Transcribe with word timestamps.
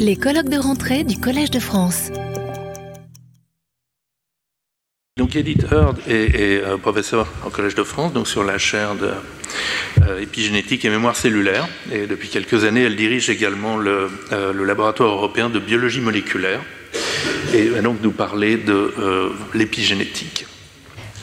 Les 0.00 0.16
colloques 0.16 0.48
de 0.48 0.58
rentrée 0.58 1.04
du 1.04 1.18
Collège 1.18 1.50
de 1.52 1.60
France. 1.60 2.10
Donc 5.16 5.36
Edith 5.36 5.64
Heard 5.70 5.98
est, 6.08 6.62
euh, 6.62 6.76
professeure 6.76 7.28
au 7.46 7.50
Collège 7.50 7.76
de 7.76 7.84
France, 7.84 8.12
donc 8.12 8.26
sur 8.26 8.42
la 8.42 8.58
chaire 8.58 8.96
d'épigénétique 9.96 10.84
euh, 10.84 10.88
et 10.88 10.90
mémoire 10.90 11.14
cellulaire. 11.14 11.68
Et 11.92 12.06
depuis 12.06 12.28
quelques 12.28 12.64
années, 12.64 12.82
elle 12.82 12.96
dirige 12.96 13.30
également 13.30 13.76
le, 13.76 14.10
euh, 14.32 14.52
le 14.52 14.64
laboratoire 14.64 15.10
européen 15.10 15.48
de 15.48 15.60
biologie 15.60 16.00
moléculaire. 16.00 16.60
Et 17.54 17.68
va 17.68 17.80
donc 17.80 17.98
nous 18.02 18.10
parler 18.10 18.56
de 18.56 18.92
l'épigénétique. 19.54 20.46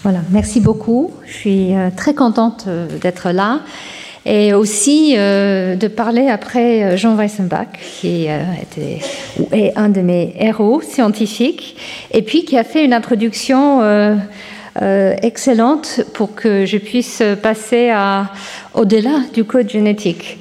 Voilà, 0.03 0.21
merci 0.31 0.61
beaucoup. 0.61 1.13
Je 1.27 1.33
suis 1.33 1.73
très 1.97 2.13
contente 2.13 2.67
d'être 3.01 3.31
là 3.31 3.61
et 4.25 4.53
aussi 4.53 5.15
euh, 5.17 5.75
de 5.75 5.87
parler 5.87 6.29
après 6.29 6.83
euh, 6.83 6.97
Jean 6.97 7.15
Weissenbach, 7.15 7.67
qui 7.99 8.27
euh, 8.29 8.41
était, 8.61 8.99
est 9.51 9.77
un 9.77 9.89
de 9.89 10.01
mes 10.01 10.33
héros 10.39 10.81
scientifiques, 10.81 11.75
et 12.11 12.21
puis 12.21 12.45
qui 12.45 12.57
a 12.57 12.63
fait 12.63 12.85
une 12.85 12.93
introduction 12.93 13.81
excellente 15.21 16.01
pour 16.13 16.33
que 16.33 16.65
je 16.65 16.77
puisse 16.77 17.21
passer 17.41 17.91
au-delà 18.73 19.19
du 19.33 19.43
code 19.43 19.69
génétique. 19.69 20.39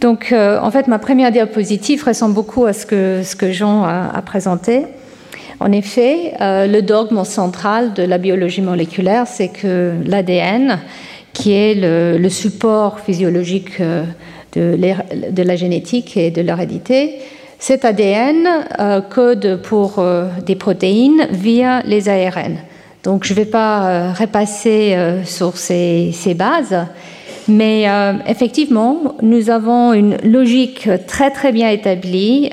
Donc, 0.00 0.32
en 0.32 0.70
fait, 0.70 0.86
ma 0.86 0.98
première 0.98 1.32
diapositive 1.32 2.04
ressemble 2.04 2.34
beaucoup 2.34 2.66
à 2.66 2.72
ce 2.72 2.86
que, 2.86 3.52
Jean 3.52 3.82
a 3.84 4.22
présenté. 4.22 4.84
En 5.58 5.72
effet, 5.72 6.34
le 6.40 6.80
dogme 6.80 7.24
central 7.24 7.92
de 7.92 8.04
la 8.04 8.18
biologie 8.18 8.62
moléculaire, 8.62 9.26
c'est 9.26 9.48
que 9.48 9.94
l'ADN 10.06 10.78
qui 11.32 11.52
est 11.52 11.74
le, 11.74 12.28
support 12.28 13.00
physiologique 13.00 13.80
euh, 13.80 14.04
de, 14.56 15.42
la 15.42 15.56
génétique 15.56 16.16
et 16.16 16.30
de 16.30 16.42
l'hérédité. 16.42 17.16
Cet 17.58 17.84
ADN 17.84 18.48
euh, 18.78 19.00
code 19.00 19.60
pour 19.62 19.98
euh, 19.98 20.28
des 20.44 20.56
protéines 20.56 21.28
via 21.30 21.82
les 21.84 22.08
ARN. 22.08 22.56
Donc 23.04 23.24
je 23.24 23.32
ne 23.32 23.36
vais 23.36 23.44
pas 23.46 24.12
repasser 24.12 24.94
sur 25.24 25.56
ces, 25.56 26.12
bases, 26.36 26.76
mais 27.48 27.86
effectivement, 28.26 29.16
nous 29.22 29.48
avons 29.48 29.94
une 29.94 30.18
logique 30.22 30.86
très 31.06 31.30
très 31.30 31.50
bien 31.50 31.70
établie, 31.70 32.50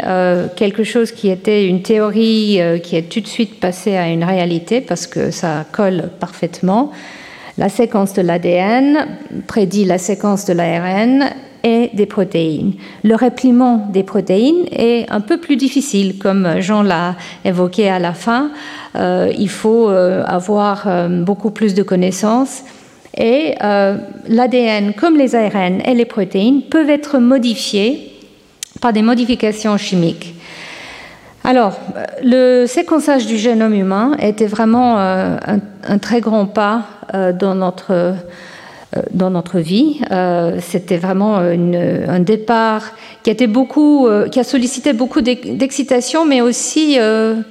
quelque 0.56 0.86
chose 0.86 1.12
qui 1.12 1.28
était 1.28 1.68
une 1.68 1.82
théorie 1.82 2.62
qui 2.82 2.96
est 2.96 3.10
tout 3.10 3.20
de 3.20 3.28
suite 3.28 3.60
passée 3.60 3.98
à 3.98 4.08
une 4.08 4.24
réalité 4.24 4.80
parce 4.80 5.06
que 5.06 5.32
ça 5.32 5.66
colle 5.74 6.12
parfaitement. 6.18 6.94
La 7.58 7.70
séquence 7.70 8.14
de 8.14 8.22
l'ADN 8.22 9.08
prédit 9.48 9.86
la 9.86 9.98
séquence 9.98 10.46
de 10.46 10.54
l'ARN 10.54 11.26
et 11.64 11.90
des 11.94 12.06
protéines. 12.06 12.74
Le 13.04 13.16
répliement 13.16 13.88
des 13.92 14.04
protéines 14.04 14.68
est 14.72 15.10
un 15.10 15.22
peu 15.22 15.38
plus 15.40 15.56
difficile, 15.56 16.20
comme 16.20 16.62
Jean 16.62 16.84
l'a 16.84 17.16
évoqué 17.46 17.90
à 17.90 17.98
la 17.98 18.14
fin. 18.14 18.52
Euh, 18.96 19.34
il 19.38 19.50
faut 19.50 19.90
euh, 19.90 20.24
avoir 20.26 20.88
euh, 20.88 21.24
beaucoup 21.24 21.50
plus 21.50 21.74
de 21.74 21.82
connaissances. 21.82 22.62
Et 23.20 23.56
l'ADN, 24.28 24.94
comme 24.94 25.18
les 25.18 25.34
ARN 25.34 25.82
et 25.84 25.96
les 25.96 26.06
protéines, 26.06 26.62
peuvent 26.62 26.92
être 26.92 27.18
modifiés 27.18 28.14
par 28.80 28.94
des 28.94 29.02
modifications 29.02 29.76
chimiques. 29.78 30.36
Alors, 31.48 31.80
le 32.22 32.66
séquençage 32.66 33.26
du 33.26 33.38
génome 33.38 33.74
humain 33.74 34.18
était 34.20 34.48
vraiment 34.48 35.00
euh, 35.00 35.38
un, 35.88 35.98
très 35.98 36.20
grand 36.20 36.46
pas 36.46 36.84
euh, 37.14 37.32
dans 37.32 37.56
notre, 37.56 37.94
euh, 37.94 38.14
dans 39.12 39.30
notre 39.30 39.60
vie. 39.60 40.02
C'était 40.60 40.98
vraiment 40.98 41.38
un 41.38 42.20
départ 42.20 42.92
qui, 43.24 43.30
était 43.30 43.48
beaucoup, 43.48 44.10
qui 44.30 44.42
a 44.42 44.44
sollicité 44.44 44.92
beaucoup 44.92 45.22
d'excitation, 45.22 46.26
mais 46.26 46.42
aussi 46.42 46.98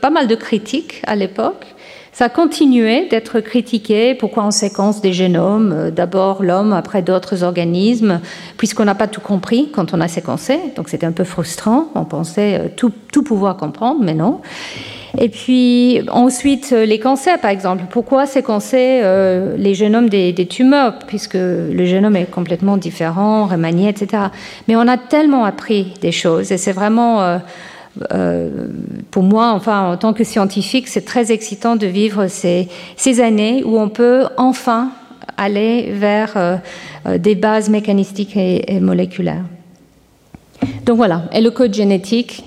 pas 0.02 0.10
mal 0.10 0.26
de 0.26 0.34
critiques 0.34 1.00
à 1.06 1.16
l'époque. 1.16 1.75
Ça 2.16 2.24
a 2.24 2.28
continué 2.30 3.08
d'être 3.08 3.40
critiqué. 3.40 4.14
Pourquoi 4.14 4.46
on 4.46 4.50
séquence 4.50 5.02
des 5.02 5.12
génomes 5.12 5.74
euh, 5.76 5.90
D'abord 5.90 6.42
l'homme, 6.42 6.72
après 6.72 7.02
d'autres 7.02 7.42
organismes, 7.42 8.22
puisqu'on 8.56 8.86
n'a 8.86 8.94
pas 8.94 9.06
tout 9.06 9.20
compris 9.20 9.68
quand 9.70 9.92
on 9.92 10.00
a 10.00 10.08
séquencé. 10.08 10.58
Donc 10.76 10.88
c'était 10.88 11.04
un 11.04 11.12
peu 11.12 11.24
frustrant. 11.24 11.88
On 11.94 12.06
pensait 12.06 12.58
euh, 12.58 12.68
tout, 12.74 12.90
tout 13.12 13.22
pouvoir 13.22 13.58
comprendre, 13.58 14.00
mais 14.02 14.14
non. 14.14 14.40
Et 15.18 15.28
puis 15.28 16.00
ensuite, 16.10 16.70
euh, 16.72 16.86
les 16.86 16.98
cancers, 16.98 17.38
par 17.38 17.50
exemple. 17.50 17.84
Pourquoi 17.90 18.24
séquencer 18.24 19.02
les 19.58 19.74
génomes 19.74 20.08
des, 20.08 20.46
tumeurs, 20.48 21.00
puisque 21.06 21.34
le 21.34 21.84
génome 21.84 22.16
est 22.16 22.30
complètement 22.30 22.78
différent, 22.78 23.44
remanié, 23.44 23.90
etc. 23.90 24.22
Mais 24.68 24.76
on 24.76 24.88
a 24.88 24.96
tellement 24.96 25.44
appris 25.44 25.92
des 26.00 26.12
choses, 26.12 26.50
et 26.50 26.56
c'est 26.56 26.72
vraiment 26.72 27.40
pour 29.10 29.22
moi, 29.22 29.52
enfin, 29.52 29.92
en 29.92 29.96
tant 29.96 30.12
que 30.12 30.24
scientifique, 30.24 30.88
c'est 30.88 31.04
très 31.04 31.32
excitant 31.32 31.76
de 31.76 31.86
vivre 31.86 32.26
ces, 32.26 32.68
années 33.20 33.62
où 33.64 33.78
on 33.78 33.88
peut 33.88 34.24
enfin 34.36 34.90
aller 35.38 35.92
vers 35.92 36.36
euh, 36.36 36.56
euh, 37.06 37.18
des 37.18 37.34
bases 37.34 37.68
mécanistiques 37.70 38.36
et, 38.36 38.80
moléculaires. 38.80 39.44
Donc 40.86 40.96
voilà, 40.96 41.24
et 41.32 41.40
le 41.40 41.50
code 41.50 41.74
génétique 41.74 42.44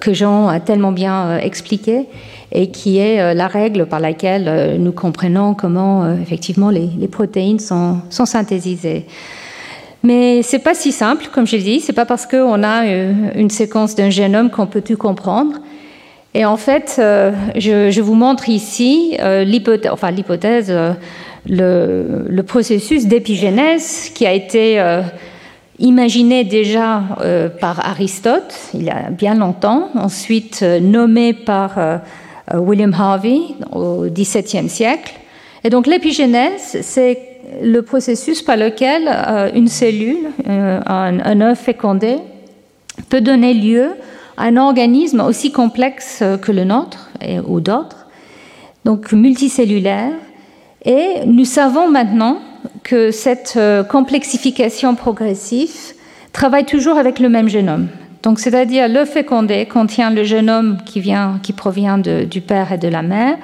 que 0.00 0.12
Jean 0.12 0.48
a 0.48 0.60
tellement 0.60 0.92
bien 0.92 1.38
expliqué 1.38 2.04
et 2.52 2.70
qui 2.70 2.98
est 2.98 3.32
la 3.32 3.46
règle 3.46 3.86
par 3.86 3.98
laquelle 3.98 4.76
nous 4.78 4.92
comprenons 4.92 5.54
comment 5.54 6.12
effectivement 6.20 6.68
les, 6.68 6.90
les 6.98 7.08
protéines 7.08 7.60
sont, 7.60 8.00
sont 8.10 8.26
synthétisées. 8.26 9.06
Mais 10.02 10.42
c'est 10.42 10.60
pas 10.60 10.74
si 10.74 10.92
simple, 10.92 11.28
comme 11.32 11.46
je 11.46 11.56
l'ai 11.56 11.62
dit. 11.62 11.80
C'est 11.80 11.92
pas 11.92 12.06
parce 12.06 12.26
qu'on 12.26 12.62
a 12.62 12.86
euh, 12.86 13.12
une 13.34 13.50
séquence 13.50 13.94
d'un 13.94 14.10
génome 14.10 14.50
qu'on 14.50 14.66
peut 14.66 14.82
tout 14.82 14.96
comprendre. 14.96 15.58
Et 16.34 16.44
en 16.44 16.56
fait, 16.56 16.96
euh, 16.98 17.32
je, 17.56 18.00
vous 18.00 18.14
montre 18.14 18.48
ici 18.48 19.16
euh, 19.18 19.44
l'hypothèse, 19.44 20.72
le, 21.48 22.26
le, 22.28 22.42
processus 22.42 23.06
d'épigénèse 23.06 24.10
qui 24.14 24.26
a 24.26 24.32
été 24.32 24.80
imaginé 25.78 26.44
déjà 26.44 27.02
par 27.60 27.86
Aristote 27.86 28.54
il 28.74 28.84
y 28.84 28.90
a 28.90 29.10
bien 29.10 29.34
longtemps, 29.34 29.88
ensuite 29.94 30.62
nommé 30.62 31.32
par 31.32 31.78
William 32.52 32.92
Harvey 32.92 33.38
au 33.72 34.06
XVIIe 34.08 34.68
siècle. 34.68 35.14
Et 35.64 35.70
donc 35.70 35.86
l'épigénèse, 35.86 36.78
c'est 36.82 37.27
le 37.62 37.82
processus 37.82 38.42
par 38.42 38.56
lequel 38.56 39.08
euh, 39.08 39.50
une 39.54 39.68
cellule, 39.68 40.28
euh, 40.46 40.80
un, 40.86 41.40
œuf 41.40 41.60
fécondé, 41.60 42.16
peut 43.08 43.20
donner 43.20 43.54
lieu 43.54 43.90
à 44.36 44.44
un 44.44 44.56
organisme 44.56 45.20
aussi 45.20 45.52
complexe 45.52 46.22
que 46.42 46.52
le 46.52 46.64
nôtre 46.64 47.10
ou 47.46 47.60
d'autres, 47.60 48.06
donc 48.84 49.12
multicellulaire. 49.12 50.12
Et 50.84 51.24
nous 51.26 51.44
savons 51.44 51.88
maintenant 51.88 52.38
que 52.82 53.10
cette 53.10 53.54
euh, 53.56 53.82
complexification 53.82 54.94
progressive 54.94 55.94
travaille 56.32 56.64
toujours 56.64 56.98
avec 56.98 57.18
le 57.18 57.28
même 57.28 57.48
génome. 57.48 57.88
Donc, 58.22 58.40
c'est-à-dire 58.40 58.88
l'œuf 58.88 59.10
fécondé 59.10 59.66
contient 59.66 60.10
le 60.10 60.24
génome 60.24 60.78
qui, 60.84 61.00
vient, 61.00 61.40
qui 61.42 61.52
provient 61.52 61.98
du 61.98 62.40
père 62.40 62.72
et 62.72 62.78
de 62.78 62.88
la 62.88 63.02
mère, 63.02 63.36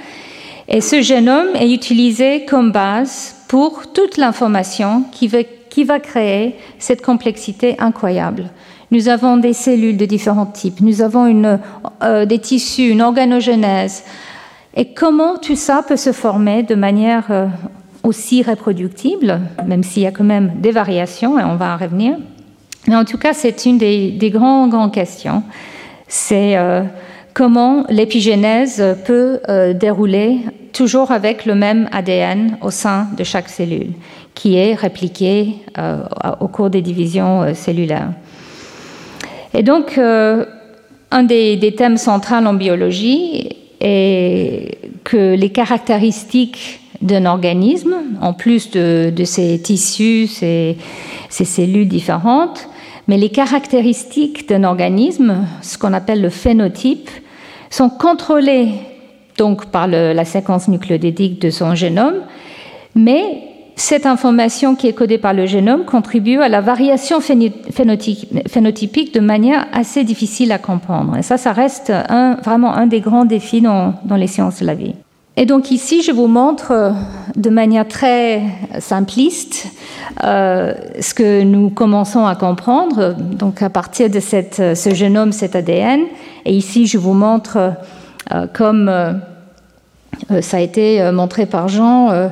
et 0.69 0.81
ce 0.81 1.03
génome 1.03 1.49
est 1.55 1.73
utilisé 1.73 2.45
comme 2.45 2.73
base 2.73 3.37
pour 3.55 3.93
toute 3.93 4.17
l'information 4.17 5.05
qui, 5.13 5.29
va 5.29 6.01
créer 6.01 6.57
cette 6.81 7.03
complexité 7.03 7.77
incroyable. 7.79 8.51
Nous 8.91 9.09
avons 9.09 9.37
des 9.37 9.53
cellules 9.53 9.97
de 9.97 10.07
différents 10.07 10.47
types, 10.47 10.81
nous 10.81 11.03
avons 11.03 11.61
euh, 12.03 12.27
des 12.27 12.41
tissus, 12.41 12.89
une 12.89 13.01
organogenèse. 13.01 14.03
Et 14.75 14.87
comment 14.87 15.39
tout 15.39 15.55
ça 15.55 15.85
peut 15.87 15.97
se 15.97 16.11
former 16.11 16.65
de 16.65 16.75
manière 16.75 17.27
euh, 17.31 17.47
aussi 18.03 18.43
reproductible, 18.43 19.41
même 19.65 19.85
s'il 19.85 20.03
y 20.03 20.07
a 20.07 20.11
quand 20.11 20.25
même 20.25 20.55
des 20.57 20.73
variations, 20.73 21.39
et 21.39 21.45
on 21.45 21.55
va 21.55 21.75
en 21.75 21.77
revenir. 21.77 22.17
Mais 22.89 22.97
en 22.97 23.05
tout 23.05 23.19
cas, 23.19 23.35
c'est 23.35 23.67
une 23.67 23.79
des, 23.79 24.31
grandes, 24.33 24.71
grandes 24.71 24.93
questions. 24.93 25.45
C'est 26.09 26.57
euh, 26.57 26.83
comment 27.35 27.85
l'épigénèse 27.89 28.83
peut 29.07 29.39
dérouler 29.77 30.41
toujours 30.75 31.11
avec 31.11 31.47
le 31.47 31.55
même 31.55 31.89
ADN 31.93 32.59
au 32.61 32.71
sein 32.71 33.09
de 33.17 33.25
chaque 33.25 33.49
cellule, 33.49 33.93
qui 34.35 34.57
est 34.57 34.75
répliqué 34.75 35.55
euh, 35.79 36.03
au 36.41 36.49
cours 36.49 36.69
des 36.69 36.83
divisions 36.83 37.43
euh, 37.43 37.55
cellulaires. 37.55 38.13
Et 39.55 39.63
donc, 39.63 39.99
un 39.99 41.23
des, 41.23 41.75
thèmes 41.79 41.97
centraux 41.97 42.35
en 42.35 42.55
biologie 42.55 43.51
est 43.81 44.79
que 45.05 45.35
les 45.37 45.51
caractéristiques 45.51 46.81
d'un 47.01 47.27
organisme, 47.27 47.95
en 48.21 48.33
plus 48.33 48.71
de, 48.71 49.13
ses 49.25 49.61
tissus, 49.61 50.27
ses, 50.27 50.77
cellules 51.29 51.87
différentes, 51.87 52.69
mais 53.07 53.19
les 53.19 53.29
caractéristiques 53.29 54.49
d'un 54.49 54.65
organisme, 54.65 55.47
ce 55.63 55.79
qu'on 55.79 55.93
appelle 55.93 56.23
le 56.23 56.31
phénotype, 56.31 57.11
sont 57.71 57.91
contrôlés 57.91 58.71
donc 59.39 59.67
par 59.67 59.87
la 59.87 60.25
séquence 60.25 60.69
nucléotidique 60.69 61.41
de 61.41 61.51
son 61.51 61.75
génome, 61.75 62.21
mais 62.95 63.55
cette 63.77 64.07
information 64.07 64.77
qui 64.77 64.87
est 64.87 64.93
codée 64.93 65.19
par 65.19 65.35
le 65.35 65.47
génome 65.47 65.85
contribue 65.85 66.41
à 66.41 66.49
la 66.49 66.61
variation 66.61 67.19
phénotypique 67.21 69.15
de 69.15 69.21
manière 69.21 69.67
assez 69.73 70.05
difficile 70.05 70.53
à 70.53 70.59
comprendre. 70.59 71.17
Et 71.17 71.23
ça, 71.23 71.37
ça 71.39 71.53
reste 71.53 71.93
vraiment 72.45 72.75
un 72.75 72.87
des 72.87 73.01
grands 73.01 73.25
défis 73.25 73.61
dans, 73.61 73.95
les 74.17 74.29
sciences 74.29 74.61
de 74.61 74.67
la 74.67 74.75
vie. 74.75 74.95
Et 75.37 75.47
donc 75.47 75.73
ici, 75.73 76.03
je 76.03 76.13
vous 76.13 76.29
montre 76.29 76.71
euh, 76.71 76.91
de 77.35 77.51
manière 77.51 77.89
très 77.89 78.41
simpliste 78.79 79.67
euh, 80.23 80.75
ce 81.01 81.13
que 81.13 81.43
nous 81.43 81.71
commençons 81.71 82.25
à 82.25 82.37
comprendre. 82.37 83.17
Donc 83.19 83.61
à 83.61 83.69
partir 83.69 84.09
de 84.09 84.21
ce 84.21 84.95
génome, 84.95 85.33
cet 85.33 85.57
ADN. 85.57 86.03
Et 86.45 86.55
ici, 86.55 86.87
je 86.87 86.99
vous 86.99 87.15
montre 87.15 87.57
euh, 87.57 87.71
comme 88.53 88.91
ça 90.41 90.57
a 90.57 90.61
été 90.61 91.11
montré 91.13 91.47
par 91.47 91.69
Jean, 91.69 92.31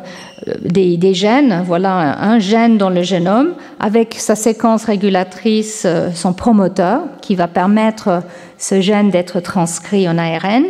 des, 0.65 1.15
gènes. 1.15 1.63
Voilà 1.67 2.23
un, 2.23 2.39
gène 2.39 2.79
dans 2.79 2.91
le 2.91 3.03
génome 3.03 3.55
avec 3.81 4.15
sa 4.19 4.35
séquence 4.35 4.85
régulatrice, 4.85 5.87
son 6.15 6.33
promoteur, 6.33 7.03
qui 7.21 7.35
va 7.35 7.49
permettre 7.49 8.23
ce 8.59 8.81
gène 8.81 9.11
d'être 9.11 9.41
transcrit 9.41 10.09
en 10.09 10.17
ARN. 10.19 10.65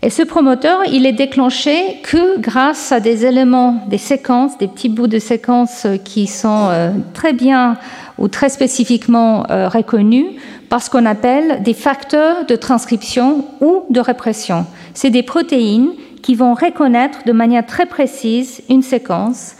Et 0.00 0.10
ce 0.10 0.22
promoteur, 0.22 0.82
il 0.92 1.06
est 1.06 1.12
déclenché 1.12 1.96
que 2.04 2.38
grâce 2.38 2.92
à 2.92 3.00
des 3.00 3.26
éléments, 3.26 3.82
des 3.88 3.98
séquences, 3.98 4.56
des 4.56 4.68
petits 4.68 4.88
bouts 4.88 5.08
de 5.08 5.18
séquences 5.18 5.88
qui 6.04 6.28
sont 6.28 6.68
euh, 6.70 6.90
très 7.14 7.32
bien 7.32 7.76
ou 8.16 8.28
très 8.28 8.48
spécifiquement 8.48 9.44
euh, 9.50 9.68
reconnus 9.68 10.26
par 10.68 10.82
ce 10.82 10.90
qu'on 10.90 11.06
appelle 11.06 11.62
des 11.62 11.74
facteurs 11.74 12.44
de 12.46 12.56
transcription 12.56 13.44
ou 13.60 13.84
de 13.90 14.00
répression. 14.00 14.66
C'est 14.94 15.10
des 15.10 15.22
protéines 15.22 15.90
qui 16.22 16.34
vont 16.34 16.54
reconnaître 16.54 17.20
de 17.24 17.32
manière 17.32 17.64
très 17.64 17.86
précise 17.86 18.62
une 18.68 18.82
séquence 18.82 19.54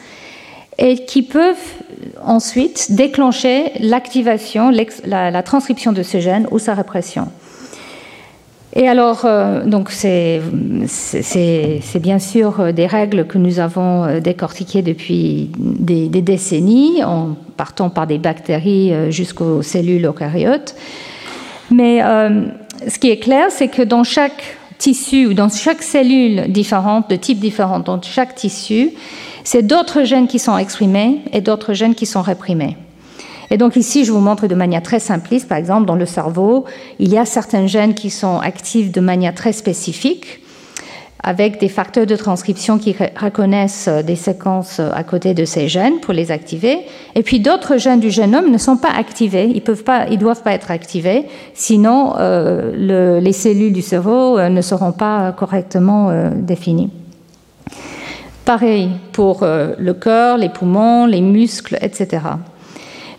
et 0.76 1.04
qui 1.04 1.22
peuvent 1.22 1.56
ensuite 2.24 2.92
déclencher 2.92 3.72
l'activation, 3.80 4.70
la 5.04 5.42
transcription 5.42 5.92
de 5.92 6.02
ce 6.02 6.20
gène 6.20 6.46
ou 6.50 6.58
sa 6.58 6.74
répression. 6.74 7.28
Et 8.74 8.86
alors, 8.86 9.22
euh, 9.24 9.64
donc 9.64 9.90
c'est 9.90 10.42
bien 12.00 12.18
sûr 12.18 12.60
euh, 12.60 12.72
des 12.72 12.86
règles 12.86 13.26
que 13.26 13.38
nous 13.38 13.60
avons 13.60 14.04
euh, 14.04 14.20
décortiquées 14.20 14.82
depuis 14.82 15.50
des, 15.58 16.08
décennies, 16.08 17.02
en 17.02 17.34
partant 17.56 17.88
par 17.88 18.06
des 18.06 18.18
bactéries 18.18 19.10
jusqu'aux 19.10 19.62
cellules 19.62 20.04
eucaryotes. 20.04 20.74
Mais 21.70 22.00
ce 22.00 22.98
qui 22.98 23.10
est 23.10 23.18
clair, 23.18 23.46
c'est 23.50 23.68
que 23.68 23.82
dans 23.82 24.04
chaque 24.04 24.56
tissu 24.78 25.26
ou 25.26 25.34
dans 25.34 25.48
chaque 25.48 25.82
cellule 25.82 26.52
différente, 26.52 27.10
de 27.10 27.16
type 27.16 27.40
différent, 27.40 27.80
dans 27.80 28.00
chaque 28.02 28.34
tissu, 28.34 28.92
c'est 29.44 29.62
d'autres 29.62 30.04
gènes 30.04 30.28
qui 30.28 30.38
sont 30.38 30.56
exprimés 30.56 31.20
et 31.32 31.40
d'autres 31.40 31.72
gènes 31.72 31.94
qui 31.94 32.06
sont 32.06 32.22
réprimés. 32.22 32.76
Et 33.50 33.56
donc 33.56 33.76
ici, 33.76 34.04
je 34.04 34.12
vous 34.12 34.20
montre 34.20 34.46
de 34.46 34.54
manière 34.54 34.82
très 34.82 35.00
simpliste, 35.00 35.48
par 35.48 35.58
exemple, 35.58 35.86
dans 35.86 35.96
le 35.96 36.06
cerveau, 36.06 36.64
il 36.98 37.08
y 37.08 37.18
a 37.18 37.24
certains 37.24 37.66
gènes 37.66 37.94
qui 37.94 38.10
sont 38.10 38.38
actifs 38.40 38.92
de 38.92 39.00
manière 39.00 39.34
très 39.34 39.52
spécifique, 39.52 40.42
avec 41.22 41.58
des 41.58 41.68
facteurs 41.68 42.06
de 42.06 42.14
transcription 42.14 42.78
qui 42.78 42.94
reconnaissent 43.20 43.88
des 43.88 44.16
séquences 44.16 44.80
à 44.80 45.02
côté 45.02 45.34
de 45.34 45.44
ces 45.44 45.68
gènes 45.68 46.00
pour 46.00 46.14
les 46.14 46.30
activer. 46.30 46.78
Et 47.14 47.22
puis 47.22 47.40
d'autres 47.40 47.76
gènes 47.76 48.00
du 48.00 48.10
génome 48.10 48.50
ne 48.50 48.58
sont 48.58 48.76
pas 48.76 48.90
activés, 48.96 49.50
ils 49.52 49.62
ne 49.66 50.16
doivent 50.16 50.42
pas 50.42 50.52
être 50.52 50.70
activés, 50.70 51.26
sinon 51.54 52.14
euh, 52.18 53.20
les 53.20 53.32
cellules 53.32 53.72
du 53.72 53.82
cerveau 53.82 54.38
euh, 54.38 54.48
ne 54.48 54.62
seront 54.62 54.92
pas 54.92 55.32
correctement 55.32 56.10
euh, 56.10 56.30
définies. 56.34 56.90
Pareil 58.44 58.90
pour 59.12 59.44
le 59.44 59.92
cœur, 59.92 60.38
les 60.38 60.48
poumons, 60.48 61.04
les 61.04 61.20
muscles, 61.20 61.76
etc. 61.82 62.20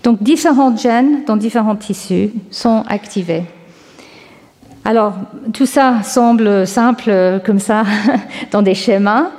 Donc 0.03 0.23
différents 0.23 0.75
gènes 0.75 1.23
dans 1.25 1.35
différents 1.35 1.75
tissus 1.75 2.31
sont 2.51 2.83
activés. 2.87 3.43
Alors 4.85 5.13
tout 5.53 5.65
ça 5.65 6.01
semble 6.03 6.65
simple 6.65 7.41
comme 7.45 7.59
ça 7.59 7.83
dans 8.51 8.61
des 8.61 8.75
schémas, 8.75 9.31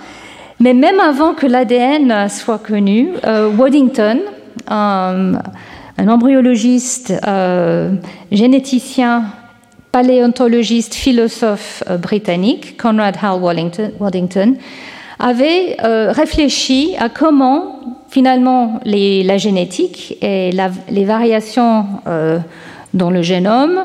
mais 0.61 0.75
même 0.75 1.01
avant 1.01 1.33
que 1.33 1.47
l'ADN 1.47 2.29
soit 2.29 2.59
connu, 2.59 3.09
euh, 3.27 3.51
Waddington, 3.51 4.19
un, 4.69 5.33
embryologiste, 5.99 7.15
euh, 7.27 7.93
généticien, 8.31 9.25
paléontologiste, 9.91 10.95
philosophe 10.95 11.83
euh, 11.89 11.97
britannique, 11.97 12.77
Conrad 12.81 13.17
Hal 13.23 13.41
Waddington, 13.99 14.57
avait 15.19 15.77
réfléchi 15.83 16.95
à 16.99 17.11
comment 17.11 18.00
finalement, 18.11 18.81
la 18.85 19.39
génétique 19.39 20.19
et 20.21 20.51
les 20.89 21.05
variations 21.05 21.87
euh, 22.07 22.41
dans 22.93 23.11
le 23.11 23.23
génome, 23.23 23.85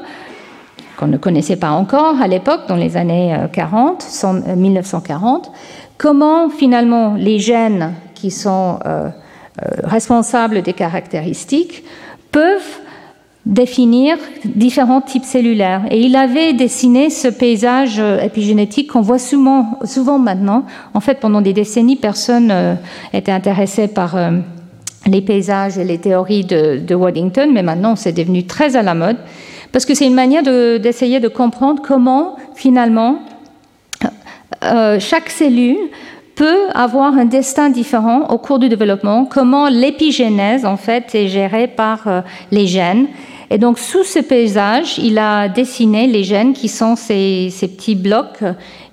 qu'on 0.97 1.07
ne 1.07 1.17
connaissait 1.17 1.57
pas 1.57 1.71
encore 1.71 2.19
à 2.21 2.27
l'époque, 2.27 2.61
dans 2.67 2.75
les 2.75 2.97
années 2.97 3.37
40, 3.53 4.05
euh, 4.23 4.55
1940, 4.55 5.45
euh, 5.45 5.49
comment 5.97 6.49
finalement 6.49 7.13
les 7.13 7.39
gènes 7.39 7.93
qui 8.15 8.31
sont 8.31 8.79
responsables 9.83 10.61
des 10.61 10.73
caractéristiques 10.73 11.83
peuvent 12.31 12.79
définir 13.45 14.17
différents 14.43 15.01
types 15.01 15.23
cellulaires. 15.23 15.83
Et 15.91 16.01
il 16.01 16.15
avait 16.15 16.53
dessiné 16.53 17.09
ce 17.09 17.27
paysage 17.27 17.99
euh, 17.99 18.19
épigénétique 18.19 18.91
qu'on 18.91 19.01
voit 19.01 19.19
souvent, 19.19 20.19
maintenant. 20.19 20.65
En 20.93 20.99
fait, 20.99 21.19
pendant 21.19 21.41
des 21.41 21.53
décennies, 21.53 21.95
personne 21.95 22.47
n'était 23.13 23.31
euh, 23.31 23.35
intéressé 23.35 23.87
par 23.87 24.15
euh, 24.15 24.31
les 25.05 25.21
paysages 25.21 25.77
et 25.77 25.83
les 25.83 25.99
théories 25.99 26.43
de, 26.43 26.95
Waddington, 26.95 27.49
mais 27.53 27.61
maintenant 27.61 27.95
c'est 27.95 28.13
devenu 28.13 28.47
très 28.47 28.75
à 28.75 28.81
la 28.81 28.95
mode, 28.95 29.17
parce 29.71 29.85
que 29.85 29.93
c'est 29.93 30.07
une 30.07 30.15
manière 30.15 30.41
d'essayer 30.41 31.19
de, 31.19 31.27
comprendre 31.27 31.81
comment 31.85 32.37
finalement 32.55 33.19
chaque 34.97 35.29
cellule 35.29 35.77
peut 36.35 36.69
avoir 36.73 37.13
un 37.15 37.25
destin 37.25 37.69
différent 37.69 38.29
au 38.29 38.39
cours 38.39 38.57
du 38.57 38.67
développement, 38.67 39.25
comment 39.25 39.69
l'épigénèse 39.69 40.65
en 40.65 40.77
fait 40.77 41.13
est 41.13 41.27
gérée 41.27 41.67
par 41.67 42.23
les 42.49 42.65
gènes 42.65 43.05
et 43.49 43.57
donc, 43.57 43.79
sous 43.79 44.03
ce 44.03 44.19
paysage, 44.19 44.97
il 44.97 45.17
a 45.17 45.47
dessiné 45.47 46.07
les 46.07 46.23
gènes 46.23 46.53
qui 46.53 46.67
sont 46.67 46.95
ces, 46.95 47.51
petits 47.61 47.95
blocs 47.95 48.43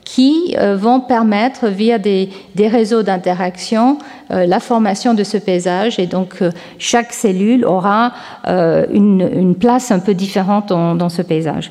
qui 0.05 0.55
euh, 0.59 0.77
vont 0.77 1.01
permettre, 1.01 1.69
via 1.69 1.99
des, 1.99 2.29
réseaux 2.59 3.03
d'interaction, 3.03 3.99
euh, 4.31 4.47
la 4.47 4.61
formation 4.61 5.15
de 5.15 5.25
ce 5.25 5.39
paysage. 5.39 5.99
Et 5.99 6.07
donc, 6.07 6.43
euh, 6.43 6.51
chaque 6.79 7.13
cellule 7.13 7.65
aura 7.65 8.13
une, 8.47 9.55
place 9.59 9.91
un 9.91 10.01
peu 10.01 10.15
différente 10.15 10.69
dans, 10.69 11.09
ce 11.09 11.23
paysage. 11.23 11.71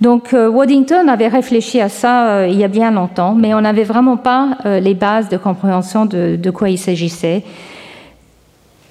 Donc, 0.00 0.32
Waddington 0.32 1.08
avait 1.08 1.28
réfléchi 1.28 1.80
à 1.80 1.88
ça 1.88 2.46
il 2.46 2.58
y 2.58 2.64
a 2.64 2.68
bien 2.68 2.90
longtemps, 2.90 3.34
mais 3.34 3.54
on 3.54 3.60
n'avait 3.60 3.84
vraiment 3.84 4.16
pas 4.16 4.58
les 4.64 4.94
bases 4.94 5.28
de 5.28 5.36
compréhension 5.36 6.04
de 6.06 6.50
quoi 6.50 6.68
il 6.68 6.78
s'agissait. 6.78 7.42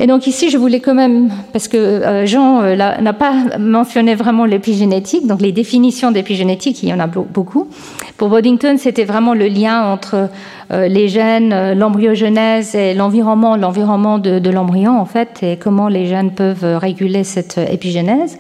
Et 0.03 0.07
donc 0.07 0.27
ici, 0.27 0.49
je 0.49 0.57
voulais 0.57 0.81
quand 0.81 0.95
même, 0.95 1.29
parce 1.53 1.69
que 1.69 1.77
euh, 1.77 2.25
Jean 2.25 2.61
euh, 2.61 2.75
n'a 2.75 3.13
pas 3.13 3.57
mentionné 3.57 4.15
vraiment 4.15 4.43
l'épigénétique, 4.43 5.25
donc 5.27 5.39
les 5.39 5.53
définitions 5.53 6.11
d'épigénétique, 6.11 6.83
il 6.83 6.89
y 6.89 6.93
en 6.93 6.99
a 6.99 7.07
beaucoup. 7.07 7.69
Pour 8.17 8.27
Boddington, 8.27 8.75
c'était 8.77 9.05
vraiment 9.05 9.33
le 9.33 9.47
lien 9.47 9.81
entre 9.85 10.27
euh, 10.71 10.89
les 10.89 11.07
gènes, 11.07 11.71
l'embryogenèse 11.79 12.75
et 12.75 12.93
l'environnement, 12.93 13.55
l'environnement 13.55 14.19
de, 14.19 14.49
l'embryon 14.49 14.99
en 14.99 15.05
fait, 15.05 15.41
et 15.41 15.55
comment 15.55 15.87
les 15.87 16.05
gènes 16.05 16.31
peuvent 16.31 16.77
réguler 16.77 17.23
cette 17.23 17.57
épigénèse. 17.57 18.37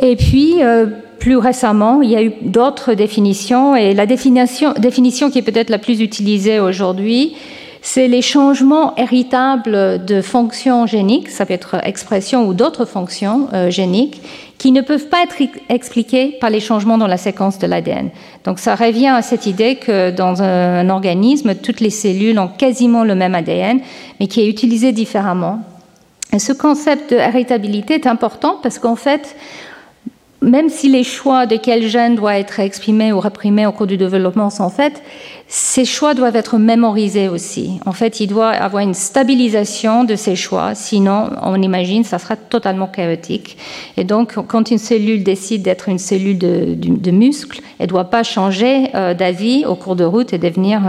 Et 0.00 0.16
puis, 0.16 0.54
plus 1.18 1.36
récemment, 1.36 2.00
il 2.00 2.10
y 2.10 2.16
a 2.16 2.22
eu 2.22 2.32
d'autres 2.40 2.94
définitions, 2.94 3.76
et 3.76 3.92
la 3.92 4.06
définition 4.06 4.72
qui 5.30 5.38
est 5.38 5.42
peut-être 5.42 5.68
la 5.68 5.78
plus 5.78 6.00
utilisée 6.00 6.58
aujourd'hui, 6.58 7.34
c'est 7.86 8.08
les 8.08 8.22
changements 8.22 8.96
héritables 8.96 10.02
de 10.06 10.22
fonctions 10.22 10.86
géniques, 10.86 11.28
ça 11.28 11.44
peut 11.44 11.52
être 11.52 11.76
expression 11.84 12.48
ou 12.48 12.54
d'autres 12.54 12.86
fonctions 12.86 13.46
euh, 13.52 13.68
géniques, 13.68 14.22
qui 14.56 14.72
ne 14.72 14.80
peuvent 14.80 15.08
pas 15.08 15.22
être 15.22 15.36
expliquées 15.68 16.38
par 16.40 16.48
les 16.48 16.60
changements 16.60 16.96
dans 16.96 17.06
la 17.06 17.18
séquence 17.18 17.58
de 17.58 17.66
l'ADN. 17.66 18.08
Donc 18.44 18.58
ça 18.58 18.74
revient 18.74 19.08
à 19.08 19.20
cette 19.20 19.44
idée 19.44 19.76
que 19.76 20.10
dans 20.10 20.42
un 20.42 20.88
organisme, 20.88 21.54
toutes 21.56 21.80
les 21.80 21.90
cellules 21.90 22.38
ont 22.38 22.48
quasiment 22.48 23.04
le 23.04 23.14
même 23.14 23.34
ADN, 23.34 23.80
mais 24.18 24.28
qui 24.28 24.40
est 24.40 24.48
utilisé 24.48 24.92
différemment. 24.92 25.60
Et 26.32 26.38
ce 26.38 26.54
concept 26.54 27.12
de 27.12 27.16
héritabilité 27.16 27.94
est 27.94 28.06
important 28.06 28.58
parce 28.62 28.78
qu'en 28.78 28.96
fait, 28.96 29.36
même 30.44 30.68
si 30.68 30.88
les 30.88 31.04
choix 31.04 31.46
de 31.46 31.56
quel 31.56 31.88
gène 31.88 32.14
doit 32.14 32.38
être 32.38 32.60
exprimé 32.60 33.12
ou 33.12 33.20
réprimé 33.20 33.66
au 33.66 33.72
cours 33.72 33.86
du 33.86 33.96
développement 33.96 34.50
sont 34.50 34.68
faits, 34.68 35.02
ces 35.48 35.84
choix 35.84 36.14
doivent 36.14 36.36
être 36.36 36.58
mémorisés 36.58 37.28
aussi. 37.28 37.80
En 37.86 37.92
fait, 37.92 38.20
il 38.20 38.28
doit 38.28 38.50
avoir 38.50 38.82
une 38.82 38.94
stabilisation 38.94 40.04
de 40.04 40.16
ces 40.16 40.36
choix, 40.36 40.74
sinon, 40.74 41.30
on 41.42 41.60
imagine, 41.60 42.04
ça 42.04 42.18
sera 42.18 42.36
totalement 42.36 42.86
chaotique. 42.86 43.56
Et 43.96 44.04
donc, 44.04 44.34
quand 44.46 44.70
une 44.70 44.78
cellule 44.78 45.22
décide 45.22 45.62
d'être 45.62 45.88
une 45.88 45.98
cellule 45.98 46.38
de, 46.38 47.10
muscle, 47.10 47.60
elle 47.78 47.86
ne 47.86 47.90
doit 47.90 48.04
pas 48.04 48.22
changer 48.22 48.88
euh, 48.94 49.14
d'avis 49.14 49.64
au 49.66 49.74
cours 49.74 49.96
de 49.96 50.04
route 50.04 50.32
et 50.32 50.38
devenir 50.38 50.82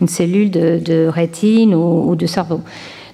une 0.00 0.08
cellule 0.08 0.50
de, 0.50 1.08
rétine 1.08 1.74
ou 1.74 2.14
de 2.16 2.26
cerveau. 2.26 2.60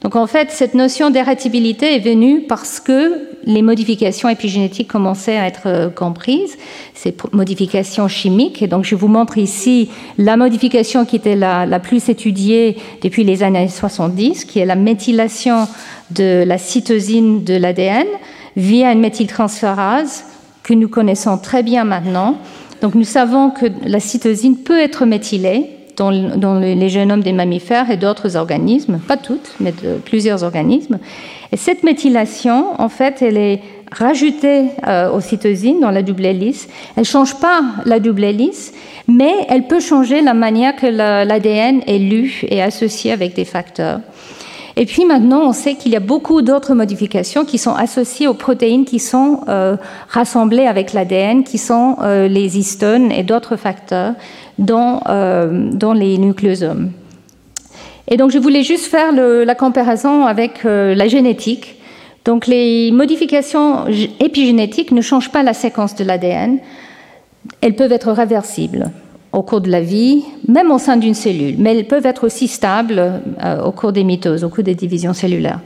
Donc 0.02 0.16
en 0.16 0.26
fait, 0.26 0.50
cette 0.50 0.74
notion 0.74 1.10
d'hérétabilité 1.10 1.94
est 1.94 2.00
venue 2.00 2.42
parce 2.42 2.80
que 2.80 3.28
les 3.44 3.62
modifications 3.62 4.28
épigénétiques 4.28 4.88
commençaient 4.88 5.36
à 5.36 5.46
être 5.46 5.66
euh, 5.66 5.90
comprises, 5.90 6.56
ces 6.94 7.14
modifications 7.32 8.08
chimiques. 8.08 8.62
Et 8.62 8.66
donc 8.66 8.84
je 8.84 8.96
vous 8.96 9.08
montre 9.08 9.38
ici 9.38 9.90
la 10.18 10.36
modification 10.36 11.04
qui 11.04 11.16
était 11.16 11.36
la, 11.36 11.66
la 11.66 11.78
plus 11.78 12.08
étudiée 12.08 12.76
depuis 13.00 13.22
les 13.22 13.42
années 13.44 13.68
70, 13.68 14.44
qui 14.44 14.58
est 14.58 14.66
la 14.66 14.76
méthylation 14.76 15.68
de 16.10 16.42
la 16.44 16.58
cytosine 16.58 17.44
de 17.44 17.54
l'ADN 17.54 18.06
via 18.56 18.92
une 18.92 19.00
méthyltransférase 19.00 20.24
que 20.64 20.74
nous 20.74 20.88
connaissons 20.88 21.38
très 21.38 21.62
bien 21.62 21.84
maintenant. 21.84 22.38
Donc 22.80 22.96
nous 22.96 23.04
savons 23.04 23.50
que 23.50 23.66
la 23.84 24.00
cytosine 24.00 24.56
peut 24.56 24.80
être 24.80 25.06
méthylée 25.06 25.70
dans, 26.10 26.58
les 26.58 26.88
génomes 26.88 27.22
des 27.22 27.32
mammifères 27.32 27.90
et 27.90 27.96
d'autres 27.96 28.36
organismes, 28.36 28.98
pas 28.98 29.16
toutes, 29.16 29.54
mais 29.60 29.72
de 29.72 29.98
plusieurs 30.04 30.42
organismes. 30.42 30.98
Et 31.52 31.56
cette 31.56 31.82
méthylation, 31.82 32.80
en 32.80 32.88
fait, 32.88 33.22
elle 33.22 33.36
est 33.36 33.60
rajoutée 33.92 34.64
euh, 34.86 35.10
aux 35.10 35.20
cytosines 35.20 35.80
dans 35.80 35.90
la 35.90 36.02
double 36.02 36.24
hélice. 36.24 36.68
Elle 36.96 37.02
ne 37.02 37.06
change 37.06 37.34
pas 37.36 37.62
la 37.84 38.00
double 38.00 38.24
hélice, 38.24 38.72
mais 39.06 39.32
elle 39.48 39.66
peut 39.66 39.80
changer 39.80 40.22
la 40.22 40.34
manière 40.34 40.74
que 40.76 40.86
l'ADN 40.86 41.82
est 41.86 41.98
lu 41.98 42.40
et 42.48 42.62
associé 42.62 43.12
avec 43.12 43.34
des 43.34 43.44
facteurs. 43.44 44.00
Et 44.76 44.86
puis 44.86 45.04
maintenant, 45.04 45.42
on 45.42 45.52
sait 45.52 45.74
qu'il 45.74 45.92
y 45.92 45.96
a 45.96 46.00
beaucoup 46.00 46.40
d'autres 46.40 46.74
modifications 46.74 47.44
qui 47.44 47.58
sont 47.58 47.74
associées 47.74 48.26
aux 48.26 48.34
protéines 48.34 48.84
qui 48.84 48.98
sont 48.98 49.40
euh, 49.48 49.76
rassemblées 50.08 50.66
avec 50.66 50.92
l'ADN, 50.92 51.44
qui 51.44 51.58
sont 51.58 51.96
euh, 52.00 52.26
les 52.28 52.58
histones 52.58 53.12
et 53.12 53.22
d'autres 53.22 53.56
facteurs 53.56 54.14
dans, 54.58 55.02
euh, 55.08 55.70
dans, 55.72 55.92
les 55.92 56.16
nucléosomes. 56.16 56.92
Et 58.08 58.16
donc 58.16 58.30
je 58.30 58.38
voulais 58.38 58.62
juste 58.62 58.86
faire 58.86 59.12
la 59.12 59.54
comparaison 59.54 60.26
avec 60.26 60.64
la 60.64 61.08
génétique. 61.08 61.76
Donc 62.24 62.46
les 62.46 62.90
modifications 62.90 63.84
épigénétiques 64.20 64.90
ne 64.90 65.00
changent 65.00 65.30
pas 65.30 65.42
la 65.42 65.54
séquence 65.54 65.94
de 65.94 66.04
l'ADN, 66.04 66.58
elles 67.60 67.74
peuvent 67.74 67.92
être 67.92 68.12
réversibles 68.12 68.90
au 69.32 69.42
cours 69.42 69.60
de 69.60 69.70
la 69.70 69.80
vie, 69.80 70.24
même 70.46 70.70
au 70.70 70.78
sein 70.78 70.96
d'une 70.96 71.14
cellule, 71.14 71.56
mais 71.58 71.76
elles 71.76 71.86
peuvent 71.86 72.06
être 72.06 72.24
aussi 72.24 72.48
stables 72.48 73.20
euh, 73.42 73.62
au 73.62 73.72
cours 73.72 73.92
des 73.92 74.04
mitoses, 74.04 74.44
au 74.44 74.48
cours 74.48 74.64
des 74.64 74.74
divisions 74.74 75.14
cellulaires. 75.14 75.60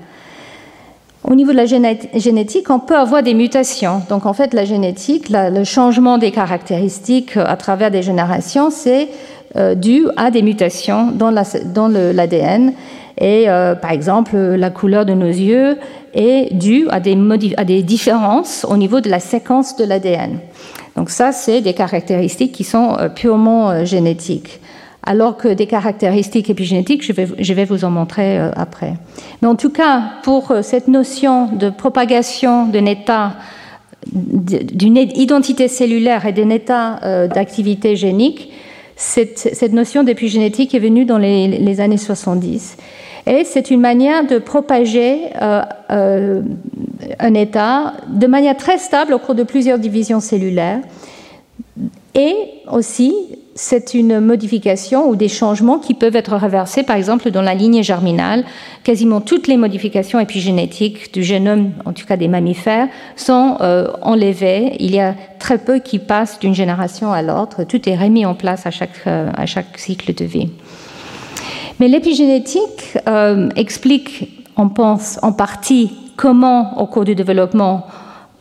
Au 1.25 1.35
niveau 1.35 1.51
de 1.51 1.57
la 1.57 1.67
génétique, 1.67 2.71
on 2.71 2.79
peut 2.79 2.97
avoir 2.97 3.21
des 3.25 3.35
mutations. 3.35 4.01
Donc 4.09 4.27
en 4.27 4.33
fait, 4.33 4.55
la 4.55 4.65
génétique, 4.65 5.27
le 5.29 5.65
changement 5.65 6.19
des 6.19 6.31
caractéristiques 6.31 7.37
à 7.37 7.57
travers 7.57 7.91
des 7.91 8.03
générations, 8.03 8.71
c'est 8.71 9.09
euh, 9.57 9.75
dû 9.75 10.07
à 10.17 10.31
des 10.31 10.43
mutations 10.43 11.11
dans 11.11 11.31
l'ADN. 11.89 12.73
Et 13.19 13.49
euh, 13.49 13.75
par 13.75 13.91
exemple, 13.91 14.37
la 14.37 14.71
couleur 14.71 15.05
de 15.05 15.15
nos 15.15 15.27
yeux 15.27 15.79
est 16.15 16.55
due 16.55 16.87
à 16.91 17.01
des 17.01 17.83
différences 17.83 18.65
au 18.69 18.77
niveau 18.77 19.01
de 19.01 19.09
la 19.09 19.19
séquence 19.19 19.75
de 19.77 19.85
l'ADN. 19.85 20.39
Donc 20.97 21.11
ça, 21.11 21.33
c'est 21.33 21.61
des 21.61 21.75
caractéristiques 21.75 22.53
qui 22.53 22.65
sont 22.65 22.97
euh, 22.99 23.09
purement 23.09 23.71
euh, 23.71 23.85
génétiques. 23.85 24.61
Alors 25.03 25.37
que 25.37 25.49
des 25.49 25.67
caractéristiques 25.67 26.51
épigénétiques, 26.51 27.05
je 27.05 27.53
vais, 27.53 27.65
vous 27.65 27.85
en 27.85 27.91
montrer 27.91 28.41
euh, 28.41 28.51
après. 28.57 28.95
Mais 29.41 29.47
en 29.47 29.55
tout 29.55 29.71
cas, 29.71 30.15
pour 30.25 30.53
cette 30.63 30.89
notion 30.89 31.47
de 31.47 31.71
propagation 31.71 32.67
d'un 32.67 32.87
état, 32.87 33.35
d'une 34.13 34.97
identité 34.97 35.69
cellulaire 35.69 36.27
et 36.27 36.33
d'un 36.33 36.51
état 36.51 37.29
d'activité 37.29 37.95
génique, 37.95 38.51
cette, 38.97 39.73
notion 39.73 40.03
d'épigénétique 40.03 40.75
est 40.75 40.81
venue 40.81 41.05
dans 41.05 41.19
les 41.19 41.81
années 41.81 41.99
70. 41.99 42.77
Et 43.27 43.43
c'est 43.45 43.71
une 43.71 43.81
manière 43.81 44.25
de 44.27 44.39
propager 44.39 45.19
euh, 45.43 45.63
euh, 45.91 46.43
un 47.19 47.35
état 47.35 47.95
de 48.09 48.27
manière 48.27 48.57
très 48.57 48.79
stable 48.79 49.13
au 49.15 49.19
cours 49.19 49.35
de 49.35 49.43
plusieurs 49.43 49.79
divisions 49.79 50.21
cellulaires. 50.21 50.81
Et 52.15 52.35
aussi, 52.71 53.13
c'est 53.57 53.95
une 53.95 54.21
modification 54.21 55.09
ou 55.09 55.17
des 55.17 55.29
changements 55.29 55.79
qui 55.79 55.93
peuvent 55.95 56.15
être 56.15 56.37
reversés, 56.37 56.85
par 56.85 56.97
exemple, 56.97 57.31
dans 57.31 57.43
la 57.43 57.55
lignée 57.55 57.83
germinale. 57.83 58.45
Quasiment 58.85 59.21
toutes 59.21 59.49
les 59.49 59.57
modifications 59.57 60.21
épigénétiques 60.21 61.13
du 61.13 61.25
génome, 61.25 61.73
en 61.85 61.93
tout 61.93 62.07
cas 62.07 62.17
des 62.17 62.29
mammifères, 62.29 62.89
sont 63.17 63.57
euh, 63.61 63.89
enlevées. 64.03 64.77
Il 64.79 64.95
y 64.95 65.01
a 65.01 65.15
très 65.41 65.59
peu 65.59 65.81
qui 65.81 65.99
passent 65.99 66.39
d'une 66.39 66.55
génération 66.55 67.13
à 67.13 67.23
l'autre. 67.23 67.65
Tout 67.65 67.89
est 67.89 67.97
remis 67.97 68.25
en 68.25 68.35
place 68.35 68.67
à 68.67 68.71
chaque, 68.71 69.05
à 69.07 69.47
chaque 69.47 69.79
cycle 69.79 70.15
de 70.15 70.25
vie. 70.25 70.49
Mais 71.79 71.89
l'épigénétique 71.89 72.97
euh, 73.07 73.51
explique, 73.55 74.45
on 74.57 74.69
pense, 74.69 75.19
en 75.23 75.33
partie 75.33 75.93
comment, 76.17 76.81
au 76.81 76.87
cours 76.87 77.05
du 77.05 77.15
développement, 77.15 77.87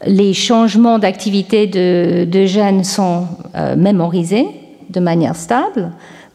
les 0.05 0.33
changements 0.33 0.99
d'activité 0.99 1.67
de, 1.67 2.45
gènes 2.45 2.83
sont 2.83 3.27
euh, 3.55 3.75
mémorisés 3.75 4.47
de 4.89 4.99
manière 4.99 5.35
stable 5.35 5.91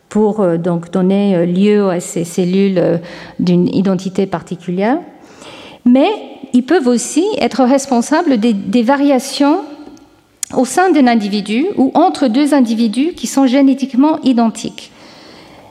pour 0.08 0.40
euh, 0.40 0.58
donner 0.58 1.46
lieu 1.46 1.88
à 1.88 2.00
ces 2.00 2.24
cellules 2.24 3.00
d'une 3.38 3.74
identité 3.74 4.26
particulière. 4.26 4.98
Mais 5.86 6.08
ils 6.52 6.64
peuvent 6.64 6.88
aussi 6.88 7.24
être 7.38 7.64
responsables 7.64 8.38
des 8.38 8.82
variations 8.82 9.60
au 10.54 10.64
sein 10.64 10.90
d'un 10.90 11.06
individu 11.06 11.66
ou 11.76 11.92
entre 11.94 12.26
deux 12.26 12.52
individus 12.54 13.12
qui 13.14 13.26
sont 13.26 13.46
génétiquement 13.46 14.18
identiques. 14.22 14.90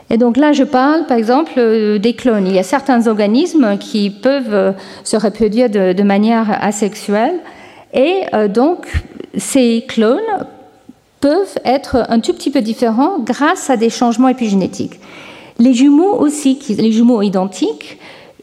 Et 0.10 0.18
donc 0.18 0.38
là, 0.38 0.54
je 0.54 0.64
parle 0.64 1.06
par 1.06 1.18
exemple 1.18 1.54
euh, 1.58 2.00
des 2.00 2.14
clones. 2.14 2.48
Il 2.48 2.56
y 2.56 2.60
a 2.60 2.64
certains 2.64 3.08
organismes 3.08 3.78
qui 3.78 4.10
peuvent 4.10 4.54
euh, 4.54 4.72
se 5.04 5.18
reproduire 5.18 5.70
de, 5.70 6.04
manière 6.04 6.58
asexuelle. 6.64 7.36
Et 7.94 8.22
euh, 8.34 8.48
donc, 8.48 8.92
ces 9.38 9.86
clones 9.88 10.20
peuvent 11.20 11.58
être 11.66 12.06
un 12.10 12.20
tout 12.20 12.34
petit 12.34 12.50
peu 12.50 12.62
différents 12.62 13.20
grâce 13.20 13.70
à 13.70 13.78
des 13.78 13.90
changements 13.90 14.30
épigénétiques. 14.30 15.00
Les 15.60 15.74
jumeaux 15.74 16.16
aussi, 16.16 16.58
les 16.70 16.92
jumeaux 16.92 17.22
identiques, 17.22 18.00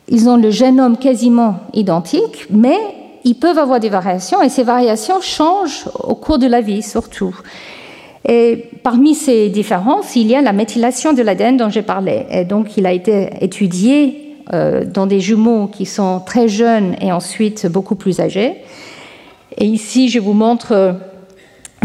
ils 0.09 0.29
ont 0.29 0.37
le 0.37 0.51
génome 0.51 0.99
quasiment 0.99 1.57
identique, 1.73 2.47
mais 2.51 2.79
ils 3.25 3.35
peuvent 3.35 3.59
avoir 3.59 3.81
des 3.81 3.89
variations 3.89 4.43
et 4.43 4.49
ces 4.49 4.63
variations 4.63 5.21
changent 5.21 5.89
au 6.05 6.15
cours 6.15 6.39
de 6.39 6.47
la 6.47 6.61
vie 6.61 6.83
surtout. 6.83 7.35
Et 8.29 8.65
parmi 8.83 9.15
ces 9.15 9.49
différences, 9.49 10.17
il 10.17 10.27
y 10.27 10.35
a 10.35 10.43
la 10.43 10.53
méthylation 10.53 11.13
de 11.13 11.23
l'ADN 11.23 11.57
dont 11.57 11.71
j'ai 11.71 11.83
parlé. 11.83 12.27
Et 12.31 12.45
donc, 12.45 12.77
il 12.77 12.87
a 12.87 12.93
été 12.93 13.31
étudié 13.41 14.37
euh, 14.53 14.85
dans 14.85 15.07
des 15.07 15.21
jumeaux 15.21 15.69
qui 15.69 15.87
sont 15.87 16.21
très 16.25 16.49
jeunes 16.49 16.97
et 17.01 17.13
ensuite 17.13 17.67
beaucoup 17.67 17.95
plus 17.95 18.21
âgés. 18.21 18.55
Et 19.59 19.65
ici, 19.65 20.09
je 20.09 20.19
vous 20.19 20.33
montre 20.33 20.97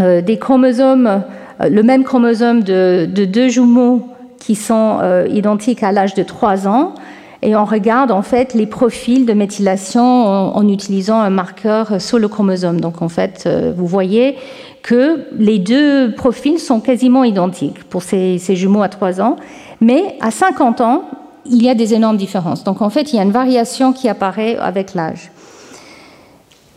euh, 0.00 0.20
des 0.20 0.38
chromosomes, 0.38 1.22
euh, 1.60 1.68
le 1.68 1.82
même 1.84 2.02
chromosome 2.02 2.64
de, 2.64 3.06
deux 3.06 3.48
jumeaux 3.48 4.08
qui 4.38 4.56
sont 4.56 4.98
identiques 5.30 5.84
à 5.84 5.92
l'âge 5.92 6.14
de 6.14 6.24
3 6.24 6.66
ans. 6.66 6.94
Et 7.42 7.54
on 7.54 7.64
regarde 7.64 8.10
en 8.10 8.22
fait 8.22 8.54
les 8.54 8.66
profils 8.66 9.24
de 9.24 9.32
méthylation 9.32 10.02
en, 10.02 10.56
en 10.56 10.68
utilisant 10.68 11.20
un 11.20 11.30
marqueur 11.30 12.00
sur 12.00 12.18
le 12.18 12.26
chromosome. 12.26 12.80
Donc 12.80 13.02
en 13.02 13.08
fait, 13.08 13.48
vous 13.76 13.86
voyez 13.86 14.36
que 14.82 15.26
les 15.38 15.58
deux 15.58 16.12
profils 16.12 16.58
sont 16.58 16.80
quasiment 16.80 17.24
identiques 17.24 17.84
pour 17.84 18.02
ces, 18.02 18.38
jumeaux 18.38 18.82
à 18.82 18.88
3 18.88 19.20
ans, 19.20 19.36
mais 19.80 20.16
à 20.20 20.30
50 20.30 20.80
ans, 20.80 21.04
il 21.46 21.62
y 21.62 21.68
a 21.68 21.74
des 21.74 21.94
énormes 21.94 22.16
différences. 22.16 22.64
Donc 22.64 22.82
en 22.82 22.90
fait, 22.90 23.12
il 23.12 23.16
y 23.16 23.18
a 23.18 23.22
une 23.22 23.32
variation 23.32 23.92
qui 23.92 24.08
apparaît 24.08 24.56
avec 24.56 24.94
l'âge. 24.94 25.30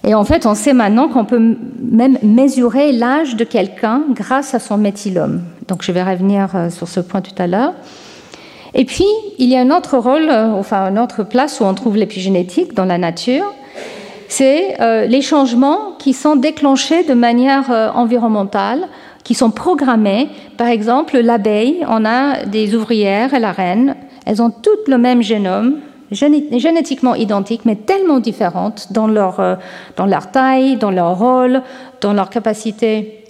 Et 0.08 0.14
en 0.14 0.24
fait, 0.24 0.46
on 0.46 0.54
sait 0.54 0.74
maintenant 0.74 1.08
qu'on 1.08 1.26
peut 1.26 1.58
même 1.82 2.20
mesurer 2.22 2.92
l'âge 2.92 3.36
de 3.36 3.44
quelqu'un 3.44 4.04
grâce 4.12 4.54
à 4.54 4.60
son 4.60 4.78
méthylome. 4.78 5.42
Donc 5.68 5.82
je 5.82 5.92
vais 5.92 6.04
revenir 6.04 6.50
euh, 6.56 6.70
sur 6.70 6.88
ce 6.88 7.00
point 7.00 7.22
tout 7.22 7.34
à 7.40 7.48
l'heure. 7.48 7.74
Et 8.76 8.86
puis, 8.86 9.06
il 9.40 9.50
y 9.50 9.56
a 9.56 9.62
un 9.62 9.72
autre 9.72 9.98
rôle, 9.98 10.30
euh, 10.30 10.52
enfin 10.52 10.92
une 10.92 11.00
autre 11.00 11.24
place 11.24 11.60
où 11.60 11.64
on 11.64 11.74
trouve 11.74 11.98
l'épigénétique 11.98 12.76
dans 12.76 12.86
la 12.86 13.00
nature 13.00 13.46
c'est 14.28 14.82
euh, 14.82 15.06
les 15.06 15.22
changements 15.22 15.94
qui 16.00 16.14
sont 16.14 16.36
déclenchés 16.36 17.04
de 17.04 17.14
manière 17.14 17.72
euh, 17.72 17.90
environnementale, 17.92 18.88
qui 19.24 19.34
sont 19.34 19.52
programmés. 19.52 20.30
Par 20.58 20.68
exemple, 20.68 21.18
l'abeille, 21.18 21.86
on 21.90 22.06
a 22.06 22.46
des 22.46 22.76
ouvrières 22.76 23.34
et 23.34 23.40
la 23.40 23.52
reine, 23.52 23.96
elles 24.26 24.42
ont 24.42 24.52
toutes 24.52 24.88
le 24.88 24.98
même 24.98 25.22
génome, 25.22 25.80
génétiquement 26.12 27.16
identiques, 27.16 27.66
mais 27.66 27.76
tellement 27.76 28.20
différentes 28.20 28.92
dans 28.92 29.08
leur, 29.08 29.40
euh, 29.40 29.56
dans 29.96 30.06
leur 30.06 30.32
taille, 30.32 30.78
dans 30.78 30.92
leur 30.92 31.18
rôle, 31.18 31.62
dans 32.02 32.14
leur 32.14 32.30
capacité, 32.30 33.25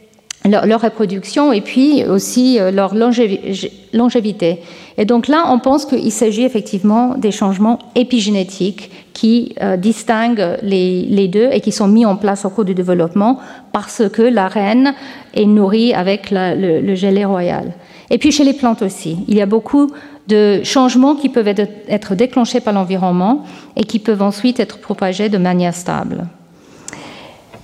leur, 0.48 0.82
reproduction 0.82 1.52
et 1.52 1.62
puis 1.62 2.06
aussi 2.06 2.60
euh, 2.60 2.72
leur 2.72 2.94
longévité. 2.96 4.60
Et 4.98 5.06
donc 5.06 5.28
là, 5.28 5.46
on 5.50 5.60
pense 5.60 5.86
qu'il 5.86 6.12
s'agit 6.12 6.44
effectivement 6.44 7.16
des 7.18 7.32
changements 7.32 7.80
épigénétiques 7.96 8.92
qui 9.14 9.56
euh, 9.62 9.78
distinguent 9.78 10.58
les, 10.62 11.28
deux 11.28 11.50
et 11.52 11.62
qui 11.62 11.72
sont 11.72 11.88
mis 11.88 12.06
en 12.06 12.16
place 12.16 12.46
au 12.46 12.50
cours 12.50 12.66
du 12.66 12.76
développement 12.76 13.40
parce 13.72 14.04
que 14.10 14.22
la 14.22 14.48
reine 14.48 14.94
est 15.34 15.46
nourrie 15.46 15.94
avec 15.94 16.32
le, 16.32 16.82
le 16.82 16.96
gelé 16.96 17.26
royal. 17.26 17.74
Et 18.10 18.18
puis 18.18 18.32
chez 18.32 18.44
les 18.44 18.54
plantes 18.54 18.82
aussi, 18.82 19.18
il 19.28 19.36
y 19.36 19.42
a 19.42 19.46
beaucoup 19.46 19.92
de 20.28 20.62
changements 20.64 21.16
qui 21.16 21.30
peuvent 21.30 21.48
être 21.48 22.16
déclenchés 22.16 22.60
par 22.60 22.74
l'environnement 22.74 23.44
et 23.76 23.84
qui 23.84 24.00
peuvent 24.00 24.22
ensuite 24.22 24.60
être 24.60 24.80
propagés 24.80 25.30
de 25.30 25.38
manière 25.38 25.76
stable. 25.76 26.28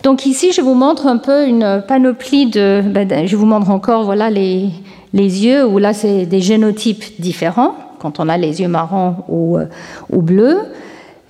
Donc 0.03 0.25
ici, 0.25 0.51
je 0.51 0.61
vous 0.61 0.73
montre 0.73 1.05
un 1.05 1.17
peu 1.17 1.45
une 1.47 1.83
panoplie 1.87 2.47
de... 2.47 2.81
Ben, 2.81 3.27
je 3.27 3.35
vous 3.35 3.45
montre 3.45 3.69
encore 3.69 4.03
voilà, 4.03 4.29
les, 4.29 4.69
les 5.13 5.45
yeux, 5.45 5.65
où 5.65 5.77
là, 5.77 5.93
c'est 5.93 6.25
des 6.25 6.41
génotypes 6.41 7.21
différents, 7.21 7.75
quand 7.99 8.19
on 8.19 8.27
a 8.27 8.37
les 8.37 8.61
yeux 8.61 8.67
marrons 8.67 9.17
ou, 9.27 9.57
euh, 9.57 9.65
ou 10.09 10.21
bleus. 10.21 10.59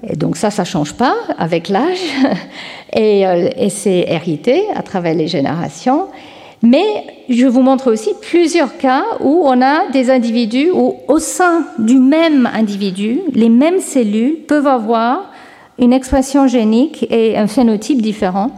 Et 0.07 0.15
donc 0.15 0.37
ça, 0.37 0.51
ça 0.51 0.63
ne 0.63 0.67
change 0.67 0.93
pas 0.93 1.15
avec 1.37 1.69
l'âge. 1.69 1.99
Et, 2.93 3.25
euh, 3.25 3.47
et 3.55 3.69
c'est 3.69 4.03
hérité 4.09 4.63
à 4.75 4.83
travers 4.83 5.13
les 5.13 5.29
générations. 5.29 6.07
Mais 6.61 6.83
je 7.29 7.47
vous 7.47 7.61
montre 7.61 7.89
aussi 7.89 8.09
plusieurs 8.19 8.77
cas 8.77 9.03
où 9.21 9.43
on 9.45 9.61
a 9.61 9.87
des 9.93 10.11
individus 10.11 10.71
où, 10.73 10.97
au 11.07 11.17
sein 11.17 11.65
du 11.79 11.95
même 11.95 12.49
individu, 12.53 13.21
les 13.33 13.47
mêmes 13.47 13.79
cellules 13.79 14.39
peuvent 14.45 14.67
avoir 14.67 15.30
une 15.79 15.93
expression 15.93 16.47
génique 16.47 17.05
et 17.09 17.37
un 17.37 17.47
phénotype 17.47 18.01
différent. 18.01 18.51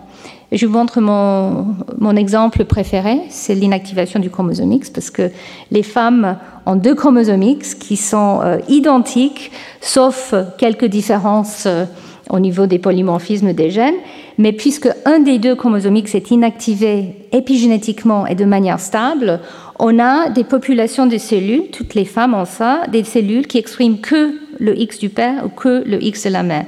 Je 0.52 0.68
vous 0.68 0.74
montre 0.74 1.02
mon, 1.02 1.76
mon 1.98 2.16
exemple 2.16 2.66
préféré, 2.66 3.22
c'est 3.30 3.56
l'inactivation 3.56 4.20
du 4.20 4.30
chromosome 4.30 4.72
X, 4.72 4.92
parce 4.92 5.10
que 5.10 5.32
les 5.72 5.82
femmes 5.82 6.38
ont 6.68 6.76
deux 6.76 6.94
chromosomes 6.94 7.42
X 7.42 7.74
qui 7.74 7.98
sont 7.98 8.42
euh, 8.44 8.60
identiques, 8.70 9.52
sauf 9.82 10.36
quelques 10.60 10.86
différences 10.86 11.64
euh, 11.66 11.86
au 12.30 12.40
niveau 12.40 12.68
des 12.68 12.78
polymorphismes 12.78 13.54
des 13.54 13.72
gènes. 13.72 13.96
Mais 14.38 14.52
puisque 14.52 14.90
un 15.06 15.20
des 15.20 15.40
deux 15.40 15.56
chromosomes 15.56 15.96
X 15.98 16.14
est 16.14 16.30
inactivé 16.32 17.28
épigénétiquement 17.32 18.28
et 18.28 18.36
de 18.36 18.46
manière 18.46 18.80
stable, 18.80 19.40
on 19.80 20.00
a 20.00 20.30
des 20.30 20.44
populations 20.44 21.08
de 21.08 21.18
cellules, 21.18 21.70
toutes 21.72 21.96
les 21.96 22.06
femmes 22.06 22.34
ont 22.36 22.46
ça, 22.46 22.84
des 22.92 23.04
cellules 23.04 23.48
qui 23.48 23.58
expriment 23.58 24.00
que 24.00 24.36
le 24.60 24.80
X 24.80 25.00
du 25.00 25.10
père 25.10 25.46
ou 25.46 25.50
que 25.50 25.84
le 25.86 26.04
X 26.04 26.26
de 26.26 26.30
la 26.30 26.44
mère. 26.44 26.66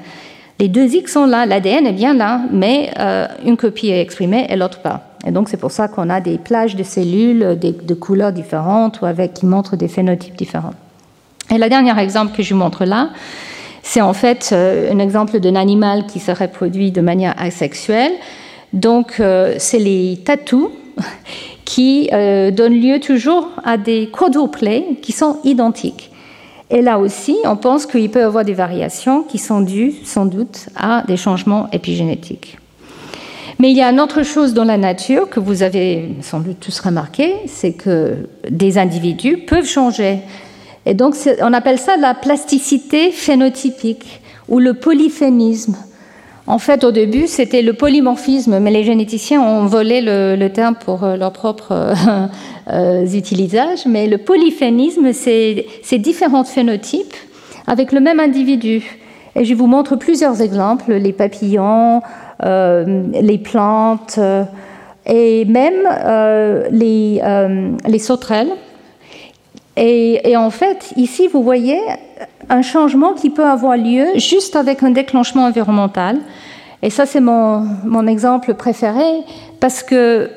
Les 0.60 0.70
deux 0.70 0.96
X 0.96 1.12
sont 1.12 1.26
là, 1.26 1.46
l'ADN 1.46 1.86
est 1.86 1.92
bien 1.92 2.14
là, 2.14 2.42
mais 2.50 2.92
euh, 2.98 3.28
une 3.46 3.58
copie 3.58 3.90
est 3.90 4.02
exprimée 4.02 4.48
et 4.50 4.56
l'autre 4.56 4.80
pas. 4.80 5.02
Et 5.28 5.32
donc 5.32 5.50
c'est 5.50 5.58
pour 5.58 5.72
ça 5.72 5.90
qu'on 5.90 6.10
a 6.10 6.22
des 6.22 6.38
plages 6.38 6.78
de 6.78 6.84
cellules 6.84 7.58
de 7.60 7.94
couleurs 7.94 8.32
différentes 8.32 9.02
ou 9.02 9.06
avec 9.06 9.34
qui 9.34 9.46
montrent 9.46 9.76
des 9.76 9.90
phénotypes 9.90 10.36
différents. 10.38 10.74
Et 11.54 11.58
le 11.58 11.68
dernier 11.68 11.98
exemple 12.00 12.36
que 12.36 12.42
je 12.42 12.54
vous 12.54 12.60
montre 12.60 12.86
là, 12.86 13.10
c'est 13.84 14.02
en 14.02 14.14
fait 14.14 14.52
euh, 14.54 14.94
un 14.94 15.00
exemple 15.00 15.40
d'un 15.42 15.56
animal 15.56 16.06
qui 16.08 16.20
se 16.20 16.32
reproduit 16.32 16.92
de 16.92 17.02
manière 17.02 17.36
asexuelle. 17.38 18.14
Donc, 18.72 19.20
euh, 19.20 19.56
c'est 19.58 19.80
les 19.80 20.22
tatous 20.24 20.70
qui 21.66 22.10
donnent 22.12 22.80
lieu 22.80 23.00
toujours 23.00 23.50
à 23.64 23.78
des 23.78 24.08
quadruplés 24.08 25.00
qui 25.02 25.12
sont 25.12 25.40
identiques. 25.44 26.12
Et 26.70 26.82
là 26.82 26.98
aussi, 27.00 27.36
on 27.46 27.56
pense 27.56 27.86
qu'il 27.86 28.10
peut 28.10 28.20
y 28.20 28.24
avoir 28.24 28.44
des 28.44 28.54
variations 28.54 29.24
qui 29.24 29.38
sont 29.38 29.62
dues 29.62 29.94
sans 30.04 30.26
doute 30.26 30.68
à 30.76 31.04
des 31.08 31.18
changements 31.18 31.70
épigénétiques. 31.72 32.58
Mais 33.60 33.72
il 33.72 33.78
y 33.78 33.82
a 33.82 33.90
une 33.90 34.02
autre 34.02 34.24
chose 34.24 34.54
dans 34.54 34.66
la 34.66 34.78
nature 34.78 35.30
que 35.30 35.40
vous 35.40 35.64
avez 35.64 36.16
sans 36.22 36.40
doute 36.40 36.60
tous 36.60 36.78
remarqué, 36.80 37.36
c'est 37.48 37.74
que 37.74 38.28
des 38.50 38.78
individus 38.78 39.38
peuvent 39.38 39.68
changer 39.68 40.20
et 40.86 40.94
donc, 40.94 41.16
on 41.42 41.54
appelle 41.54 41.80
ça 41.80 41.98
la 41.98 42.14
plasticité 42.14 43.12
phénotypique 43.12 44.22
ou 44.48 44.60
le 44.60 44.76
polyphénisme. 44.76 45.76
En 46.48 46.60
fait, 46.60 46.84
au 46.84 46.92
début, 46.92 47.26
c'était 47.26 47.64
le 47.64 47.74
polymorphisme, 47.74 48.60
mais 48.60 48.70
les 48.70 48.84
généticiens 48.84 49.42
ont 49.42 49.66
volé 49.66 50.02
le, 50.02 50.48
terme 50.50 50.76
pour 50.76 51.04
euh, 51.04 51.16
leur 51.16 51.32
propre 51.32 51.72
euh, 51.72 51.94
euh, 52.72 53.06
utilisation. 53.08 53.90
Mais 53.90 54.08
le 54.08 54.20
polyphénisme, 54.20 55.12
c'est 55.12 55.66
différents 55.98 56.44
phénotypes 56.44 57.16
avec 57.66 57.92
le 57.92 58.00
même 58.00 58.20
individu. 58.20 58.84
Et 59.36 59.44
je 59.44 59.56
vous 59.56 59.68
montre 59.68 59.96
plusieurs 59.96 60.42
exemples 60.42 60.94
les 60.94 61.12
papillons, 61.12 62.02
les 62.42 63.38
plantes 63.44 64.20
et 65.06 65.46
même 65.46 65.84
les 66.72 68.00
sauterelles 68.00 68.52
et, 69.78 70.38
en 70.38 70.50
fait, 70.50 70.94
ici, 70.96 71.28
vous 71.28 71.44
voyez 71.44 71.80
un 72.50 72.62
changement 72.62 73.14
qui 73.14 73.30
peut 73.30 73.46
avoir 73.46 73.78
lieu 73.78 74.06
juste 74.16 74.56
avec 74.56 74.84
un 74.84 74.92
déclenchement 74.92 75.46
environnemental. 75.46 76.20
Et 76.82 76.90
ça, 76.90 77.06
c'est 77.06 77.20
mon, 77.20 77.68
mon, 77.84 78.06
exemple 78.08 78.54
préféré, 78.54 79.24
parce 79.60 79.82
que 79.82 80.30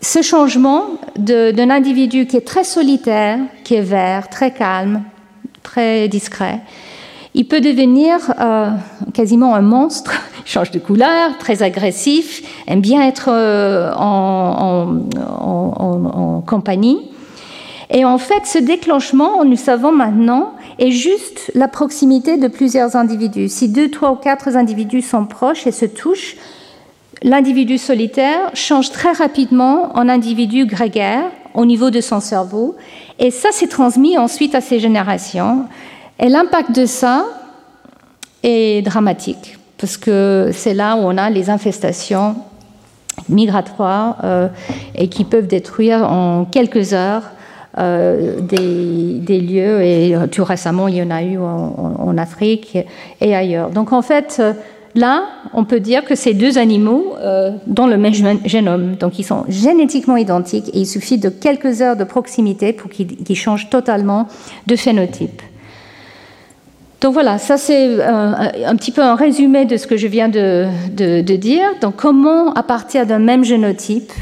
ce 0.00 0.22
changement 0.22 0.84
d'un 1.16 1.70
individu 1.70 2.26
qui 2.26 2.36
est 2.36 2.46
très 2.46 2.64
solitaire, 2.64 3.38
qui 3.62 3.74
est 3.74 3.82
vert, 3.82 4.28
très 4.28 4.50
calme, 4.50 5.02
très 5.62 6.08
discret, 6.08 6.60
il 7.34 7.46
peut 7.46 7.60
devenir 7.60 8.18
euh, 8.40 8.70
quasiment 9.14 9.54
un 9.54 9.62
monstre, 9.62 10.12
change 10.44 10.70
de 10.70 10.78
couleur, 10.78 11.38
très 11.38 11.62
agressif, 11.62 12.42
aime 12.66 12.80
bien 12.80 13.02
être 13.02 13.28
euh, 13.30 13.92
en, 13.96 14.98
en, 15.16 16.04
en 16.04 16.40
compagnie. 16.40 16.98
Et 17.90 18.04
en 18.04 18.18
fait, 18.18 18.46
ce 18.46 18.58
déclenchement, 18.58 19.44
nous 19.44 19.56
savons 19.56 19.92
maintenant, 19.92 20.54
est 20.78 20.90
juste 20.90 21.50
la 21.54 21.68
proximité 21.68 22.36
de 22.36 22.48
plusieurs 22.48 22.96
individus. 22.96 23.48
Si 23.48 23.68
deux, 23.68 23.90
trois 23.90 24.12
ou 24.12 24.16
quatre 24.16 24.56
individus 24.56 25.02
sont 25.02 25.26
proches 25.26 25.66
et 25.66 25.72
se 25.72 25.86
touchent, 25.86 26.36
l'individu 27.22 27.78
solitaire 27.78 28.50
change 28.54 28.90
très 28.90 29.12
rapidement 29.12 29.96
en 29.96 30.08
individu 30.08 30.66
grégaire 30.66 31.24
au 31.54 31.64
niveau 31.64 31.90
de 31.90 32.00
son 32.00 32.20
cerveau. 32.20 32.76
Et 33.18 33.30
ça, 33.30 33.52
s'est 33.52 33.68
transmis 33.68 34.18
ensuite 34.18 34.54
à 34.54 34.60
ses 34.60 34.80
générations. 34.80 35.66
Et 36.18 36.28
l'impact 36.28 36.72
de 36.72 36.86
ça 36.86 37.24
est 38.42 38.82
dramatique, 38.82 39.58
parce 39.78 39.96
que 39.96 40.50
c'est 40.52 40.74
là 40.74 40.96
où 40.96 41.00
on 41.00 41.16
a 41.16 41.30
les 41.30 41.50
infestations 41.50 42.36
migratoires 43.28 44.16
euh, 44.24 44.48
et 44.94 45.08
qui 45.08 45.24
peuvent 45.24 45.46
détruire 45.46 46.10
en 46.10 46.44
quelques 46.44 46.92
heures 46.92 47.30
euh, 47.78 48.40
des, 48.40 49.40
lieux, 49.40 49.82
et 49.82 50.14
euh, 50.14 50.26
tout 50.26 50.44
récemment, 50.44 50.88
il 50.88 50.96
y 50.96 51.02
en 51.02 51.10
a 51.10 51.22
eu 51.22 51.38
en, 51.38 52.16
Afrique 52.18 52.76
et 53.22 53.34
ailleurs. 53.34 53.70
Donc 53.70 53.94
en 53.94 54.02
fait, 54.02 54.36
euh, 54.38 54.52
là, 54.94 55.24
on 55.54 55.64
peut 55.64 55.80
dire 55.80 56.04
que 56.04 56.14
ces 56.14 56.34
deux 56.34 56.58
animaux 56.58 57.14
euh, 57.18 57.52
dans 57.66 57.86
le 57.86 57.96
même 57.96 58.12
génome. 58.44 58.96
Donc 58.96 59.18
ils 59.18 59.24
sont 59.24 59.44
génétiquement 59.48 60.18
identiques 60.18 60.68
et 60.74 60.80
il 60.80 60.86
suffit 60.86 61.16
de 61.16 61.30
quelques 61.30 61.80
heures 61.80 61.96
de 61.96 62.04
proximité 62.04 62.74
pour 62.74 62.90
qu'ils 62.90 63.36
changent 63.36 63.70
totalement 63.70 64.28
de 64.66 64.76
phénotype. 64.76 65.40
Donc 67.00 67.14
voilà, 67.14 67.38
ça 67.38 67.56
c'est 67.56 68.00
un, 68.02 68.76
petit 68.76 68.92
peu 68.92 69.02
un 69.02 69.16
résumé 69.16 69.64
de 69.64 69.78
ce 69.78 69.86
que 69.86 69.96
je 69.96 70.06
viens 70.06 70.28
de, 70.28 70.68
de 70.94 71.36
dire. 71.36 71.64
Donc 71.80 71.96
comment, 71.96 72.52
à 72.52 72.62
partir 72.62 73.06
d'un 73.06 73.18
même 73.18 73.42
génotype, 73.42 74.12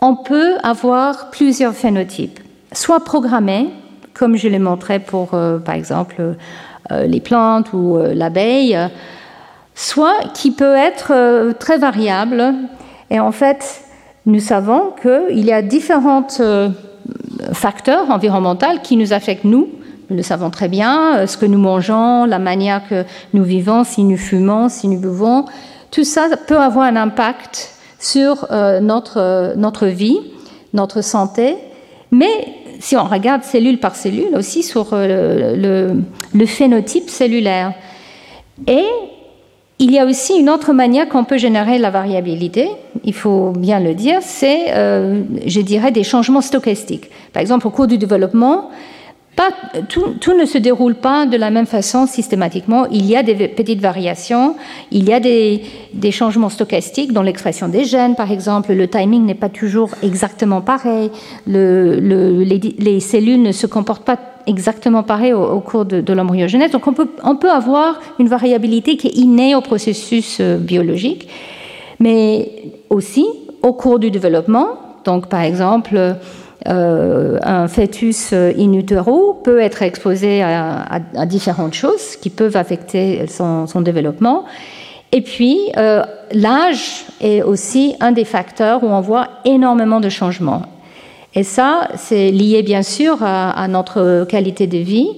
on 0.00 0.14
peut 0.14 0.54
avoir 0.62 1.30
plusieurs 1.30 1.74
phénotypes? 1.74 2.38
Soit 2.72 3.00
programmé, 3.00 3.70
comme 4.14 4.36
je 4.36 4.48
l'ai 4.48 4.58
montré 4.58 4.98
pour, 4.98 5.34
euh, 5.34 5.58
par 5.58 5.74
exemple, 5.74 6.36
euh, 6.90 7.06
les 7.06 7.20
plantes 7.20 7.72
ou 7.72 7.96
euh, 7.96 8.14
l'abeille, 8.14 8.78
soit 9.74 10.16
qui 10.34 10.50
peut 10.50 10.74
être 10.74 11.52
très 11.58 11.78
variable. 11.78 12.54
Et 13.10 13.20
en 13.20 13.32
fait, 13.32 13.82
nous 14.26 14.40
savons 14.40 14.92
qu'il 15.00 15.44
y 15.44 15.52
a 15.52 15.62
différents 15.62 16.26
facteurs 17.52 18.10
environnementaux 18.10 18.66
qui 18.82 18.96
nous 18.96 19.12
affectent 19.12 19.44
nous. 19.44 19.68
Nous 20.10 20.16
le 20.16 20.22
savons 20.22 20.50
très 20.50 20.68
bien, 20.68 21.26
ce 21.26 21.36
que 21.36 21.46
nous 21.46 21.58
mangeons, 21.58 22.24
la 22.24 22.40
manière 22.40 22.88
que 22.88 23.04
nous 23.34 23.44
vivons, 23.44 23.84
si 23.84 24.02
nous 24.02 24.16
fumons, 24.16 24.68
si 24.68 24.88
nous 24.88 24.98
buvons. 24.98 25.44
Tout 25.92 26.04
ça 26.04 26.26
peut 26.48 26.58
avoir 26.58 26.86
un 26.86 26.96
impact 26.96 27.70
sur 28.00 28.48
notre, 28.80 29.54
notre 29.56 29.86
vie, 29.86 30.18
notre 30.72 31.02
santé 31.02 31.56
mais 32.10 32.46
si 32.78 32.96
on 32.96 33.04
regarde 33.04 33.42
cellule 33.42 33.78
par 33.78 33.96
cellule 33.96 34.34
aussi 34.34 34.62
sur 34.62 34.88
euh, 34.92 35.94
le, 36.34 36.46
phénotype 36.46 37.10
cellulaire. 37.10 37.72
Et 38.66 38.84
il 39.78 39.92
y 39.92 39.98
a 39.98 40.06
aussi 40.06 40.38
une 40.38 40.50
autre 40.50 40.72
manière 40.72 41.08
qu'on 41.08 41.24
peut 41.24 41.38
générer 41.38 41.78
la 41.78 41.90
variabilité, 41.90 42.68
il 43.04 43.14
faut 43.14 43.50
bien 43.50 43.78
le 43.78 43.94
dire, 43.94 44.18
c'est, 44.22 44.66
euh, 44.70 45.22
je 45.46 45.60
dirais, 45.60 45.92
des 45.92 46.02
changements 46.02 46.40
stochastiques. 46.40 47.10
Par 47.32 47.40
exemple, 47.40 47.66
au 47.66 47.70
cours 47.70 47.86
du 47.86 47.98
développement, 47.98 48.70
tout, 49.88 50.34
ne 50.34 50.44
se 50.44 50.58
déroule 50.58 50.94
pas 50.94 51.26
de 51.26 51.36
la 51.36 51.50
même 51.50 51.66
façon 51.66 52.06
systématiquement. 52.06 52.86
Il 52.90 53.06
y 53.06 53.16
a 53.16 53.22
des 53.22 53.48
petites 53.48 53.80
variations, 53.80 54.56
il 54.90 55.08
y 55.08 55.12
a 55.12 55.20
des, 55.20 55.62
changements 56.10 56.48
stochastiques 56.48 57.12
dans 57.12 57.22
l'expression 57.22 57.68
des 57.68 57.84
gènes, 57.84 58.16
par 58.16 58.32
exemple. 58.32 58.72
Le 58.72 58.88
timing 58.88 59.24
n'est 59.24 59.34
pas 59.34 59.48
toujours 59.48 59.90
exactement 60.02 60.60
pareil. 60.60 61.10
les, 61.46 63.00
cellules 63.00 63.42
ne 63.42 63.52
se 63.52 63.66
comportent 63.66 64.04
pas 64.04 64.18
exactement 64.46 65.02
pareil 65.02 65.34
au, 65.34 65.60
cours 65.60 65.84
de, 65.84 66.12
l'embryogenèse. 66.12 66.70
Donc 66.70 66.86
on 66.86 67.36
peut, 67.36 67.50
avoir 67.50 68.00
une 68.18 68.28
variabilité 68.28 68.96
qui 68.96 69.08
est 69.08 69.16
innée 69.16 69.54
au 69.54 69.60
processus 69.60 70.38
euh, 70.40 70.56
biologique, 70.56 71.28
mais 72.00 72.50
aussi 72.90 73.26
au 73.62 73.72
cours 73.72 73.98
du 73.98 74.10
développement. 74.10 74.68
Donc 75.04 75.28
par 75.28 75.42
exemple, 75.42 76.16
euh, 76.66 77.38
un 77.42 77.68
fœtus 77.68 78.32
in 78.32 78.72
utero 78.72 79.40
peut 79.44 79.60
être 79.60 79.82
exposé 79.82 80.42
à, 80.42 81.00
différentes 81.26 81.74
choses 81.74 82.16
qui 82.16 82.30
peuvent 82.30 82.56
affecter 82.56 83.26
son, 83.28 83.80
développement. 83.80 84.44
Et 85.12 85.22
puis, 85.22 85.58
euh, 85.76 86.02
l'âge 86.32 87.04
est 87.20 87.42
aussi 87.42 87.94
un 88.00 88.12
des 88.12 88.24
facteurs 88.24 88.82
où 88.82 88.88
on 88.88 89.00
voit 89.00 89.28
énormément 89.44 90.00
de 90.00 90.08
changements. 90.08 90.62
Et 91.34 91.44
ça, 91.44 91.88
c'est 91.96 92.30
lié 92.30 92.62
bien 92.62 92.82
sûr 92.82 93.22
à, 93.22 93.68
notre 93.68 94.24
qualité 94.24 94.66
de 94.66 94.78
vie, 94.78 95.08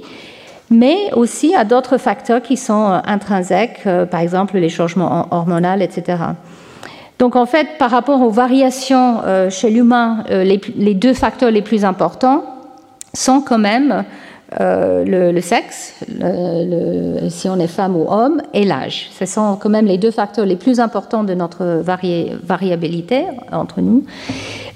mais 0.70 1.12
aussi 1.14 1.54
à 1.54 1.64
d'autres 1.64 1.98
facteurs 1.98 2.42
qui 2.42 2.56
sont 2.56 3.00
intrinsèques, 3.04 3.80
euh, 3.86 4.06
par 4.06 4.20
exemple 4.20 4.58
les 4.58 4.68
changements 4.68 5.26
hormonaux, 5.30 5.80
etc. 5.80 6.18
Donc 7.20 7.36
en 7.36 7.44
fait, 7.44 7.76
par 7.78 7.90
rapport 7.90 8.22
aux 8.22 8.30
variations 8.30 9.20
euh, 9.24 9.50
chez 9.50 9.68
l'humain, 9.68 10.24
euh, 10.30 10.42
les, 10.42 10.94
deux 10.94 11.12
facteurs 11.12 11.50
les 11.50 11.60
plus 11.60 11.84
importants 11.84 12.42
sont 13.12 13.42
quand 13.42 13.58
même 13.58 14.04
euh, 14.60 15.32
le, 15.32 15.40
sexe, 15.40 15.94
si 17.28 17.48
on 17.48 17.58
est 17.58 17.66
femme 17.66 17.96
ou 17.96 18.06
homme, 18.08 18.42
et 18.52 18.64
l'âge. 18.64 19.08
Ce 19.18 19.26
sont 19.26 19.56
quand 19.56 19.68
même 19.68 19.86
les 19.86 19.98
deux 19.98 20.10
facteurs 20.10 20.46
les 20.46 20.56
plus 20.56 20.80
importants 20.80 21.24
de 21.24 21.34
notre 21.34 21.82
variabilité 21.82 23.24
entre 23.52 23.80
nous. 23.80 24.04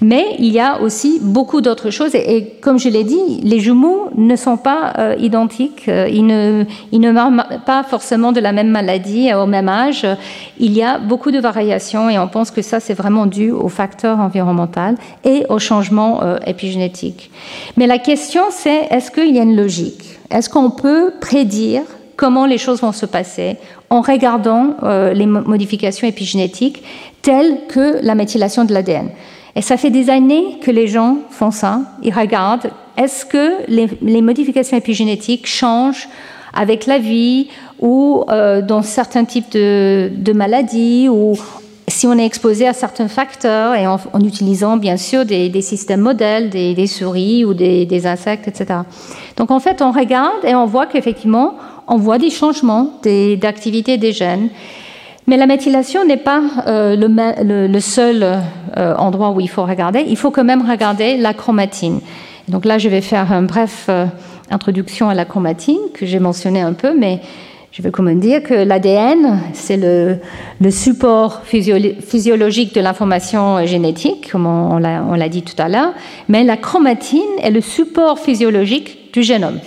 Mais 0.01 0.35
il 0.39 0.51
y 0.51 0.59
a 0.59 0.81
aussi 0.81 1.19
beaucoup 1.21 1.61
d'autres 1.61 1.89
choses. 1.89 2.15
Et, 2.15 2.57
comme 2.61 2.79
je 2.79 2.89
l'ai 2.89 3.03
dit, 3.03 3.41
les 3.43 3.59
jumeaux 3.59 4.09
ne 4.15 4.35
sont 4.35 4.57
pas 4.57 4.93
euh, 4.97 5.15
identiques. 5.19 5.87
Ils 5.87 6.25
ne, 6.25 6.65
ils 6.91 6.99
meurent 6.99 7.31
pas 7.65 7.83
forcément 7.83 8.31
de 8.31 8.39
la 8.39 8.51
même 8.51 8.69
maladie 8.69 9.33
au 9.33 9.45
même 9.45 9.69
âge. 9.69 10.05
Il 10.59 10.73
y 10.73 10.83
a 10.83 10.97
beaucoup 10.99 11.31
de 11.31 11.39
variations 11.39 12.09
et 12.09 12.19
on 12.19 12.27
pense 12.27 12.51
que 12.51 12.61
ça, 12.61 12.79
c'est 12.79 12.93
vraiment 12.93 13.25
dû 13.25 13.51
aux 13.51 13.69
facteurs 13.69 14.19
environnementaux 14.19 14.65
et 15.23 15.45
au 15.49 15.59
changement 15.59 16.23
euh, 16.23 16.37
épigénétique. 16.45 17.31
Mais 17.77 17.87
la 17.87 17.99
question, 17.99 18.43
c'est 18.49 18.87
est-ce 18.89 19.11
qu'il 19.11 19.35
y 19.35 19.39
a 19.39 19.43
une 19.43 19.55
est-ce 20.29 20.49
qu'on 20.49 20.71
peut 20.71 21.13
prédire 21.19 21.81
comment 22.15 22.45
les 22.45 22.57
choses 22.57 22.81
vont 22.81 22.91
se 22.91 23.05
passer 23.05 23.57
en 23.89 24.01
regardant 24.01 24.75
euh, 24.83 25.13
les 25.13 25.25
modifications 25.25 26.07
épigénétiques 26.07 26.83
telles 27.21 27.59
que 27.67 27.99
la 28.01 28.15
méthylation 28.15 28.65
de 28.65 28.73
l'ADN 28.73 29.09
Et 29.55 29.61
ça 29.61 29.77
fait 29.77 29.89
des 29.89 30.09
années 30.09 30.59
que 30.61 30.71
les 30.71 30.87
gens 30.87 31.17
font 31.29 31.51
ça. 31.51 31.81
Ils 32.03 32.13
regardent 32.13 32.71
est-ce 32.97 33.25
que 33.25 33.65
les, 33.67 34.21
modifications 34.21 34.77
épigénétiques 34.77 35.47
changent 35.47 36.07
avec 36.53 36.85
la 36.85 36.97
vie 36.97 37.49
ou 37.79 38.23
euh, 38.29 38.61
dans 38.61 38.81
certains 38.81 39.25
types 39.25 39.51
de 39.51 40.33
maladies 40.33 41.09
ou 41.09 41.33
si 41.87 42.07
on 42.07 42.17
est 42.17 42.25
exposé 42.25 42.67
à 42.67 42.73
certains 42.73 43.07
facteurs 43.07 43.75
et 43.75 43.85
en, 43.87 43.99
utilisant 44.23 44.77
bien 44.77 44.97
sûr 44.97 45.25
des, 45.25 45.61
systèmes 45.61 46.01
modèles, 46.01 46.49
des, 46.49 46.87
souris 46.87 47.45
ou 47.45 47.53
des, 47.53 48.07
insectes, 48.07 48.47
etc. 48.47 48.79
Donc 49.37 49.51
en 49.51 49.59
fait, 49.59 49.81
on 49.81 49.91
regarde 49.91 50.43
et 50.43 50.55
on 50.55 50.65
voit 50.65 50.87
qu'effectivement, 50.87 51.55
on 51.87 51.97
voit 51.97 52.17
des 52.17 52.31
changements 52.31 52.99
d'activité 53.03 53.97
des, 53.97 54.11
gènes. 54.11 54.49
Mais 55.27 55.37
la 55.37 55.47
méthylation 55.47 56.05
n'est 56.05 56.17
pas 56.17 56.41
euh, 56.67 56.95
le, 56.95 57.79
seul 57.79 58.23
euh, 58.77 58.95
endroit 58.95 59.31
où 59.31 59.39
il 59.39 59.49
faut 59.49 59.65
regarder. 59.65 60.05
Il 60.07 60.17
faut 60.17 60.31
quand 60.31 60.43
même 60.43 60.67
regarder 60.67 61.17
la 61.17 61.33
chromatine. 61.33 61.99
Donc 62.47 62.65
là, 62.65 62.77
je 62.77 62.89
vais 62.89 63.01
faire 63.01 63.31
une 63.31 63.47
bref 63.47 63.87
euh, 63.89 64.05
introduction 64.51 65.09
à 65.09 65.15
la 65.15 65.25
chromatine 65.25 65.79
que 65.93 66.05
j'ai 66.05 66.19
mentionné 66.19 66.61
un 66.61 66.73
peu, 66.73 66.95
mais 66.97 67.21
je 67.75 67.81
veux 67.81 67.91
comment 67.91 68.13
dire 68.13 68.41
que 68.41 68.53
l'ADN, 68.53 69.37
c'est 69.51 69.75
le, 69.75 70.71
support 70.71 71.41
physiologique 71.43 72.73
de 72.73 72.79
l'information 72.79 73.65
génétique, 73.65 74.31
comme 74.31 74.45
on, 74.45 74.79
l'a 74.79 75.27
dit 75.27 75.41
tout 75.41 75.61
à 75.61 75.67
l'heure, 75.67 75.91
mais 76.29 76.45
la 76.45 76.55
chromatine 76.55 77.19
est 77.43 77.51
le 77.51 77.59
support 77.59 78.17
physiologique 78.17 79.11
du 79.11 79.23
génome. 79.23 79.59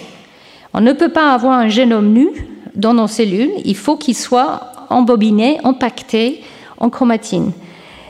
On 0.73 0.81
ne 0.81 0.95
peut 0.95 1.11
pas 1.11 1.35
avoir 1.35 1.59
un 1.59 1.69
génome 1.69 2.09
nu 2.15 2.29
dans 2.75 2.95
nos 2.95 3.09
cellules, 3.09 3.51
il 3.67 3.77
faut 3.77 3.97
qu'il 3.97 4.17
soit 4.17 4.73
embobiné, 4.89 5.59
empaqueté 5.63 6.41
en 6.79 6.89
chromatine. 6.89 7.53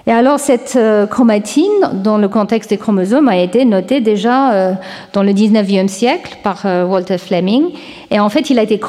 Et 0.08 0.10
alors 0.10 0.40
cette 0.40 0.76
euh, 0.76 1.06
chromatine, 1.06 1.68
dans 2.02 2.16
le 2.16 2.28
contexte 2.28 2.70
des 2.70 2.78
chromosomes, 2.78 3.28
a 3.28 3.36
été 3.36 3.66
notée 3.66 4.00
déjà 4.00 4.54
euh, 4.54 4.72
dans 5.12 5.22
le 5.22 5.32
19e 5.32 5.86
siècle 5.86 6.38
par 6.42 6.62
euh, 6.64 6.86
Walter 6.86 7.18
Fleming. 7.18 7.66
Et 8.10 8.18
en 8.18 8.30
fait, 8.30 8.48
il 8.48 8.58
a 8.58 8.62
été 8.62 8.80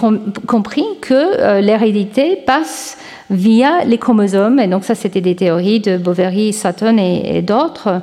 compris 0.48 0.86
que 1.02 1.60
l'hérédité 1.60 2.38
passe 2.38 2.98
via 3.30 3.84
les 3.84 3.98
chromosomes. 3.98 4.60
Et 4.60 4.68
donc 4.68 4.86
ça, 4.86 4.96
c'était 4.96 5.20
des 5.20 5.36
théories 5.36 5.82
de 5.82 5.98
Boveri, 5.98 6.54
Sutton 6.54 6.98
et, 6.98 7.42
d'autres. 7.42 8.02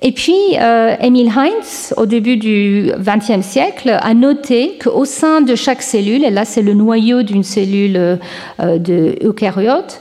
Et 0.00 0.12
puis, 0.12 0.54
Emil 1.00 1.32
Heinz, 1.36 1.92
au 1.96 2.06
début 2.06 2.36
du 2.36 2.92
XXe 2.96 3.44
siècle, 3.44 3.98
a 4.00 4.14
noté 4.14 4.78
qu'au 4.80 5.04
sein 5.04 5.40
de 5.40 5.56
chaque 5.56 5.82
cellule, 5.82 6.24
et 6.24 6.30
là 6.30 6.44
c'est 6.44 6.62
le 6.62 6.74
noyau 6.74 7.24
d'une 7.24 7.42
cellule 7.42 8.18
de 8.60 9.16
eucaryote, 9.24 10.00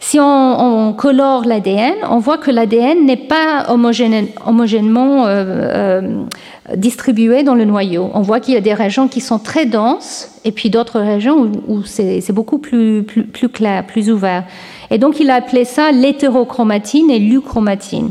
si 0.00 0.18
on, 0.20 0.94
colore 0.96 1.44
l'ADN, 1.44 1.94
on 2.08 2.18
voit 2.18 2.38
que 2.38 2.50
l'ADN 2.50 3.04
n'est 3.04 3.16
pas 3.16 3.66
homogènement 3.68 5.26
euh, 5.26 5.28
euh, 5.28 6.76
distribué 6.76 7.42
dans 7.42 7.54
le 7.54 7.64
noyau. 7.64 8.08
On 8.14 8.20
voit 8.20 8.38
qu'il 8.38 8.54
y 8.54 8.56
a 8.56 8.60
des 8.60 8.74
régions 8.74 9.08
qui 9.08 9.20
sont 9.20 9.38
très 9.38 9.66
denses 9.66 10.30
et 10.44 10.52
puis 10.52 10.70
d'autres 10.70 11.00
régions 11.00 11.50
où, 11.66 11.82
c'est 11.82 12.32
beaucoup 12.32 12.58
plus, 12.58 13.04
clair, 13.52 13.84
plus 13.84 14.10
ouvert. 14.10 14.44
Et 14.90 14.98
donc 14.98 15.18
il 15.18 15.30
a 15.30 15.34
appelé 15.34 15.64
ça 15.64 15.90
l'hétérochromatine 15.90 17.10
et 17.10 17.18
l'euchromatine. 17.18 18.10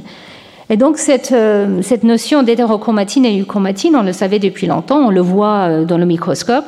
Et 0.69 0.75
donc 0.75 0.97
cette, 0.97 1.31
euh, 1.31 1.81
cette 1.81 2.03
notion 2.03 2.43
d'hétérochromatine 2.43 3.25
et 3.25 3.41
euchromatine, 3.41 3.95
on 3.95 4.03
le 4.03 4.11
savait 4.11 4.39
depuis 4.39 4.67
longtemps, 4.67 5.07
on 5.07 5.09
le 5.09 5.21
voit 5.21 5.85
dans 5.85 5.97
le 5.97 6.05
microscope. 6.05 6.65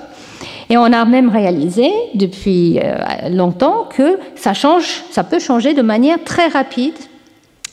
Et 0.69 0.77
on 0.77 0.86
a 0.86 1.03
même 1.05 1.29
réalisé 1.29 1.91
depuis 2.13 2.79
euh, 2.79 3.29
longtemps 3.29 3.88
que 3.89 4.19
ça 4.36 4.53
change, 4.53 5.03
ça 5.10 5.23
peut 5.23 5.39
changer 5.39 5.73
de 5.73 5.82
manière 5.82 6.23
très 6.23 6.47
rapide. 6.47 6.93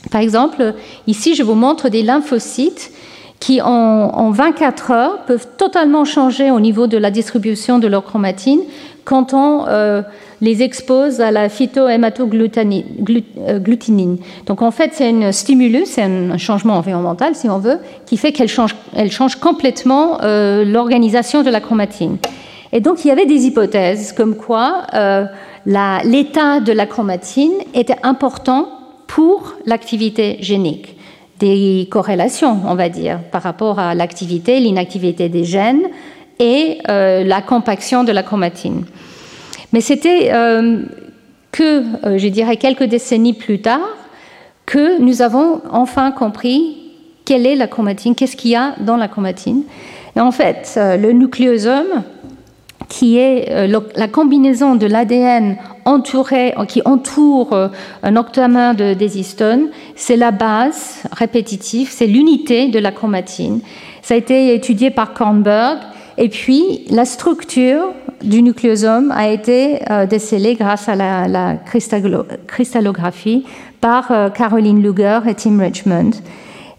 Par 0.09 0.21
exemple, 0.21 0.73
ici, 1.05 1.35
je 1.35 1.43
vous 1.43 1.53
montre 1.53 1.89
des 1.89 2.01
lymphocytes 2.01 2.91
qui, 3.39 3.61
en, 3.61 4.31
24 4.31 4.91
heures, 4.91 5.19
peuvent 5.27 5.47
totalement 5.57 6.05
changer 6.05 6.49
au 6.49 6.59
niveau 6.59 6.87
de 6.87 6.97
la 6.97 7.11
distribution 7.11 7.77
de 7.77 7.87
leur 7.87 8.03
chromatine 8.03 8.61
quand 9.05 9.35
on 9.35 9.67
euh, 9.67 10.01
les 10.41 10.63
expose 10.63 11.21
à 11.21 11.29
la 11.29 11.49
phytohématoglutinine. 11.49 12.83
Euh, 13.37 13.59
Donc 14.47 14.63
en 14.63 14.71
fait, 14.71 14.89
c'est 14.93 15.09
un 15.09 15.31
stimulus, 15.31 15.85
c'est 15.85 16.01
un 16.01 16.37
changement 16.37 16.77
environnemental, 16.77 17.35
si 17.35 17.47
on 17.47 17.59
veut, 17.59 17.77
qui 18.07 18.17
fait 18.17 18.31
qu'elle 18.31 18.49
change, 18.49 18.73
complètement 19.39 20.17
l'organisation 20.23 21.43
de 21.43 21.51
la 21.51 21.59
chromatine. 21.61 22.17
Et 22.77 22.79
donc 22.79 23.03
il 23.03 23.07
y 23.07 23.11
avait 23.11 23.25
des 23.25 23.47
hypothèses 23.47 24.11
comme 24.11 24.35
quoi 24.35 24.85
euh, 24.93 25.25
l'état 25.65 26.59
de 26.59 26.71
la 26.71 26.85
chromatine 26.85 27.53
était 27.73 27.95
important 28.03 28.69
pour 29.07 29.55
l'activité 29.65 30.37
génique. 30.41 30.95
Des 31.39 31.87
corrélations, 31.89 32.59
on 32.67 32.75
va 32.75 32.89
dire, 32.89 33.19
par 33.31 33.41
rapport 33.41 33.79
à 33.79 33.95
l'activité, 33.95 34.59
l'inactivité 34.59 35.27
des 35.27 35.43
gènes 35.43 35.87
et 36.37 36.77
euh, 36.87 37.23
la 37.23 37.41
compaction 37.41 38.03
de 38.03 38.11
la 38.11 38.21
chromatine. 38.21 38.85
Mais 39.73 39.81
c'était 39.81 40.29
euh, 40.31 40.83
que, 41.51 41.83
je 42.15 42.27
dirais, 42.27 42.57
quelques 42.57 42.83
décennies 42.83 43.33
plus 43.33 43.59
tard 43.59 43.89
que 44.67 45.01
nous 45.01 45.23
avons 45.23 45.63
enfin 45.71 46.11
compris 46.11 46.77
quelle 47.25 47.47
est 47.47 47.55
la 47.55 47.65
chromatine, 47.65 48.13
qu'est-ce 48.13 48.37
qu'il 48.37 48.51
y 48.51 48.55
a 48.55 48.75
dans 48.81 48.97
la 48.97 49.07
chromatine. 49.07 49.63
Et 50.15 50.19
en 50.19 50.31
fait, 50.31 50.77
le 50.77 51.11
nucléosome, 51.11 52.03
qui 52.87 53.17
est 53.17 53.49
euh, 53.49 53.79
la 53.95 54.07
combinaison 54.07 54.75
de 54.75 54.85
l'ADN 54.87 55.57
qui 56.67 56.81
entoure 56.85 57.53
euh, 57.53 57.67
un 58.03 58.15
octamer 58.15 58.73
de, 58.77 58.93
des 58.93 59.19
histones, 59.19 59.67
c'est 59.95 60.17
la 60.17 60.31
base 60.31 61.03
répétitive, 61.11 61.89
c'est 61.91 62.07
l'unité 62.07 62.67
de 62.67 62.79
la 62.79 62.91
chromatine. 62.91 63.61
Ça 64.01 64.13
a 64.13 64.17
été 64.17 64.53
étudié 64.53 64.89
par 64.89 65.13
Kornberg, 65.13 65.79
et 66.17 66.29
puis 66.29 66.85
la 66.89 67.05
structure 67.05 67.93
du 68.23 68.41
nucléosome 68.41 69.11
a 69.11 69.29
été 69.29 69.79
euh, 69.89 70.05
décelée 70.05 70.55
grâce 70.55 70.89
à 70.89 70.95
la, 70.95 71.55
cristallographie 72.47 73.45
par 73.79 74.11
Caroline 74.33 74.81
Luger 74.81 75.19
et 75.27 75.35
Tim 75.35 75.59
Richmond. 75.59 76.11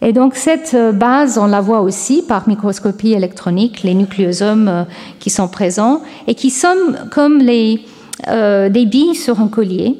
Et 0.00 0.12
donc 0.12 0.36
cette 0.36 0.76
base, 0.94 1.38
on 1.38 1.46
la 1.46 1.60
voit 1.60 1.80
aussi 1.80 2.22
par 2.22 2.48
microscopie 2.48 3.12
électronique, 3.12 3.82
les 3.82 3.94
nucléosomes 3.94 4.86
qui 5.18 5.30
sont 5.30 5.48
présents 5.48 6.02
et 6.26 6.34
qui 6.34 6.50
sont 6.50 6.94
comme 7.10 7.38
les, 7.38 7.84
des 8.26 8.86
billes 8.86 9.16
sur 9.16 9.40
un 9.40 9.48
collier, 9.48 9.96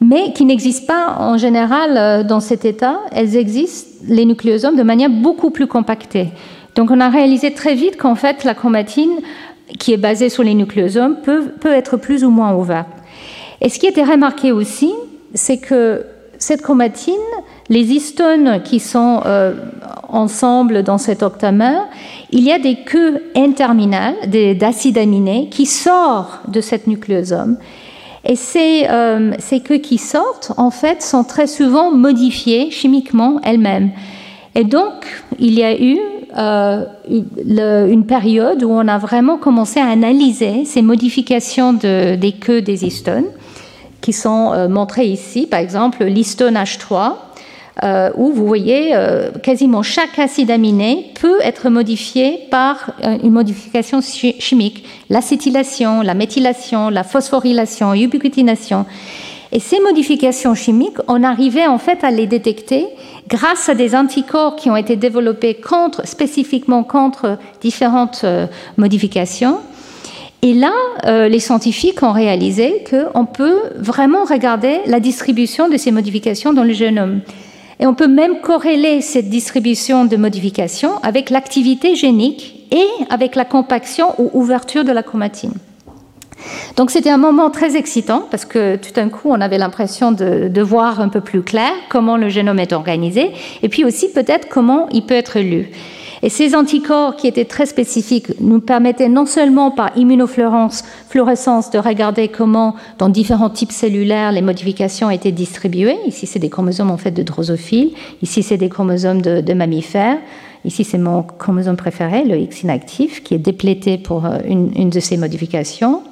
mais 0.00 0.32
qui 0.32 0.44
n'existent 0.44 0.92
pas 0.92 1.16
en 1.20 1.38
général 1.38 2.26
dans 2.26 2.40
cet 2.40 2.64
état. 2.64 2.98
Elles 3.12 3.36
existent, 3.36 4.04
les 4.08 4.24
nucléosomes, 4.24 4.76
de 4.76 4.82
manière 4.82 5.10
beaucoup 5.10 5.50
plus 5.50 5.68
compactée. 5.68 6.28
Donc 6.74 6.90
on 6.90 7.00
a 7.00 7.08
réalisé 7.08 7.54
très 7.54 7.74
vite 7.74 7.96
qu'en 7.96 8.16
fait 8.16 8.42
la 8.42 8.54
chromatine, 8.54 9.20
qui 9.78 9.92
est 9.92 9.96
basée 9.96 10.28
sur 10.28 10.42
les 10.42 10.54
nucléosomes, 10.54 11.16
peut, 11.22 11.52
peut 11.60 11.72
être 11.72 11.96
plus 11.96 12.24
ou 12.24 12.30
moins 12.30 12.54
ouverte. 12.54 12.88
Et 13.60 13.68
ce 13.68 13.78
qui 13.78 13.86
était 13.86 14.04
remarqué 14.04 14.52
aussi, 14.52 14.92
c'est 15.34 15.58
que 15.58 16.04
cette 16.38 16.62
chromatine, 16.62 17.14
les 17.68 17.92
histones 17.92 18.62
qui 18.62 18.80
sont 18.80 19.22
euh, 19.26 19.54
ensemble 20.08 20.82
dans 20.82 20.98
cet 20.98 21.22
octamère, 21.22 21.86
il 22.30 22.44
y 22.44 22.52
a 22.52 22.58
des 22.58 22.76
queues 22.84 23.22
interminales 23.34 24.16
d'acides 24.58 24.98
aminés 24.98 25.48
qui 25.50 25.66
sortent 25.66 26.50
de 26.50 26.60
cette 26.60 26.86
nucléosome. 26.86 27.56
Et 28.24 28.36
ces, 28.36 28.86
euh, 28.90 29.32
ces, 29.38 29.60
queues 29.60 29.78
qui 29.78 29.98
sortent, 29.98 30.52
en 30.56 30.70
fait, 30.70 31.00
sont 31.02 31.22
très 31.22 31.46
souvent 31.46 31.92
modifiées 31.92 32.70
chimiquement 32.72 33.40
elles-mêmes. 33.44 33.90
Et 34.56 34.64
donc, 34.64 35.06
il 35.38 35.54
y 35.54 35.62
a 35.62 35.80
eu 35.80 35.98
euh, 36.36 36.84
une 37.08 38.04
période 38.04 38.64
où 38.64 38.70
on 38.70 38.88
a 38.88 38.98
vraiment 38.98 39.38
commencé 39.38 39.78
à 39.78 39.86
analyser 39.86 40.64
ces 40.64 40.82
modifications 40.82 41.72
de, 41.72 42.16
des 42.16 42.32
queues 42.32 42.62
des 42.62 42.84
histones 42.84 43.26
qui 44.06 44.12
sont 44.12 44.52
euh, 44.52 44.68
montrées 44.68 45.08
ici, 45.08 45.48
par 45.48 45.58
exemple 45.58 46.04
l'histone 46.04 46.54
H3, 46.54 47.14
euh, 47.82 48.10
où 48.14 48.30
vous 48.30 48.46
voyez 48.46 48.94
quasiment 49.42 49.82
chaque 49.82 50.16
acide 50.20 50.52
aminé 50.52 51.12
peut 51.20 51.40
être 51.42 51.70
modifié 51.70 52.46
par 52.52 52.92
une 53.02 53.32
modification 53.32 54.00
chimique, 54.00 54.84
l'acétylation, 55.10 56.02
la 56.02 56.14
méthylation, 56.14 56.88
la 56.88 57.02
phosphorylation, 57.02 57.94
ubiquitination. 57.94 58.86
Et 59.50 59.58
ces 59.58 59.80
modifications 59.80 60.54
chimiques, 60.54 60.98
on 61.08 61.24
arrivait 61.24 61.66
en 61.66 61.78
fait 61.78 62.04
à 62.04 62.12
les 62.12 62.28
détecter 62.28 62.86
grâce 63.28 63.68
à 63.68 63.74
des 63.74 63.96
anticorps 63.96 64.54
qui 64.54 64.70
ont 64.70 64.76
été 64.76 64.96
développés 64.96 65.54
contre, 65.54 66.06
spécifiquement 66.06 66.84
contre 66.84 67.38
différentes 67.60 68.22
euh, 68.24 68.46
modifications. 68.76 69.58
Et 70.42 70.52
là, 70.52 70.72
euh, 71.06 71.28
les 71.28 71.40
scientifiques 71.40 72.02
ont 72.02 72.12
réalisé 72.12 72.84
qu'on 72.88 73.24
peut 73.24 73.60
vraiment 73.76 74.24
regarder 74.24 74.80
la 74.86 75.00
distribution 75.00 75.68
de 75.68 75.76
ces 75.76 75.90
modifications 75.90 76.52
dans 76.52 76.64
le 76.64 76.72
génome. 76.72 77.20
Et 77.80 77.86
on 77.86 77.94
peut 77.94 78.08
même 78.08 78.40
corréler 78.40 79.00
cette 79.00 79.28
distribution 79.28 80.04
de 80.04 80.16
modifications 80.16 80.98
avec 81.02 81.30
l'activité 81.30 81.94
génique 81.94 82.66
et 82.70 82.86
avec 83.10 83.34
la 83.34 83.44
compaction 83.44 84.14
ou 84.18 84.30
ouverture 84.32 84.84
de 84.84 84.92
la 84.92 85.02
chromatine. 85.02 85.52
Donc 86.76 86.90
c'était 86.90 87.10
un 87.10 87.18
moment 87.18 87.50
très 87.50 87.76
excitant 87.76 88.26
parce 88.30 88.44
que 88.44 88.76
tout 88.76 88.92
d'un 88.94 89.08
coup 89.08 89.28
on 89.30 89.40
avait 89.40 89.58
l'impression 89.58 90.12
de, 90.12 90.60
voir 90.60 91.00
un 91.00 91.08
peu 91.08 91.20
plus 91.20 91.42
clair 91.42 91.72
comment 91.88 92.16
le 92.16 92.28
génome 92.28 92.58
est 92.58 92.72
organisé 92.72 93.32
et 93.62 93.68
puis 93.68 93.84
aussi 93.84 94.12
peut-être 94.12 94.48
comment 94.48 94.88
il 94.90 95.02
peut 95.02 95.14
être 95.14 95.40
lu. 95.40 95.70
Et 96.26 96.28
ces 96.28 96.56
anticorps 96.56 97.14
qui 97.14 97.28
étaient 97.28 97.44
très 97.44 97.66
spécifiques 97.66 98.40
nous 98.40 98.58
permettaient 98.58 99.08
non 99.08 99.26
seulement 99.26 99.70
par 99.70 99.96
immunofluorescence 99.96 101.70
de 101.70 101.78
regarder 101.78 102.26
comment 102.26 102.74
dans 102.98 103.08
différents 103.08 103.48
types 103.48 103.70
cellulaires 103.70 104.32
les 104.32 104.42
modifications 104.42 105.08
étaient 105.08 105.30
distribuées. 105.30 105.96
Ici 106.04 106.26
c'est 106.26 106.40
des 106.40 106.48
chromosomes 106.48 106.90
en 106.90 106.96
fait 106.96 107.12
de 107.12 107.22
drosophiles, 107.22 107.92
ici 108.22 108.42
c'est 108.42 108.56
des 108.56 108.68
chromosomes 108.68 109.22
de, 109.22 109.54
mammifères. 109.54 110.18
Ici, 110.64 110.82
c'est 110.82 110.98
mon 110.98 111.22
chromosome 111.22 111.76
préféré, 111.76 112.24
le 112.24 112.36
X 112.38 112.64
inactif, 112.64 113.22
qui 113.22 113.34
est 113.34 113.38
déplété 113.38 113.98
pour 113.98 114.26
euh, 114.26 114.38
une 114.48 114.90
de 114.90 114.98
ces 114.98 115.16
modifications 115.16 116.02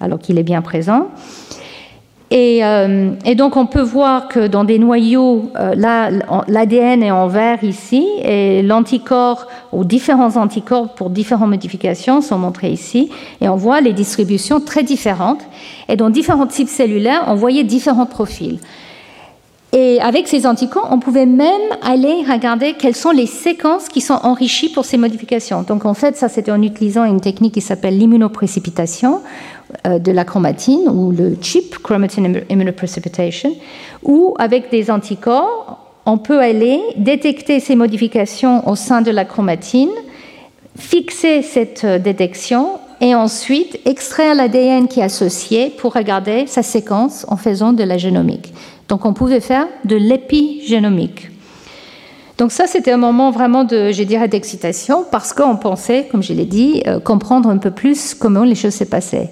alors 0.00 0.18
qu'il 0.18 0.38
est 0.38 0.42
bien 0.42 0.60
présent. 0.60 1.08
Euh, 2.32 3.12
et, 3.24 3.34
donc 3.34 3.56
on 3.56 3.66
peut 3.66 3.82
voir 3.82 4.28
que 4.28 4.46
dans 4.46 4.64
des 4.64 4.78
noyaux, 4.78 5.50
euh, 5.58 5.74
l'ADN 6.48 7.02
est 7.02 7.10
en 7.10 7.26
vert 7.26 7.62
ici, 7.62 8.06
et 8.22 8.62
l'anticorps 8.62 9.46
ou 9.72 9.84
différents 9.84 10.36
anticorps 10.36 10.94
pour 10.94 11.10
différentes 11.10 11.50
modifications 11.50 12.20
sont 12.22 12.38
montrés 12.38 12.70
ici, 12.70 13.10
et 13.40 13.48
on 13.48 13.56
voit 13.56 13.80
les 13.80 13.92
distributions 13.92 14.60
très 14.60 14.82
différentes. 14.82 15.42
Et 15.88 15.96
dans 15.96 16.10
différents 16.10 16.46
types 16.46 16.68
cellulaires, 16.68 17.24
on 17.26 17.34
voyait 17.34 17.64
différents 17.64 18.06
profils. 18.06 18.58
Et 19.74 20.02
avec 20.02 20.28
ces 20.28 20.46
anticorps, 20.46 20.88
on 20.90 20.98
pouvait 20.98 21.24
même 21.24 21.62
aller 21.80 22.22
regarder 22.30 22.74
quelles 22.74 22.94
sont 22.94 23.10
les 23.10 23.26
séquences 23.26 23.88
qui 23.88 24.02
sont 24.02 24.18
enrichies 24.22 24.68
pour 24.68 24.84
ces 24.84 24.98
modifications. 24.98 25.62
Donc 25.62 25.86
en 25.86 25.94
fait, 25.94 26.14
ça 26.14 26.28
c'était 26.28 26.50
en 26.50 26.60
utilisant 26.60 27.04
une 27.04 27.22
technique 27.22 27.54
qui 27.54 27.62
s'appelle 27.62 27.96
l'immunoprécipitation 27.96 29.22
de 29.84 30.12
la 30.12 30.24
chromatine 30.24 30.88
ou 30.88 31.10
le 31.10 31.36
chip, 31.40 31.78
chromatin 31.82 32.32
immunoprecipitation, 32.48 33.54
où 34.02 34.34
avec 34.38 34.70
des 34.70 34.90
anticorps, 34.90 35.78
on 36.06 36.18
peut 36.18 36.40
aller 36.40 36.80
détecter 36.96 37.60
ces 37.60 37.76
modifications 37.76 38.68
au 38.68 38.74
sein 38.74 39.02
de 39.02 39.10
la 39.10 39.24
chromatine, 39.24 39.90
fixer 40.76 41.42
cette 41.42 41.84
euh, 41.84 41.98
détection 41.98 42.78
et 43.00 43.14
ensuite 43.14 43.80
extraire 43.84 44.34
l'ADN 44.34 44.88
qui 44.88 45.00
est 45.00 45.04
associé 45.04 45.70
pour 45.70 45.92
regarder 45.92 46.46
sa 46.46 46.62
séquence 46.62 47.26
en 47.28 47.36
faisant 47.36 47.72
de 47.72 47.82
la 47.82 47.98
génomique. 47.98 48.52
Donc 48.88 49.04
on 49.04 49.12
pouvait 49.12 49.40
faire 49.40 49.66
de 49.84 49.96
l'épigénomique. 49.96 51.28
Donc 52.38 52.52
ça, 52.52 52.66
c'était 52.66 52.92
un 52.92 52.96
moment 52.96 53.30
vraiment 53.30 53.64
de, 53.64 53.92
je 53.92 54.26
d'excitation 54.26 55.04
parce 55.10 55.32
qu'on 55.32 55.56
pensait, 55.56 56.08
comme 56.10 56.22
je 56.22 56.32
l'ai 56.32 56.44
dit, 56.44 56.82
euh, 56.86 56.98
comprendre 56.98 57.48
un 57.48 57.58
peu 57.58 57.70
plus 57.70 58.14
comment 58.14 58.44
les 58.44 58.54
choses 58.54 58.74
s'est 58.74 58.86
passées. 58.86 59.28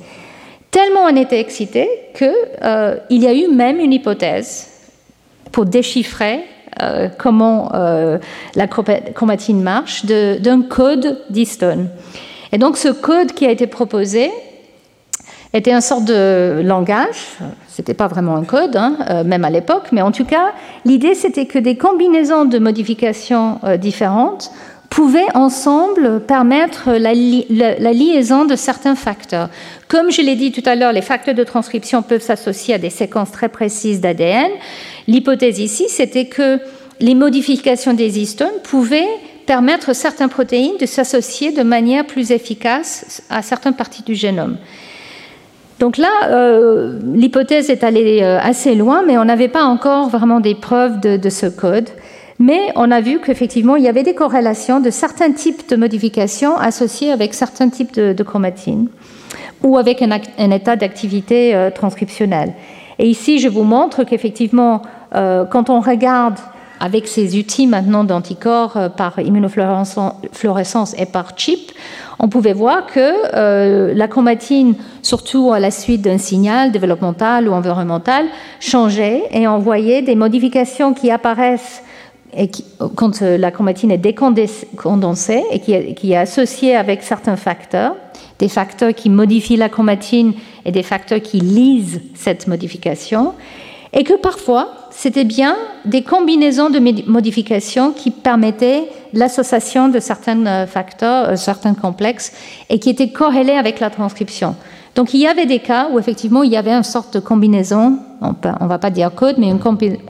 Tellement 0.71 1.01
on 1.05 1.17
était 1.17 1.41
excité 1.41 1.89
qu'il 2.15 2.33
euh, 2.63 2.97
y 3.11 3.27
a 3.27 3.35
eu 3.35 3.49
même 3.49 3.81
une 3.81 3.93
hypothèse 3.93 4.69
pour 5.51 5.65
déchiffrer 5.65 6.45
euh, 6.83 7.09
comment 7.19 7.73
la 8.55 8.67
chromatine 8.69 9.63
marche 9.63 10.07
d'un 10.07 10.63
code 10.63 11.23
d'Easton. 11.29 11.89
Et 12.53 12.59
donc 12.59 12.77
ce 12.77 12.89
code 12.89 13.33
qui 13.33 13.47
a 13.47 13.51
été 13.51 13.67
proposé 13.67 14.31
était 15.53 15.73
une 15.73 15.81
sorte 15.81 16.05
de 16.05 16.63
langage, 16.65 17.39
c'était 17.69 17.95
pas 17.95 18.07
vraiment 18.07 18.37
un 18.37 18.45
code, 18.45 18.77
hein, 18.77 18.97
euh, 19.11 19.25
même 19.25 19.45
à 19.45 19.51
l'époque, 19.51 19.89
mais 19.91 20.03
en 20.03 20.13
tout 20.13 20.25
cas, 20.25 20.53
l'idée 20.85 21.15
c'était 21.15 21.47
que 21.47 21.59
des 21.59 21.77
combinaisons 21.77 22.45
de 22.45 22.59
modifications 22.59 23.59
euh, 23.65 23.77
différentes 23.77 24.53
pouvaient 24.91 25.35
ensemble 25.35 26.21
permettre 26.21 26.91
la, 26.93 27.15
liaison 27.15 28.45
de 28.45 28.57
certains 28.57 28.97
facteurs. 28.97 29.49
Comme 29.89 30.11
je 30.11 30.21
l'ai 30.21 30.35
dit 30.35 30.51
tout 30.51 30.63
à 30.67 30.75
l'heure, 30.75 30.93
les 30.93 31.01
facteurs 31.01 31.35
de 31.35 31.45
transcription 31.45 32.03
peuvent 32.03 32.23
s'associer 32.23 32.75
à 32.75 32.79
des 32.79 32.91
séquences 32.91 33.31
très 33.31 33.49
précises 33.49 34.01
d'ADN. 34.01 34.51
L'hypothèse 35.07 35.61
ici, 35.61 35.87
c'était 35.89 36.27
que 36.27 36.59
les 36.99 37.15
modifications 37.15 37.95
des 37.95 38.19
histones 38.19 38.61
pouvaient 38.65 39.09
permettre 39.47 39.95
certaines 39.95 40.29
protéines 40.29 40.77
de 40.79 40.87
s'associer 40.87 41.53
de 41.53 41.63
manière 41.63 42.07
plus 42.07 42.33
efficace 42.33 43.23
à 43.31 43.43
certaines 43.43 43.75
parties 43.75 44.03
du 44.03 44.15
génome. 44.15 44.59
Donc 45.81 45.97
là, 45.97 46.29
euh, 46.29 46.99
l'hypothèse 47.15 47.71
est 47.71 47.83
allée 47.83 48.21
euh, 48.23 48.39
assez 48.39 48.75
loin, 48.75 49.03
mais 49.07 49.17
on 49.17 49.25
n'avait 49.25 49.49
pas 49.49 49.65
encore 49.65 50.11
vraiment 50.11 50.39
des 50.39 50.55
preuves 50.55 51.01
de, 51.01 51.31
ce 51.31 51.47
code. 51.47 51.89
Mais 52.41 52.73
on 52.75 52.91
a 52.91 53.01
vu 53.01 53.21
qu'effectivement, 53.21 53.77
il 53.77 53.85
y 53.85 53.89
avait 53.89 54.03
des 54.03 54.15
corrélations 54.15 54.81
de 54.81 54.91
certains 54.91 55.31
types 55.31 55.69
de 55.69 55.77
modifications 55.77 56.57
associées 56.57 57.13
avec 57.13 57.35
certains 57.35 57.69
types 57.69 57.95
de, 57.95 58.23
chromatine 58.25 58.89
ou 59.63 59.77
avec 59.77 60.03
un, 60.03 60.51
état 60.51 60.75
d'activité 60.75 61.55
euh, 61.55 61.71
transcriptionnelle. 61.71 62.55
Et 62.99 63.07
ici, 63.07 63.39
je 63.39 63.49
vous 63.49 63.63
montre 63.63 64.05
qu'effectivement, 64.05 64.83
quand 65.13 65.71
on 65.71 65.81
regarde 65.81 66.39
avec 66.81 67.09
ces 67.09 67.39
outils 67.39 67.67
maintenant 67.67 68.05
d'anticorps 68.05 68.79
par 68.97 69.19
immunofluorescence 69.19 70.95
et 70.99 71.07
par 71.07 71.37
chip, 71.37 71.73
on 72.19 72.29
pouvait 72.29 72.53
voir 72.53 72.87
que 72.87 73.35
euh, 73.35 73.95
la 73.95 74.07
chromatine, 74.07 74.75
surtout 75.03 75.53
à 75.53 75.61
la 75.61 75.71
suite 75.71 76.03
d'un 76.03 76.19
signal 76.19 76.71
développemental 76.71 77.49
ou 77.49 77.53
environnemental, 77.53 78.27
changeait 78.61 79.23
et 79.31 79.49
on 79.49 79.59
voyait 79.59 80.03
des 80.03 80.15
modifications 80.15 80.93
qui 80.93 81.11
apparaissent 81.11 81.83
et 82.37 82.51
quand 82.95 83.23
euh, 83.23 83.37
la 83.37 83.51
chromatine 83.51 83.91
est 83.91 83.99
décondensée 83.99 85.43
et 85.51 85.61
qui 85.61 85.95
qui 85.95 86.13
est 86.13 86.17
associée 86.17 86.77
avec 86.77 87.03
certains 87.03 87.37
facteurs, 87.37 87.97
des 88.39 88.49
facteurs 88.49 88.95
qui 88.95 89.11
modifient 89.11 89.57
la 89.57 89.69
chromatine 89.69 90.35
et 90.65 90.73
des 90.73 90.83
facteurs 90.83 91.21
qui 91.21 91.41
lisent 91.41 92.01
cette 92.15 92.47
modification, 92.47 93.35
et 93.93 94.05
que 94.05 94.15
parfois 94.15 94.69
c'était 94.91 95.25
bien 95.25 95.57
des 95.85 96.03
combinaisons 96.03 96.71
de 96.71 96.79
modifications 97.09 97.93
qui 97.93 98.11
permettaient 98.11 98.85
l'association 99.13 99.89
de 99.89 99.99
certains 99.99 100.47
euh, 100.47 100.67
facteurs, 100.67 101.31
euh, 101.31 101.37
certains 101.37 101.75
complexes, 101.75 102.33
et 102.69 102.79
qui 102.79 102.91
étaient 102.91 103.11
corrélés 103.11 103.55
avec 103.55 103.81
la 103.81 103.91
transcription. 103.91 104.55
Donc 104.95 105.15
il 105.15 105.21
y 105.21 105.27
avait 105.27 105.47
des 105.47 105.61
cas 105.61 105.89
où 105.93 105.99
effectivement 105.99 106.43
il 106.43 106.51
y 106.51 106.57
avait 106.57 106.73
une 106.73 106.83
sorte 106.83 107.15
de 107.15 107.21
combinaison, 107.21 107.99
on 108.21 108.35
ne 108.65 108.69
va 108.69 108.79
pas 108.79 108.91
dire 108.91 109.15
code, 109.15 109.37
mais 109.39 109.49
une 109.49 109.61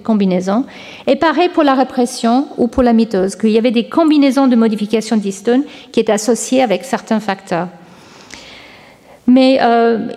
combinaison. 0.03 0.65
Et 1.07 1.17
pareil 1.17 1.51
pour 1.51 1.63
la 1.63 1.75
répression 1.75 2.47
ou 2.57 2.67
pour 2.67 2.83
la 2.83 2.93
mitose, 2.93 3.37
qu'il 3.37 3.51
y 3.51 3.59
avait 3.59 3.71
des 3.71 3.89
combinaisons 3.89 4.47
de 4.47 4.57
modifications 4.57 5.17
d'histone 5.17 5.65
qui 5.93 6.01
étaient 6.01 6.13
associées 6.13 6.63
avec 6.63 6.85
certains 6.85 7.21
facteurs. 7.21 7.69
Mais 9.27 9.59
euh, 9.63 10.09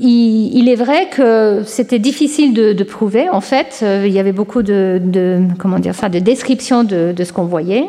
il, 0.00 0.68
est 0.68 0.76
vrai 0.76 1.08
que 1.10 1.62
c'était 1.66 1.98
difficile 1.98 2.54
de, 2.54 2.84
prouver. 2.84 3.28
En 3.28 3.42
fait, 3.42 3.80
euh, 3.82 4.04
il 4.06 4.12
y 4.12 4.18
avait 4.18 4.32
beaucoup 4.32 4.62
de, 4.62 5.42
comment 5.58 5.78
dire 5.78 5.94
ça, 5.94 6.08
de 6.08 6.20
descriptions 6.20 6.84
de, 6.84 7.12
de 7.14 7.24
ce 7.24 7.32
qu'on 7.32 7.44
voyait. 7.44 7.84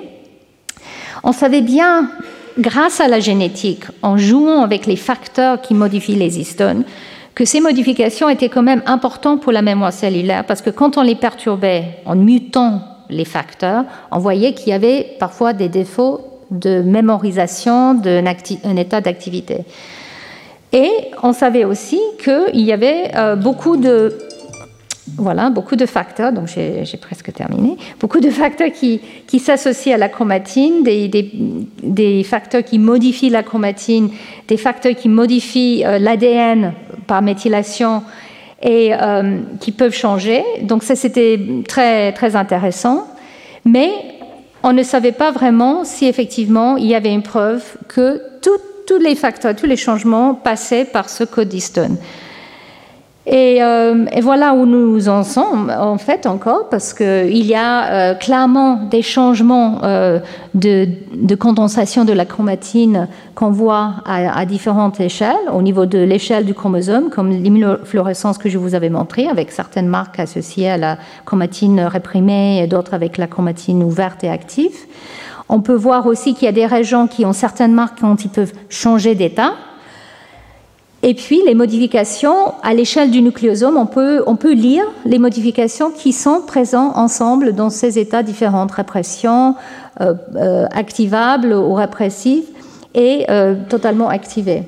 On 1.24 1.32
savait 1.32 1.62
bien 1.62 2.10
grâce 2.60 3.00
à 3.00 3.08
la 3.08 3.20
génétique, 3.20 3.84
en 4.02 4.18
jouant 4.18 4.62
avec 4.62 4.86
les 4.86 4.96
facteurs 4.96 5.62
qui 5.62 5.74
modifient 5.74 6.16
les 6.16 6.39
histones, 6.39 6.84
que 7.36 7.46
ces 7.46 7.62
modifications 7.62 8.30
étaient 8.30 8.50
quand 8.50 8.62
même 8.62 8.84
importantes 8.86 9.42
pour 9.42 9.52
la 9.52 9.62
mémoire 9.62 9.94
cellulaire, 9.94 10.46
parce 10.46 10.62
que 10.62 10.70
quand 10.70 10.98
on 10.98 11.02
les 11.02 11.16
perturbait 11.16 12.00
en 12.06 12.16
mutant 12.16 12.82
les 13.10 13.26
facteurs, 13.26 13.86
on 14.12 14.20
voyait 14.20 14.54
qu'il 14.54 14.70
y 14.70 14.74
avait 14.74 15.16
parfois 15.20 15.54
des 15.54 15.70
défauts 15.70 16.22
de 16.52 16.82
mémorisation 16.82 17.96
d'un 17.96 18.26
état 18.78 19.02
d'activité. 19.02 19.66
Et 20.72 20.92
on 21.22 21.34
savait 21.34 21.66
aussi 21.66 22.00
qu'il 22.24 22.62
y 22.62 22.72
avait 22.72 23.12
euh, 23.16 23.36
beaucoup 23.36 23.78
de 23.78 24.18
voilà, 25.18 25.50
beaucoup 25.50 25.76
de 25.76 25.86
facteurs, 25.86 26.32
donc 26.32 26.48
j'ai 26.48 26.98
presque 27.00 27.34
terminé, 27.34 27.78
beaucoup 28.00 28.22
de 28.22 28.30
facteurs 28.30 28.72
qui, 28.72 29.02
s'associent 29.39 29.96
à 29.96 29.98
la 29.98 30.08
chromatine, 30.08 30.84
des, 30.84 32.24
facteurs 32.24 32.63
qui 32.63 32.80
modifient 32.80 33.30
la 33.30 33.44
chromatine, 33.44 34.10
des 34.48 34.58
facteurs 34.58 34.96
qui 34.96 35.10
modifient 35.10 35.84
euh, 35.86 36.00
l'ADN 36.00 36.74
par 37.06 37.22
méthylation 37.22 38.04
et 38.62 38.94
euh, 38.94 39.39
qui 39.60 39.74
peuvent 39.74 39.94
changer. 39.94 40.42
Donc 40.62 40.84
ça, 40.84 40.96
c'était 40.96 41.39
très, 41.68 42.13
très 42.13 42.38
intéressant. 42.38 43.08
Mais 43.66 43.92
on 44.63 44.72
ne 44.72 44.84
savait 44.84 45.12
pas 45.12 45.32
vraiment 45.32 45.84
si 45.84 46.06
effectivement 46.06 46.78
il 46.78 46.88
y 46.88 46.96
avait 46.96 47.13
une 47.13 47.24
preuve 47.24 47.63
que 47.89 48.22
tous 48.42 49.00
les 49.00 49.16
facteurs, 49.16 49.56
tous 49.56 49.66
les 49.66 49.78
changements 49.78 50.34
passaient 50.34 50.86
par 50.86 51.10
ce 51.10 51.24
code 51.24 51.50
d'histone. 53.26 53.34
Euh, 53.36 54.06
et, 54.12 54.22
voilà 54.22 54.54
où 54.54 54.66
nous 54.66 55.10
en 55.10 55.24
sommes, 55.24 55.72
en 55.78 55.98
fait, 55.98 56.26
encore, 56.26 56.70
parce 56.70 56.94
qu'il 56.94 57.46
y 57.46 57.56
a 57.56 57.86
euh, 57.86 58.14
clairement 58.16 58.84
des 58.90 59.02
changements 59.02 59.80
euh, 59.84 60.20
de, 60.54 60.88
condensation 61.36 62.06
de 62.06 62.14
la 62.14 62.26
chromatine 62.26 63.08
qu'on 63.36 63.52
voit 63.52 63.96
à, 64.06 64.46
différentes 64.46 65.00
échelles, 65.00 65.36
au 65.52 65.62
niveau 65.62 65.86
de 65.86 66.00
l'échelle 66.00 66.46
du 66.46 66.54
chromosome, 66.54 67.10
comme 67.10 67.30
l'immunofluorescence 67.30 68.38
que 68.38 68.50
je 68.50 68.58
vous 68.58 68.76
avais 68.76 68.90
montré, 68.90 69.28
avec 69.28 69.52
certaines 69.52 69.88
marques 69.88 70.20
associées 70.20 70.70
à 70.70 70.78
la 70.78 70.98
chromatine 71.26 71.82
réprimée 71.82 72.62
et 72.62 72.68
d'autres 72.68 72.94
avec 72.94 73.18
la 73.18 73.28
chromatine 73.28 73.84
ouverte 73.84 74.24
et 74.24 74.30
active. 74.30 74.76
On 75.50 75.62
peut 75.62 75.76
voir 75.76 76.08
aussi 76.08 76.34
qu'il 76.34 76.46
y 76.46 76.50
a 76.50 76.54
des 76.54 76.66
régions 76.66 77.08
qui 77.08 77.26
ont 77.26 77.34
certaines 77.34 77.74
marques 77.74 78.00
quand 78.00 78.24
ils 78.24 78.30
peuvent 78.30 78.54
changer 78.70 79.14
d'état, 79.14 79.54
et 81.06 81.13
puis 81.13 81.42
les 81.46 81.54
modifications 81.54 82.54
à 82.63 82.74
l'échelle 82.74 83.12
du 83.12 83.22
nucléosome, 83.22 83.76
on 83.76 83.86
peut, 83.86 84.24
on 84.26 84.38
peut 84.38 84.54
lire 84.54 84.86
les 85.04 85.20
modifications 85.20 85.92
qui 85.92 86.13
sont 86.13 86.42
présentes 86.48 86.96
ensemble 86.96 87.54
dans 87.54 87.70
ces 87.70 88.00
états 88.00 88.24
différents, 88.24 88.66
répression, 88.68 89.56
euh, 90.00 90.13
euh, 90.36 90.66
activable 90.72 91.52
ou 91.52 91.74
répressive, 91.74 92.46
et 92.96 93.26
euh, 93.30 93.56
totalement 93.68 94.08
activée. 94.08 94.63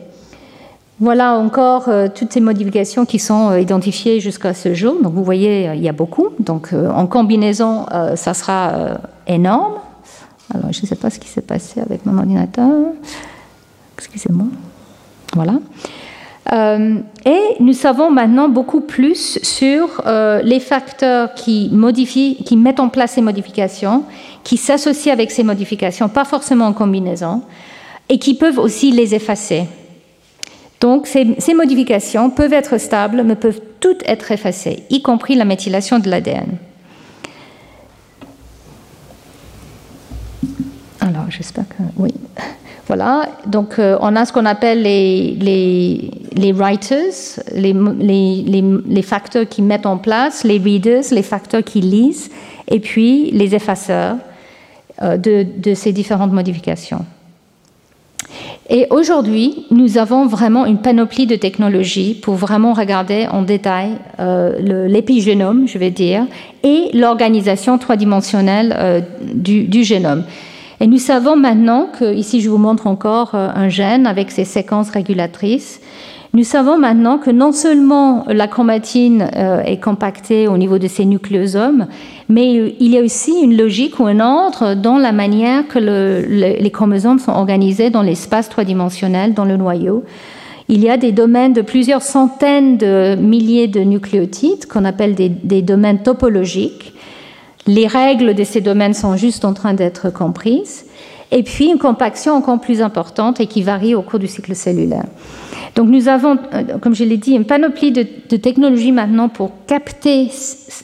Voilà 1.00 1.38
encore 1.38 1.90
toutes 2.16 2.32
ces 2.32 2.40
modifications 2.40 3.06
qui 3.06 3.20
sont 3.20 3.54
identifiées 3.56 4.20
jusqu'à 4.22 4.54
ce 4.54 4.74
jour. 4.74 4.96
Donc 5.02 5.14
vous 5.14 5.26
voyez, 5.26 5.72
il 5.76 5.82
y 5.82 5.90
a 5.90 5.94
beaucoup. 5.94 6.30
Donc 6.40 6.70
en 6.74 7.06
combinaison, 7.06 7.86
ça 8.16 8.34
sera 8.34 8.98
énorme. 9.28 9.74
Alors 10.54 10.72
je 10.72 10.82
ne 10.82 10.88
sais 10.88 10.96
pas 10.96 11.10
ce 11.10 11.20
qui 11.20 11.28
s'est 11.28 11.42
passé 11.42 11.82
avec 11.82 12.06
mon 12.06 12.18
ordinateur. 12.18 12.70
Excusez-moi. 13.98 14.48
Voilà. 15.34 15.60
Euh, 16.54 17.00
et 17.26 17.42
nous 17.60 17.74
savons 17.74 18.12
maintenant 18.12 18.50
beaucoup 18.50 18.82
plus 18.82 19.40
sur 19.42 20.02
euh, 20.06 20.42
les 20.44 20.60
facteurs 20.60 21.34
qui 21.34 21.72
mettent 21.72 22.80
en 22.80 22.90
place 22.90 23.14
ces 23.14 23.22
modifications, 23.22 24.04
qui 24.44 24.58
s'associent 24.58 25.12
avec 25.12 25.32
ces 25.32 25.44
modifications, 25.44 26.08
pas 26.08 26.26
forcément 26.26 26.68
en 26.68 26.74
combinaison, 26.74 27.42
et 28.10 28.20
qui 28.20 28.36
peuvent 28.36 28.60
aussi 28.60 28.92
les 28.92 29.16
effacer. 29.16 29.64
Donc 30.82 31.08
ces, 31.08 31.36
ces 31.40 31.56
modifications 31.56 32.30
peuvent 32.30 32.54
être 32.54 32.78
stables, 32.78 33.24
mais 33.24 33.36
peuvent 33.36 33.62
toutes 33.80 34.04
être 34.08 34.32
effacées, 34.32 34.84
y 34.92 35.02
compris 35.02 35.36
la 35.36 35.46
méthylation 35.46 35.98
de 35.98 36.10
l'ADN. 36.10 36.58
Alors, 41.00 41.26
j'espère 41.30 41.68
que 41.68 41.84
oui. 41.98 42.14
Voilà, 42.88 43.30
donc 43.48 43.80
euh, 43.80 43.98
on 44.02 44.16
a 44.16 44.26
ce 44.26 44.34
qu'on 44.34 44.46
appelle 44.46 44.84
les, 44.84 46.54
writers, 46.54 47.40
les, 47.56 49.02
facteurs 49.02 49.50
qui 49.50 49.64
mettent 49.64 49.88
en 49.88 49.98
place, 49.98 50.44
les 50.44 50.60
readers, 50.60 51.04
les 51.12 51.24
facteurs 51.24 51.64
qui 51.64 51.82
lisent, 51.82 52.30
et 52.68 52.80
puis 52.80 53.32
les 53.32 53.56
effaceurs 53.56 54.18
euh, 55.02 55.18
de, 55.18 55.74
ces 55.74 55.94
différentes 55.94 56.32
modifications. 56.32 57.06
Et 58.70 58.86
aujourd'hui, 58.92 59.66
nous 59.72 59.98
avons 59.98 60.28
vraiment 60.28 60.68
une 60.68 60.78
panoplie 60.78 61.26
de 61.26 61.36
technologies 61.36 62.14
pour 62.14 62.36
vraiment 62.36 62.74
regarder 62.74 63.28
en 63.32 63.42
détail 63.42 63.94
euh, 64.20 64.88
l'épigénome, 64.88 65.68
je 65.68 65.80
vais 65.80 65.92
dire, 65.92 66.26
et 66.64 66.92
l'organisation 66.94 67.80
trois-dimensionnelle 67.80 69.06
du 69.34 69.84
génome. 69.84 70.24
Et 70.86 70.88
nous 70.88 71.00
savons 71.00 71.36
maintenant 71.36 71.88
que, 71.88 72.14
ici 72.14 72.42
je 72.42 72.50
vous 72.52 72.60
montre 72.60 72.86
encore 72.86 73.34
euh, 73.34 73.50
un 73.56 73.70
gène 73.70 74.06
avec 74.06 74.30
ses 74.30 74.46
séquences 74.46 74.92
régulatrices, 74.92 75.82
nous 76.36 76.44
savons 76.44 76.78
maintenant 76.78 77.18
que 77.18 77.32
non 77.32 77.52
seulement 77.54 78.24
la 78.28 78.48
chromatine 78.48 79.28
euh, 79.36 79.64
est 79.64 79.82
compactée 79.84 80.48
au 80.48 80.60
niveau 80.60 80.78
de 80.78 80.88
ses 80.88 81.06
nucléosomes, 81.06 81.88
mais 82.30 82.76
il 82.80 82.92
y 82.92 83.00
a 83.00 83.02
aussi 83.02 83.34
une 83.42 83.58
logique 83.58 84.00
ou 84.00 84.06
un 84.06 84.20
ordre 84.20 84.76
dans 84.76 85.00
la 85.00 85.12
manière 85.12 85.68
que 85.68 85.80
les 85.80 86.72
chromosomes 86.72 87.18
sont 87.18 87.32
organisés 87.32 87.90
dans 87.90 88.04
l'espace 88.04 88.48
trois-dimensionnel, 88.50 89.34
dans 89.34 89.46
le 89.46 89.58
noyau. 89.58 90.04
Il 90.70 90.84
y 90.84 90.90
a 90.92 90.98
des 90.98 91.12
domaines 91.12 91.54
de 91.54 91.64
plusieurs 91.64 92.04
centaines 92.04 92.78
de 92.78 93.16
milliers 93.16 93.68
de 93.68 93.80
nucléotides 93.80 94.68
qu'on 94.68 94.86
appelle 94.86 95.16
des 95.16 95.62
domaines 95.64 96.04
topologiques 96.04 96.95
les 97.68 97.88
règles 97.88 98.36
de 98.36 98.44
ces 98.44 98.62
domaines 98.62 98.94
sont 98.94 99.18
juste 99.18 99.46
en 99.46 99.54
train 99.54 99.74
d'être 99.74 100.10
comprises. 100.10 100.86
Et 101.32 101.44
puis 101.44 101.66
une 101.66 101.80
compaction 101.80 102.34
encore 102.34 102.62
plus 102.62 102.82
importante 102.82 103.40
et 103.40 103.48
qui 103.48 103.64
varie 103.64 103.96
au 103.96 104.02
cours 104.02 104.20
du 104.20 104.28
cycle 104.28 104.56
cellulaire. 104.56 105.06
Donc 105.76 105.90
nous 105.90 106.08
avons, 106.08 106.38
euh, 106.54 106.78
comme 106.80 106.96
je 106.96 107.04
l'ai 107.04 107.18
dit, 107.18 107.32
une 107.32 107.46
panoplie 107.46 107.92
de, 107.92 108.38
technologies 108.38 108.92
maintenant 108.92 109.28
pour 109.28 109.52
capter 109.68 110.30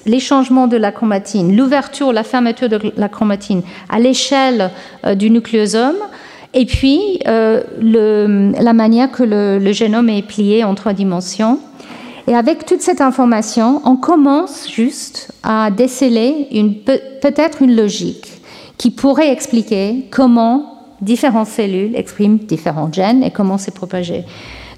les 0.06 0.20
changements 0.20 0.68
de 0.68 0.78
la 0.78 0.92
chromatine, 0.92 1.56
l'ouverture, 1.56 2.12
la 2.12 2.24
fermeture 2.24 2.68
de 2.68 2.80
la 2.98 3.08
chromatine 3.08 3.62
à 3.88 4.00
l'échelle 4.00 4.72
euh, 5.06 5.16
du 5.16 5.30
nucléosome, 5.30 5.96
et 6.54 6.66
puis 6.66 7.20
euh, 7.28 7.62
la 7.80 8.74
manière 8.74 9.10
que 9.10 9.24
le 9.24 9.72
génome 9.72 10.10
est 10.10 10.22
plié 10.24 10.66
en 10.66 10.76
trois 10.76 10.92
dimensions 10.92 11.60
et 12.28 12.36
avec 12.36 12.66
toute 12.66 12.82
cette 12.82 13.02
information, 13.02 13.82
on 13.86 13.96
commence 13.96 14.70
juste 14.72 15.34
à 15.44 15.72
déceler 15.72 16.48
peut-être 17.22 17.62
une 17.62 17.76
logique 17.76 18.42
qui 18.78 18.92
pourrait 18.92 19.32
expliquer 19.32 20.06
comment 20.12 20.72
différentes 21.02 21.48
cellules 21.48 21.96
expriment 21.96 22.38
différents 22.38 22.92
gènes 22.92 23.24
et 23.24 23.32
comment 23.32 23.58
c'est 23.58 23.74
propagé. 23.74 24.24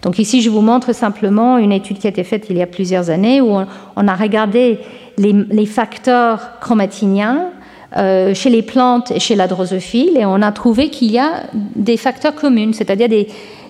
Donc 0.02 0.20
ici, 0.20 0.42
je 0.42 0.50
vous 0.50 0.62
montre 0.62 0.94
simplement 0.94 1.58
une 1.58 1.72
étude 1.72 2.00
qui 2.00 2.08
a 2.08 2.10
été 2.10 2.24
faite 2.24 2.48
il 2.50 2.58
y 2.58 2.62
a 2.62 2.68
plusieurs 2.68 3.10
années 3.10 3.40
où 3.40 3.56
on, 3.96 4.08
a 4.08 4.16
regardé 4.16 4.80
les, 5.18 5.66
facteurs 5.66 6.60
chromatiniens 6.60 7.50
euh, 7.96 8.34
chez 8.34 8.50
les 8.50 8.62
plantes 8.62 9.12
et 9.12 9.20
chez 9.20 9.36
la 9.36 9.48
drosophile 9.48 10.18
et 10.18 10.26
on 10.26 10.42
a 10.42 10.52
trouvé 10.52 10.90
qu'il 10.90 11.12
y 11.12 11.20
a 11.20 11.44
des 11.54 11.96
facteurs 11.96 12.36
communs, 12.36 12.74
c'est-à-dire 12.74 13.08
des, 13.08 13.28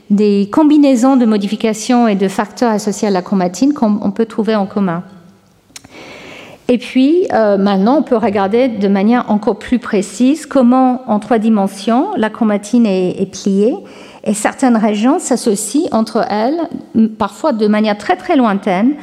des 0.10 0.50
combinaisons 0.52 1.16
de 1.16 1.26
modifications 1.26 2.08
et 2.08 2.16
de 2.16 2.28
facteurs 2.28 2.72
associés 2.72 3.08
à 3.08 3.12
la 3.12 3.22
chromatine 3.22 3.74
qu'on 3.74 4.12
peut 4.12 4.26
trouver 4.26 4.56
en 4.56 4.66
commun. 4.66 5.04
Et 6.70 6.78
puis, 6.78 7.28
euh, 7.34 7.58
maintenant, 7.58 7.98
on 7.98 8.04
peut 8.04 8.16
regarder 8.16 8.68
de 8.68 8.88
manière 8.88 9.30
encore 9.30 9.60
plus 9.60 9.80
précise 9.80 10.46
comment, 10.46 11.02
en 11.08 11.20
trois 11.20 11.38
dimensions, 11.38 12.08
la 12.16 12.30
chromatine 12.30 12.86
est, 12.86 13.30
pliée 13.32 13.76
et 14.24 14.34
certaines 14.34 14.78
régions 14.78 15.20
s'associent 15.20 15.90
entre 15.92 16.26
elles, 16.30 16.62
parfois 17.18 17.52
de 17.52 17.68
manière 17.68 17.98
très 17.98 18.16
très 18.16 18.38
lointaine. 18.38 18.94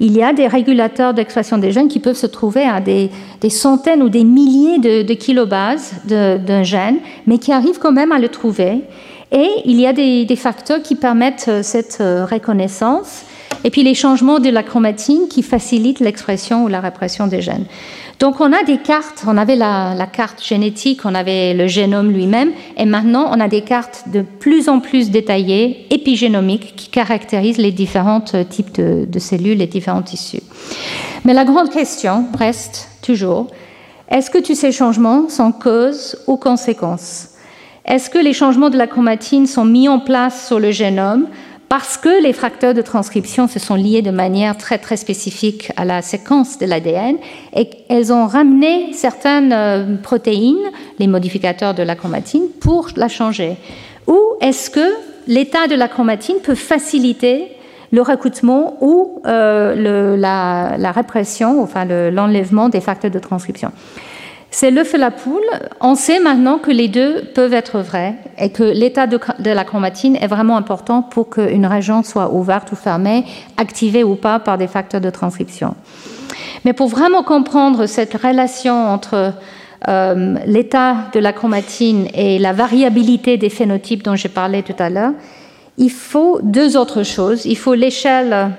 Il 0.00 0.16
y 0.16 0.22
a 0.22 0.32
des 0.32 0.46
régulateurs 0.46 1.12
d'expression 1.12 1.58
des 1.58 1.72
gènes 1.72 1.88
qui 1.88 1.98
peuvent 1.98 2.16
se 2.16 2.28
trouver 2.28 2.62
à 2.62 2.80
des, 2.80 3.10
centaines 3.50 4.02
ou 4.02 4.08
des 4.08 4.22
milliers 4.22 4.78
de, 4.78 5.02
de 5.02 5.14
kilobases 5.14 5.94
d'un 6.06 6.62
gène, 6.62 6.98
mais 7.26 7.38
qui 7.38 7.50
arrivent 7.50 7.80
quand 7.80 7.90
même 7.90 8.12
à 8.12 8.20
le 8.20 8.28
trouver 8.28 8.84
Et 9.32 9.48
il 9.64 9.78
y 9.80 9.86
a 9.86 9.92
des, 9.92 10.36
facteurs 10.36 10.82
qui 10.82 10.94
permettent 10.94 11.50
cette 11.62 11.98
reconnaissance 11.98 13.24
et 13.64 13.70
puis 13.70 13.82
les 13.82 13.94
changements 13.94 14.38
de 14.38 14.50
la 14.50 14.62
chromatine 14.62 15.28
qui 15.28 15.42
facilitent 15.42 16.00
l'expression 16.00 16.64
ou 16.64 16.68
la 16.68 16.80
répression 16.80 17.26
des 17.26 17.42
gènes. 17.42 17.66
Donc 18.18 18.40
on 18.40 18.52
a 18.52 18.64
des 18.64 18.78
cartes, 18.78 19.24
on 19.26 19.36
avait 19.36 19.54
la, 19.54 19.94
carte 20.12 20.42
génétique, 20.42 21.04
on 21.04 21.14
avait 21.14 21.54
le 21.54 21.68
génome 21.68 22.10
lui-même, 22.10 22.50
et 22.76 22.84
maintenant 22.84 23.30
on 23.30 23.38
a 23.38 23.46
des 23.46 23.62
cartes 23.62 24.04
de 24.12 24.22
plus 24.22 24.68
en 24.68 24.80
plus 24.80 25.10
détaillées, 25.10 25.86
épigénomiques, 25.90 26.74
qui 26.74 26.88
caractérisent 26.88 27.58
les 27.58 27.70
différents 27.70 28.20
types 28.20 28.74
de, 28.74 29.06
de 29.08 29.18
cellules, 29.18 29.58
les 29.58 29.68
différents 29.68 30.02
tissus. 30.02 30.42
Mais 31.24 31.32
la 31.32 31.44
grande 31.44 31.70
question 31.70 32.26
reste 32.36 32.88
toujours, 33.02 33.46
est-ce 34.10 34.30
que 34.30 34.38
tous 34.38 34.54
ces 34.54 34.72
changements 34.72 35.28
sont 35.28 35.52
cause 35.52 36.16
ou 36.26 36.36
conséquence? 36.36 37.28
Est-ce 37.88 38.10
que 38.10 38.18
les 38.18 38.34
changements 38.34 38.68
de 38.68 38.76
la 38.76 38.86
chromatine 38.86 39.46
sont 39.46 39.64
mis 39.64 39.88
en 39.88 39.98
place 39.98 40.46
sur 40.46 40.60
le 40.60 40.72
génome 40.72 41.26
parce 41.70 41.96
que 41.96 42.22
les 42.22 42.34
facteurs 42.34 42.74
de 42.74 42.82
transcription 42.82 43.48
se 43.48 43.58
sont 43.58 43.76
liés 43.76 44.02
de 44.02 44.10
manière 44.10 44.58
très 44.58 44.76
très 44.76 44.98
spécifique 44.98 45.72
à 45.76 45.86
la 45.86 46.02
séquence 46.02 46.58
de 46.58 46.66
l'ADN 46.66 47.16
et 47.56 47.70
elles 47.88 48.12
ont 48.12 48.26
ramené 48.26 48.92
certaines 48.92 49.52
euh, 49.54 49.96
protéines, 50.02 50.70
les 50.98 51.06
modificateurs 51.06 51.72
de 51.72 51.82
la 51.82 51.94
chromatine, 51.94 52.44
pour 52.60 52.88
la 52.96 53.08
changer? 53.08 53.56
Ou 54.06 54.18
est-ce 54.42 54.68
que 54.68 54.94
l'état 55.26 55.66
de 55.66 55.74
la 55.74 55.88
chromatine 55.88 56.36
peut 56.42 56.54
faciliter 56.54 57.48
le 57.90 58.02
recrutement 58.02 58.76
ou 58.82 59.22
euh, 59.26 60.16
la, 60.18 60.76
la, 60.76 60.92
répression, 60.92 61.62
enfin 61.62 61.86
l'enlèvement 61.86 62.68
des 62.68 62.82
facteurs 62.82 63.10
de 63.10 63.18
transcription? 63.18 63.72
C'est 64.50 64.70
l'œuf 64.70 64.94
et 64.94 64.98
la 64.98 65.10
poule. 65.10 65.44
On 65.80 65.94
sait 65.94 66.20
maintenant 66.20 66.58
que 66.58 66.70
les 66.70 66.88
deux 66.88 67.22
peuvent 67.34 67.52
être 67.52 67.80
vrais 67.80 68.14
et 68.38 68.50
que 68.50 68.62
l'état 68.62 69.06
de, 69.06 69.18
la 69.44 69.64
chromatine 69.64 70.16
est 70.16 70.26
vraiment 70.26 70.56
important 70.56 71.02
pour 71.02 71.30
qu'une 71.30 71.66
région 71.66 72.02
soit 72.02 72.32
ouverte 72.32 72.72
ou 72.72 72.76
fermée, 72.76 73.24
activée 73.56 74.04
ou 74.04 74.14
pas 74.14 74.38
par 74.38 74.56
des 74.56 74.66
facteurs 74.66 75.00
de 75.00 75.10
transcription. 75.10 75.74
Mais 76.64 76.72
pour 76.72 76.88
vraiment 76.88 77.22
comprendre 77.22 77.86
cette 77.86 78.14
relation 78.14 78.74
entre 78.88 79.34
euh, 79.86 80.36
l'état 80.46 81.08
de 81.12 81.20
la 81.20 81.32
chromatine 81.32 82.08
et 82.14 82.38
la 82.38 82.52
variabilité 82.52 83.36
des 83.36 83.50
phénotypes 83.50 84.02
dont 84.02 84.16
j'ai 84.16 84.28
parlé 84.28 84.62
tout 84.62 84.74
à 84.78 84.90
l'heure, 84.90 85.12
il 85.76 85.90
faut 85.90 86.40
deux 86.42 86.76
autres 86.76 87.04
choses. 87.04 87.44
Il 87.44 87.56
faut 87.56 87.74
l'échelle 87.74 88.50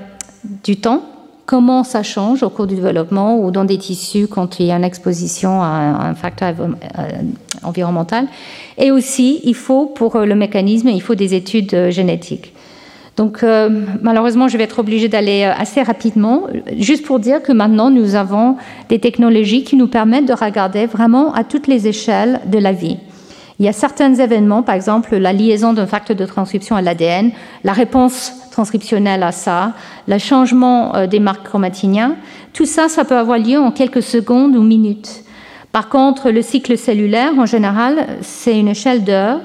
du 0.63 0.77
temps, 0.77 1.03
comment 1.49 1.83
ça 1.83 2.03
change 2.03 2.43
au 2.43 2.51
cours 2.51 2.67
du 2.67 2.75
développement 2.75 3.39
ou 3.39 3.49
dans 3.49 3.65
des 3.65 3.79
tissus 3.79 4.27
quand 4.27 4.59
il 4.59 4.67
y 4.67 4.71
a 4.71 4.75
une 4.75 4.83
exposition 4.83 5.63
à 5.63 6.09
un 6.09 6.13
facteur 6.13 6.53
euh, 6.59 6.67
environnemental. 7.63 8.27
Et 8.77 8.91
aussi, 8.91 9.39
il 9.43 9.55
faut, 9.55 9.87
pour 9.87 10.19
le 10.19 10.35
mécanisme, 10.35 10.89
il 10.89 11.01
faut 11.01 11.15
des 11.15 11.33
études 11.33 11.73
euh, 11.73 11.89
génétiques. 11.89 12.53
Donc, 13.17 13.41
euh, 13.41 13.67
malheureusement, 14.03 14.47
je 14.47 14.59
vais 14.59 14.65
être 14.65 14.77
obligée 14.77 15.07
d'aller 15.07 15.43
assez 15.43 15.81
rapidement, 15.81 16.43
juste 16.77 17.03
pour 17.03 17.17
dire 17.17 17.41
que 17.41 17.51
maintenant, 17.51 17.89
nous 17.89 18.13
avons 18.13 18.57
des 18.87 18.99
technologies 18.99 19.63
qui 19.63 19.75
nous 19.75 19.87
permettent 19.87 20.27
de 20.27 20.33
regarder 20.33 20.85
vraiment 20.85 21.33
à 21.33 21.43
toutes 21.43 21.65
les 21.65 21.87
échelles 21.87 22.41
de 22.45 22.59
la 22.59 22.73
vie. 22.73 22.99
Il 23.59 23.65
y 23.65 23.67
a 23.67 23.73
certains 23.73 24.15
événements, 24.15 24.63
par 24.63 24.75
exemple 24.75 25.17
la 25.17 25.33
liaison 25.33 25.73
d'un 25.73 25.85
facteur 25.85 26.15
de 26.15 26.25
transcription 26.25 26.77
à 26.77 26.81
l'ADN, 26.81 27.31
la 27.65 27.73
réponse 27.73 28.31
transcriptionnelle 28.51 29.21
à 29.21 29.33
ça, 29.33 29.73
le 30.07 30.17
changement 30.17 30.95
euh, 30.95 31.07
des 31.07 31.19
marques 31.19 31.43
chromatiniens, 31.43 32.15
tout 32.53 32.65
ça, 32.65 32.87
ça 32.87 33.03
peut 33.03 33.17
avoir 33.17 33.37
lieu 33.37 33.59
en 33.59 33.71
quelques 33.71 34.01
secondes 34.01 34.55
ou 34.55 34.63
minutes. 34.63 35.23
Par 35.73 35.89
contre, 35.89 36.31
le 36.31 36.41
cycle 36.41 36.77
cellulaire, 36.77 37.33
en 37.37 37.45
général, 37.45 38.07
c'est 38.21 38.57
une 38.57 38.69
échelle 38.69 39.03
d'heures. 39.03 39.41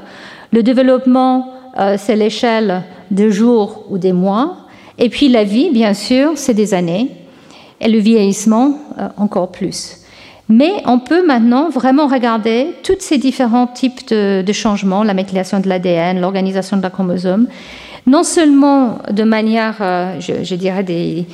Le 0.52 0.62
développement, 0.62 1.52
euh, 1.78 1.96
c'est 1.98 2.16
l'échelle 2.16 2.82
de 3.10 3.30
jours 3.30 3.84
ou 3.90 3.98
des 3.98 4.12
mois. 4.12 4.58
Et 4.96 5.08
puis 5.08 5.28
la 5.28 5.42
vie, 5.42 5.70
bien 5.70 5.92
sûr, 5.92 6.32
c'est 6.36 6.54
des 6.54 6.72
années. 6.72 7.10
Et 7.80 7.88
le 7.88 7.98
vieillissement, 7.98 8.78
euh, 8.98 9.08
encore 9.16 9.50
plus. 9.50 10.03
Mais 10.48 10.72
on 10.86 10.98
peut 10.98 11.26
maintenant 11.26 11.70
vraiment 11.70 12.06
regarder 12.06 12.74
tous 12.82 12.96
ces 13.00 13.18
différents 13.18 13.66
types 13.66 14.08
de, 14.08 14.52
changements, 14.52 15.02
la 15.02 15.14
méthylation 15.14 15.60
de 15.60 15.68
l'ADN, 15.68 16.20
l'organisation 16.20 16.76
de 16.76 16.82
la 16.82 16.90
chromosome, 16.90 17.46
non 18.06 18.22
seulement 18.22 18.98
de 19.10 19.22
manière, 19.22 19.76
euh, 19.80 20.20
je, 20.20 20.54
dirais, 20.54 20.82
des, 20.82 21.26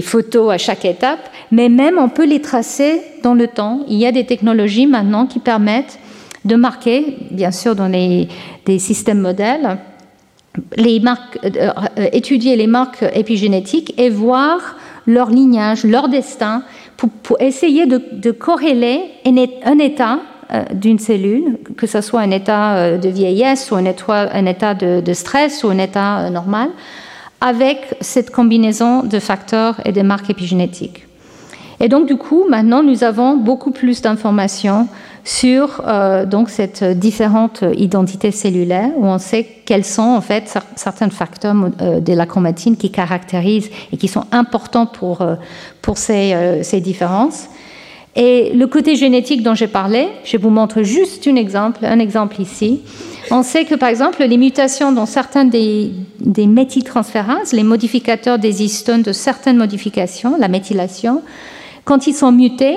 photos 0.00 0.52
à 0.52 0.58
chaque 0.58 0.86
étape, 0.86 1.28
mais 1.52 1.68
même 1.68 1.98
on 1.98 2.08
peut 2.08 2.26
les 2.26 2.40
tracer 2.40 3.02
dans 3.22 3.34
le 3.34 3.46
temps. 3.46 3.80
Il 3.88 3.98
y 3.98 4.06
a 4.06 4.12
des 4.12 4.24
technologies 4.24 4.86
maintenant 4.86 5.26
qui 5.26 5.38
permettent 5.38 5.98
de 6.46 6.56
marquer, 6.56 7.18
bien 7.30 7.50
sûr 7.50 7.74
dans 7.76 7.88
les, 7.88 8.28
des 8.64 8.78
systèmes 8.78 9.20
modèles, 9.20 9.78
euh, 10.78 10.98
euh, 11.44 12.08
étudier 12.12 12.56
les 12.56 12.66
marques 12.66 13.04
épigénétiques 13.14 13.92
et 13.98 14.08
voir 14.08 14.76
leur 15.06 15.30
lignage, 15.30 15.84
leur 15.84 16.08
destin, 16.08 16.62
pour, 16.96 17.40
essayer 17.40 17.86
de, 17.86 18.30
corréler 18.30 19.00
un, 19.24 19.78
état 19.78 20.20
euh, 20.52 20.64
d'une 20.72 20.98
cellule, 20.98 21.58
que 21.76 21.86
ce 21.86 22.00
soit 22.00 22.20
un 22.20 22.30
état 22.30 22.76
euh, 22.76 22.98
de 22.98 23.08
vieillesse 23.08 23.70
ou 23.70 23.76
un 23.76 23.84
état, 23.84 24.30
un 24.32 24.46
état 24.46 24.74
de, 24.74 25.12
stress 25.12 25.64
ou 25.64 25.68
un 25.68 25.78
état 25.78 26.20
euh, 26.20 26.30
normal, 26.30 26.70
avec 27.40 27.94
cette 28.00 28.30
combinaison 28.30 29.02
de 29.02 29.18
facteurs 29.18 29.80
et 29.84 29.92
de 29.92 30.02
marques 30.02 30.30
épigénétiques. 30.30 31.06
Et 31.80 31.88
donc, 31.88 32.06
du 32.06 32.16
coup, 32.16 32.46
maintenant, 32.48 32.82
nous 32.82 33.04
avons 33.04 33.36
beaucoup 33.36 33.70
plus 33.70 34.00
d'informations 34.00 34.88
sur 35.26 35.82
euh, 35.84 36.24
donc 36.24 36.50
cette 36.50 36.84
différente 36.84 37.64
identité 37.76 38.30
cellulaire 38.30 38.90
où 38.96 39.06
on 39.06 39.18
sait 39.18 39.44
quels 39.64 39.84
sont 39.84 40.02
en 40.02 40.20
fait 40.20 40.56
certains 40.76 41.10
facteurs 41.10 41.56
euh, 41.82 41.98
de 41.98 42.12
la 42.12 42.26
chromatine 42.26 42.76
qui 42.76 42.92
caractérisent 42.92 43.68
et 43.92 43.96
qui 43.96 44.06
sont 44.06 44.24
importants 44.30 44.86
pour, 44.86 45.22
euh, 45.22 45.34
pour 45.82 45.98
ces, 45.98 46.60
ces, 46.62 46.80
différences. 46.80 47.48
Et 48.14 48.52
le 48.54 48.68
côté 48.68 48.94
génétique 48.94 49.42
dont 49.42 49.56
j'ai 49.56 49.66
parlé, 49.66 50.06
je 50.24 50.36
vous 50.36 50.48
montre 50.48 50.82
juste 50.82 51.26
un 51.26 51.34
exemple, 51.34 51.84
un 51.84 51.98
exemple 51.98 52.40
ici. 52.40 52.82
On 53.32 53.42
sait 53.42 53.64
que 53.64 53.74
par 53.74 53.88
exemple 53.88 54.24
les 54.24 54.38
mutations 54.38 54.92
dans 54.92 55.06
certains 55.06 55.44
des, 55.44 55.90
des 56.20 56.46
méthyltransférases, 56.46 57.52
les 57.52 57.64
modificateurs 57.64 58.38
des 58.38 58.62
histones 58.62 59.02
de 59.02 59.12
certaines 59.12 59.56
modifications, 59.56 60.36
la 60.38 60.46
méthylation, 60.46 61.22
quand 61.84 62.06
ils 62.06 62.14
sont 62.14 62.30
mutés, 62.30 62.76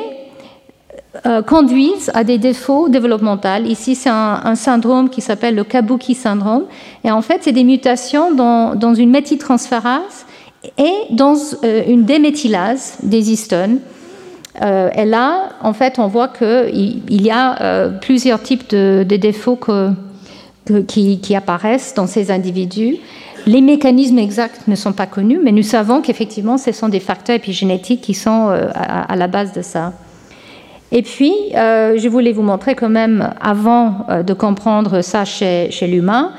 euh, 1.26 1.42
conduisent 1.42 2.12
à 2.14 2.24
des 2.24 2.38
défauts 2.38 2.88
développementaux. 2.88 3.66
Ici, 3.66 3.96
c'est 3.96 4.12
un, 4.12 4.54
syndrome 4.54 5.10
qui 5.10 5.22
s'appelle 5.22 5.56
le 5.56 5.64
Kabuki 5.64 6.14
syndrome. 6.14 6.66
Et 7.04 7.10
en 7.10 7.24
fait, 7.24 7.40
c'est 7.42 7.52
des 7.52 7.64
mutations 7.64 8.32
dans, 8.32 8.94
une 8.94 9.10
méthyltransférase 9.10 10.28
et 10.78 10.94
dans 11.10 11.34
euh, 11.64 11.82
une 11.88 12.04
déméthylase 12.04 12.98
des 13.02 13.32
histones. 13.32 13.80
Euh, 14.62 14.92
et 14.96 15.06
là, 15.06 15.50
en 15.64 15.74
fait, 15.74 15.98
on 15.98 16.06
voit 16.06 16.28
qu'il 16.28 17.02
il 17.10 17.22
y 17.24 17.32
a 17.32 17.90
plusieurs 18.02 18.44
types 18.44 18.70
de, 18.70 19.04
défauts 19.04 19.60
qui, 20.88 21.36
apparaissent 21.36 21.96
dans 21.96 22.06
ces 22.06 22.30
individus. 22.30 22.98
Les 23.48 23.62
mécanismes 23.62 24.20
exacts 24.20 24.68
ne 24.68 24.76
sont 24.76 24.94
pas 24.94 25.08
connus, 25.08 25.40
mais 25.44 25.54
nous 25.54 25.64
savons 25.64 26.02
qu'effectivement, 26.02 26.60
ce 26.60 26.72
sont 26.72 26.88
des 26.88 27.00
facteurs 27.00 27.38
épigénétiques 27.38 28.02
qui 28.02 28.14
sont 28.14 28.50
à 28.76 29.16
la 29.16 29.26
base 29.26 29.54
de 29.54 29.64
ça. 29.64 29.92
Et 30.92 31.04
puis, 31.04 31.34
euh, 31.56 31.98
je 31.98 32.08
voulais 32.10 32.32
vous 32.32 32.42
montrer 32.42 32.76
quand 32.76 32.90
même, 32.90 33.32
avant 33.40 34.06
euh, 34.10 34.24
de 34.24 34.34
comprendre 34.34 35.02
ça 35.02 35.24
chez, 35.24 35.70
l'humain, 35.82 36.32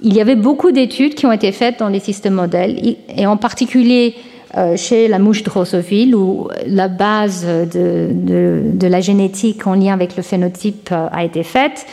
il 0.00 0.14
y 0.14 0.20
avait 0.20 0.36
beaucoup 0.36 0.70
d'études 0.70 1.14
qui 1.14 1.26
ont 1.26 1.32
été 1.32 1.50
faites 1.50 1.80
dans 1.80 1.88
les 1.88 1.98
systèmes 1.98 2.34
modèles, 2.34 2.96
et 3.08 3.26
en 3.26 3.36
particulier 3.36 4.14
euh, 4.56 4.76
chez 4.76 5.08
la 5.08 5.18
mouche 5.18 5.42
drosophile, 5.42 6.14
où 6.14 6.48
la 6.66 6.86
base 6.86 7.44
de, 7.44 8.10
de, 8.12 8.86
la 8.86 9.00
génétique 9.00 9.66
en 9.66 9.74
lien 9.74 9.94
avec 9.94 10.16
le 10.16 10.22
phénotype 10.22 10.92
a 10.92 11.24
été 11.24 11.42
faite 11.42 11.84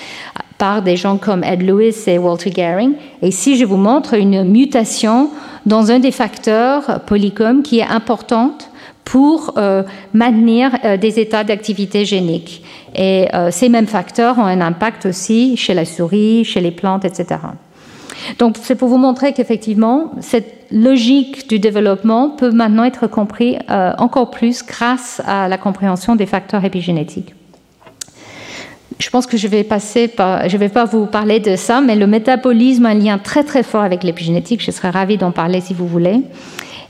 par 0.60 0.84
des 0.84 0.96
gens 0.96 1.18
comme 1.18 1.44
Ed 1.44 1.64
Lewis 1.64 2.04
et 2.06 2.20
Walter 2.20 2.52
Gehring. 2.52 2.94
Et 3.24 3.30
ici, 3.30 3.58
je 3.58 3.66
vous 3.66 3.78
montre 3.78 4.14
une 4.14 4.44
mutation 4.44 5.32
dans 5.66 5.92
un 5.92 6.00
des 6.00 6.12
facteurs 6.12 7.02
polycom 7.08 7.64
qui 7.64 7.80
est 7.80 7.88
importante 7.88 8.70
pour 9.06 9.54
euh, 9.58 9.84
maintenir 10.14 10.72
euh, 10.84 10.98
des 10.98 11.20
états 11.20 11.44
d'activité 11.44 12.04
génique. 12.06 12.64
Et 12.96 13.28
euh, 13.34 13.52
ces 13.52 13.70
mêmes 13.70 13.88
facteurs 13.88 14.40
ont 14.40 14.46
un 14.46 14.62
impact 14.62 15.06
aussi 15.06 15.56
chez 15.56 15.74
la 15.74 15.86
souris, 15.86 16.44
chez 16.44 16.60
les 16.60 16.72
plantes, 16.72 17.06
etc. 17.06 17.40
Donc 18.40 18.56
c'est 18.62 18.76
pour 18.76 18.90
vous 18.90 18.98
montrer 18.98 19.34
qu'effectivement, 19.34 20.12
cette 20.20 20.66
logique 20.72 21.48
du 21.48 21.60
développement 21.60 22.30
peut 22.30 22.50
maintenant 22.50 22.84
être 22.84 23.06
compris 23.08 23.58
encore 23.68 24.32
plus 24.32 24.66
grâce 24.66 25.22
à 25.28 25.48
la 25.48 25.58
compréhension 25.58 26.16
des 26.16 26.26
facteurs 26.26 26.64
épigénétiques. 26.66 27.36
Je 28.98 29.10
pense 29.10 29.28
que 29.28 29.38
je 29.38 29.48
vais 29.48 29.64
passer 29.64 30.08
par, 30.08 30.48
je 30.48 30.58
vais 30.58 30.70
pas 30.70 30.86
vous 30.86 31.06
parler 31.06 31.40
de 31.40 31.56
ça, 31.56 31.82
mais 31.82 31.96
le 31.96 32.08
métabolisme 32.08 32.86
a 32.86 32.90
un 32.90 32.94
lien 32.94 33.18
très 33.18 33.44
très 33.44 33.62
fort 33.62 33.84
avec 33.84 34.04
l'épigénétique. 34.04 34.64
Je 34.64 34.72
serais 34.72 34.90
ravie 34.90 35.18
d'en 35.18 35.32
parler 35.32 35.62
si 35.62 35.74
vous 35.74 35.88
voulez. 35.88 36.22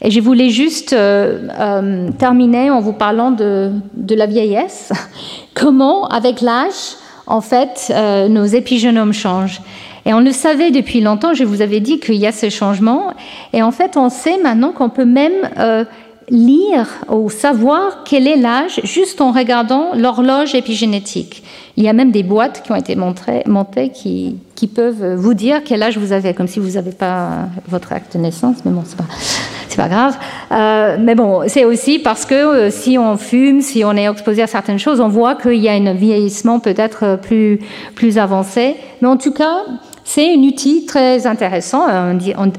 Et 0.05 0.11
je 0.11 0.19
voulais 0.21 0.51
juste 0.51 0.93
euh, 0.93 1.47
euh, 1.59 2.09
terminer 2.19 2.69
en 2.69 2.79
vous 2.79 2.93
parlant 2.93 3.31
de, 3.31 3.71
la 4.07 4.27
vieillesse. 4.27 4.93
Comment, 5.55 6.07
avec 6.09 6.41
l'âge, 6.41 6.95
en 7.25 7.41
fait, 7.41 7.87
euh, 7.89 8.27
nos 8.27 8.45
épigénomes 8.45 9.13
changent. 9.13 9.61
Et 10.05 10.13
on 10.13 10.19
le 10.19 10.31
savait 10.31 10.69
depuis 10.69 11.01
longtemps, 11.01 11.33
je 11.33 11.43
vous 11.43 11.63
avais 11.63 11.79
dit 11.79 11.99
qu'il 11.99 12.17
y 12.17 12.27
a 12.27 12.31
ce 12.31 12.51
changement. 12.51 13.13
Et 13.51 13.63
en 13.63 13.71
fait, 13.71 13.97
on 13.97 14.09
sait 14.09 14.37
maintenant 14.37 14.73
qu'on 14.73 14.89
peut 14.89 15.05
même 15.05 15.49
euh, 15.57 15.85
lire 16.29 16.87
ou 17.09 17.31
savoir 17.31 18.03
quel 18.05 18.27
est 18.27 18.35
l'âge 18.35 18.81
juste 18.83 19.21
en 19.21 19.31
regardant 19.31 19.95
l'horloge 19.95 20.53
épigénétique. 20.53 21.41
Il 21.77 21.83
y 21.83 21.89
a 21.89 21.93
même 21.93 22.11
des 22.11 22.21
boîtes 22.21 22.61
qui 22.63 22.71
ont 22.71 22.75
été 22.75 22.95
montrées, 22.95 23.41
montées 23.47 23.89
qui, 23.89 24.37
qui 24.53 24.67
peuvent 24.67 25.15
vous 25.15 25.33
dire 25.33 25.63
quel 25.65 25.81
âge 25.81 25.97
vous 25.97 26.11
avez, 26.11 26.35
comme 26.35 26.47
si 26.47 26.59
vous 26.59 26.73
n'avez 26.73 26.91
pas 26.91 27.47
votre 27.67 27.91
acte 27.91 28.15
de 28.15 28.21
naissance, 28.21 28.57
mais 28.63 28.71
bon, 28.71 28.83
c'est 28.85 28.97
pas, 28.97 29.05
c'est 29.75 29.81
pas 29.81 29.89
grave. 29.89 30.17
Euh, 30.51 30.97
mais 30.99 31.15
bon, 31.15 31.43
c'est 31.47 31.65
aussi 31.65 31.99
parce 31.99 32.25
que 32.25 32.35
euh, 32.35 32.69
si 32.69 32.97
on 32.97 33.17
fume, 33.17 33.61
si 33.61 33.83
on 33.83 33.95
est 33.95 34.09
exposé 34.09 34.41
à 34.41 34.47
certaines 34.47 34.79
choses, 34.79 35.01
on 35.01 35.09
voit 35.09 35.35
qu'il 35.35 35.55
y 35.55 35.67
a 35.67 35.73
un 35.73 35.93
vieillissement 35.93 36.59
peut-être 36.59 37.19
plus, 37.21 37.59
plus 37.93 38.17
avancé. 38.17 38.77
Mais 39.01 39.07
en 39.07 39.17
tout 39.17 39.33
cas, 39.33 39.63
c'est 40.07 40.35
un 40.35 40.37
outil 40.43 40.85
très 40.85 41.25
intéressant, 41.25 41.87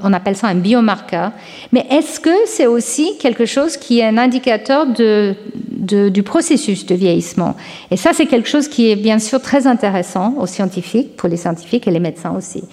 on, 0.02 0.12
appelle 0.12 0.34
ça 0.34 0.48
un 0.48 0.56
biomarqueur. 0.56 1.30
Mais 1.72 1.86
est-ce 1.90 2.18
que 2.18 2.34
c'est 2.44 2.66
aussi 2.66 3.16
quelque 3.18 3.46
chose 3.46 3.76
qui 3.76 4.00
est 4.00 4.04
un 4.04 4.18
indicateur 4.18 4.84
du 4.88 6.22
processus 6.24 6.84
de 6.86 6.94
vieillissement? 6.96 7.54
Et 7.92 7.96
ça, 7.96 8.10
c'est 8.12 8.26
quelque 8.26 8.48
chose 8.48 8.66
qui 8.66 8.90
est 8.90 8.96
bien 8.96 9.20
sûr 9.20 9.40
très 9.40 9.68
intéressant 9.68 10.34
aux 10.40 10.46
scientifiques, 10.46 11.16
pour 11.16 11.28
les 11.28 11.36
scientifiques 11.36 11.86
et 11.86 11.92
les 11.92 12.00
médecins 12.00 12.34
aussi. 12.36 12.64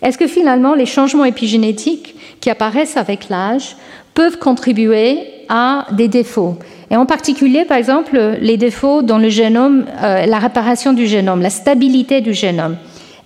Est-ce 0.00 0.16
que 0.16 0.26
finalement, 0.26 0.74
les 0.74 0.86
changements 0.86 1.26
épigénétiques 1.26 2.16
qui 2.40 2.48
apparaissent 2.48 2.96
avec 2.96 3.28
l'âge 3.28 3.76
peuvent 4.14 4.38
contribuer 4.38 5.18
à 5.50 5.86
des 5.92 6.08
défauts? 6.08 6.56
Et 6.90 6.96
en 6.96 7.04
particulier, 7.04 7.66
par 7.66 7.76
exemple, 7.76 8.18
les 8.40 8.56
défauts 8.56 9.02
dans 9.02 9.18
le 9.18 9.28
génome, 9.28 9.84
euh, 10.02 10.24
la 10.24 10.38
réparation 10.38 10.94
du 10.94 11.06
génome, 11.06 11.42
la 11.42 11.50
stabilité 11.50 12.22
du 12.22 12.32
génome. 12.32 12.76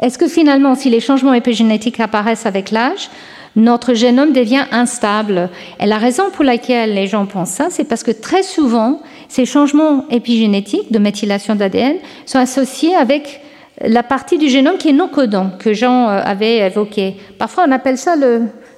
Est-ce 0.00 0.18
que 0.18 0.28
finalement, 0.28 0.74
si 0.74 0.90
les 0.90 1.00
changements 1.00 1.34
épigénétiques 1.34 2.00
apparaissent 2.00 2.46
avec 2.46 2.70
l'âge, 2.70 3.08
notre 3.56 3.94
génome 3.94 4.32
devient 4.32 4.64
instable? 4.70 5.48
Et 5.80 5.86
la 5.86 5.98
raison 5.98 6.24
pour 6.30 6.44
laquelle 6.44 6.94
les 6.94 7.06
gens 7.06 7.26
pensent 7.26 7.50
ça, 7.50 7.68
c'est 7.70 7.84
parce 7.84 8.02
que 8.02 8.10
très 8.10 8.42
souvent, 8.42 9.00
ces 9.28 9.46
changements 9.46 10.04
épigénétiques 10.10 10.92
de 10.92 10.98
méthylation 10.98 11.54
d'ADN 11.54 11.96
sont 12.26 12.38
associés 12.38 12.94
avec 12.94 13.40
la 13.80 14.02
partie 14.02 14.38
du 14.38 14.48
génome 14.48 14.78
qui 14.78 14.90
est 14.90 14.92
non 14.92 15.08
codant, 15.08 15.50
que 15.58 15.72
Jean 15.72 16.08
euh, 16.08 16.20
avait 16.24 16.58
évoqué. 16.58 17.16
Parfois, 17.38 17.64
on 17.68 17.72
appelle 17.72 17.98
ça 17.98 18.16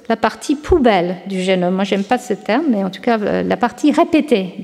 la 0.09 0.15
partie 0.15 0.55
poubelle 0.55 1.17
du 1.27 1.39
génome. 1.39 1.75
Moi, 1.75 1.83
j'aime 1.83 2.03
pas 2.03 2.17
ce 2.17 2.33
terme, 2.33 2.65
mais 2.69 2.83
en 2.83 2.89
tout 2.89 3.01
cas, 3.01 3.19
euh, 3.19 3.43
la 3.43 3.57
partie 3.57 3.91
répétée. 3.91 4.55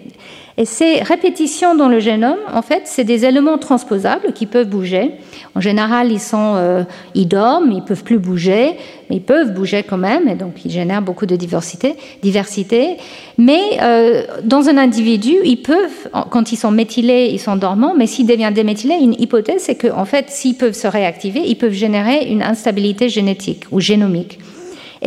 Et 0.57 0.65
ces 0.65 1.03
répétitions 1.03 1.75
dans 1.75 1.89
le 1.89 1.99
génome, 1.99 2.39
en 2.51 2.61
fait, 2.61 2.83
c'est 2.85 3.03
des 3.03 3.25
éléments 3.25 3.57
transposables 3.57 4.31
qui 4.33 4.45
peuvent 4.47 4.69
bouger. 4.69 5.11
En 5.53 5.59
général, 5.59 6.11
ils, 6.11 6.19
sont, 6.19 6.53
euh, 6.55 6.83
ils 7.13 7.27
dorment, 7.27 7.73
ils 7.73 7.83
peuvent 7.83 8.03
plus 8.03 8.17
bouger, 8.17 8.77
mais 9.09 9.17
ils 9.17 9.21
peuvent 9.21 9.53
bouger 9.53 9.83
quand 9.83 9.97
même, 9.97 10.29
et 10.29 10.35
donc 10.35 10.65
ils 10.65 10.71
génèrent 10.71 11.01
beaucoup 11.01 11.25
de 11.25 11.35
diversité. 11.35 11.95
diversité. 12.23 12.97
Mais 13.37 13.61
euh, 13.81 14.23
dans 14.43 14.69
un 14.69 14.77
individu, 14.77 15.35
ils 15.43 15.61
peuvent, 15.61 16.09
quand 16.31 16.53
ils 16.53 16.57
sont 16.57 16.71
méthylés, 16.71 17.29
ils 17.31 17.39
sont 17.39 17.57
dormants, 17.57 17.93
mais 17.95 18.07
s'ils 18.07 18.25
deviennent 18.25 18.53
déméthylés, 18.53 18.97
une 18.99 19.15
hypothèse, 19.19 19.63
c'est 19.63 19.75
qu'en 19.75 20.05
fait, 20.05 20.29
s'ils 20.29 20.55
peuvent 20.55 20.73
se 20.73 20.87
réactiver, 20.87 21.41
ils 21.45 21.57
peuvent 21.57 21.73
générer 21.73 22.25
une 22.29 22.41
instabilité 22.41 23.09
génétique 23.09 23.65
ou 23.71 23.81
génomique. 23.81 24.39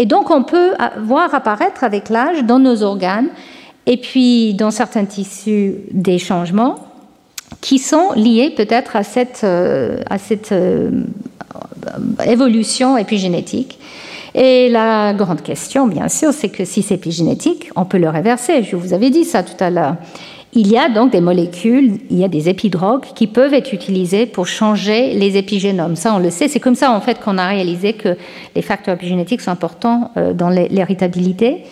Et 0.01 0.07
donc, 0.07 0.31
on 0.31 0.45
peut 0.45 0.75
voir 1.03 1.35
apparaître 1.35 1.83
avec 1.83 2.09
l'âge 2.09 2.45
dans 2.45 2.61
nos 2.61 2.85
organes 2.85 3.29
et 3.87 3.97
puis 3.97 4.55
dans 4.55 4.71
certains 4.71 5.05
tissus 5.05 5.75
des 5.91 6.19
changements 6.19 6.77
qui 7.61 7.81
sont 7.81 8.13
liés 8.15 8.55
peut-être 8.57 8.95
à 8.95 9.03
cette, 9.03 9.41
euh, 9.43 9.99
à 10.09 10.19
cette 10.19 10.53
euh, 10.53 11.03
évolution 12.25 12.97
épigénétique. 12.97 13.81
Et 14.37 14.69
la 14.69 15.15
grande 15.15 15.43
question, 15.43 15.89
bien 15.89 16.09
sûr, 16.09 16.33
c'est 16.33 16.51
que 16.51 16.65
si 16.65 16.83
c'est 16.83 16.95
épigénétique, 16.95 17.71
on 17.75 17.85
peut 17.85 17.99
le 17.99 18.09
réverser. 18.09 18.63
Je 18.63 18.77
vous 18.77 18.93
avais 18.93 19.11
dit 19.11 19.25
ça 19.25 19.43
tout 19.43 19.57
à 19.59 19.71
l'heure. 19.71 19.97
Il 20.55 20.67
y 20.69 20.79
a 20.79 20.89
donc 20.89 21.13
des 21.13 21.21
molécules, 21.21 21.99
il 22.11 22.19
y 22.19 22.25
a 22.25 22.29
des 22.29 22.49
épidrogues 22.49 23.05
qui 23.15 23.27
peuvent 23.27 23.53
être 23.53 23.75
utilisées 23.75 24.25
pour 24.27 24.47
changer 24.47 25.13
les 25.13 25.37
épigénomes. 25.37 25.95
Ça, 25.95 26.15
on 26.15 26.19
le 26.19 26.31
sait. 26.31 26.49
C'est 26.49 26.61
comme 26.61 26.75
ça, 26.75 26.91
en 26.91 27.01
fait, 27.01 27.21
qu'on 27.21 27.37
a 27.37 27.47
réalisé 27.47 27.93
que 27.93 28.17
les 28.57 28.63
facteurs 28.63 28.95
épigénétiques 28.95 29.43
sont 29.43 29.51
importants 29.51 30.11
euh, 30.17 30.33
dans 30.33 30.49
l'héritabilité. 30.49 31.65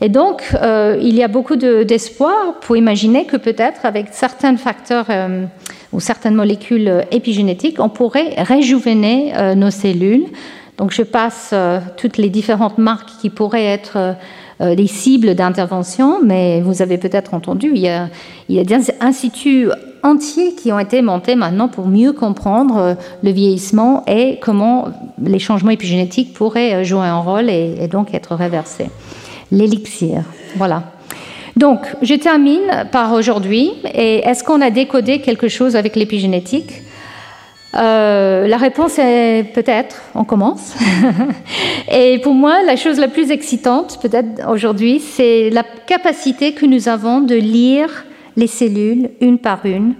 Et 0.00 0.08
donc, 0.08 0.42
euh, 0.54 0.98
il 1.00 1.14
y 1.14 1.22
a 1.22 1.28
beaucoup 1.28 1.56
d'espoir 1.56 2.54
pour 2.60 2.76
imaginer 2.76 3.24
que 3.24 3.36
peut-être 3.36 3.84
avec 3.84 4.08
certains 4.12 4.56
facteurs 4.56 5.06
euh, 5.08 5.46
ou 5.92 6.00
certaines 6.00 6.34
molécules 6.34 7.04
épigénétiques, 7.10 7.80
on 7.80 7.88
pourrait 7.88 8.34
réjuvéner 8.36 9.32
euh, 9.36 9.54
nos 9.54 9.70
cellules. 9.70 10.26
Donc, 10.76 10.90
je 10.90 11.02
passe 11.02 11.54
toutes 11.96 12.18
les 12.18 12.28
différentes 12.28 12.76
marques 12.76 13.08
qui 13.22 13.30
pourraient 13.30 13.64
être 13.64 14.14
des 14.60 14.86
cibles 14.86 15.34
d'intervention, 15.34 16.20
mais 16.22 16.62
vous 16.62 16.80
avez 16.80 16.96
peut-être 16.96 17.34
entendu, 17.34 17.72
il 17.74 17.82
y, 17.82 17.88
a, 17.88 18.08
des 18.48 18.90
instituts 19.00 19.68
entiers 20.02 20.54
qui 20.54 20.72
ont 20.72 20.78
été 20.78 21.02
montés 21.02 21.34
maintenant 21.34 21.68
pour 21.68 21.88
mieux 21.88 22.12
comprendre 22.12 22.96
le 23.22 23.30
vieillissement 23.30 24.02
et 24.06 24.38
comment 24.40 24.88
les 25.22 25.38
changements 25.38 25.72
épigénétiques 25.72 26.32
pourraient 26.32 26.84
jouer 26.84 27.06
un 27.06 27.18
rôle 27.18 27.50
et 27.50 27.86
donc 27.88 28.14
être 28.14 28.34
réversés 28.34 28.88
l'élixir. 29.50 30.22
Voilà. 30.56 30.82
Donc, 31.56 31.80
je 32.02 32.14
termine 32.14 32.86
par 32.92 33.12
aujourd'hui. 33.12 33.70
Et 33.94 34.18
est-ce 34.18 34.44
qu'on 34.44 34.60
a 34.60 34.70
décodé 34.70 35.20
quelque 35.20 35.48
chose 35.48 35.76
avec 35.76 35.96
l'épigénétique? 35.96 36.82
Euh, 37.76 38.46
La 38.46 38.56
réponse 38.56 38.98
est 38.98 39.52
peut-être. 39.54 40.02
On 40.14 40.24
commence. 40.24 40.74
et 41.92 42.18
pour 42.20 42.34
moi, 42.34 42.62
la 42.64 42.76
chose 42.76 42.98
la 42.98 43.08
plus 43.08 43.30
excitante, 43.30 43.98
peut-être 44.00 44.48
aujourd'hui, 44.50 45.00
c'est 45.00 45.50
la 45.50 45.62
capacité 45.62 46.52
que 46.52 46.66
nous 46.66 46.88
avons 46.88 47.20
de 47.20 47.34
lire 47.34 48.04
les 48.36 48.46
cellules 48.46 49.10
une 49.20 49.38
par 49.38 49.64
une, 49.64 49.94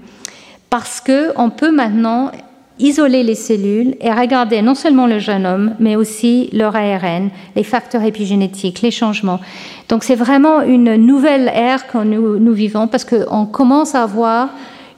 parce 0.70 1.00
que 1.00 1.32
on 1.36 1.50
peut 1.50 1.70
maintenant 1.70 2.30
isoler 2.78 3.22
les 3.22 3.34
cellules 3.34 3.96
et 4.00 4.12
regarder 4.12 4.60
non 4.60 4.74
seulement 4.74 5.06
le 5.06 5.18
génome, 5.18 5.74
mais 5.78 5.96
aussi 5.96 6.50
leur 6.52 6.76
ARN, 6.76 7.30
les 7.54 7.62
facteurs 7.62 8.02
épigénétiques, 8.02 8.82
les 8.82 8.90
changements. 8.90 9.40
Donc 9.88 10.04
c'est 10.04 10.14
vraiment 10.14 10.60
une 10.62 10.96
nouvelle 10.96 11.50
ère 11.54 11.86
que 11.86 11.98
nous, 11.98 12.38
nous 12.38 12.52
vivons 12.52 12.86
parce 12.86 13.04
qu'on 13.04 13.46
commence 13.46 13.94
à 13.94 14.02
avoir 14.02 14.50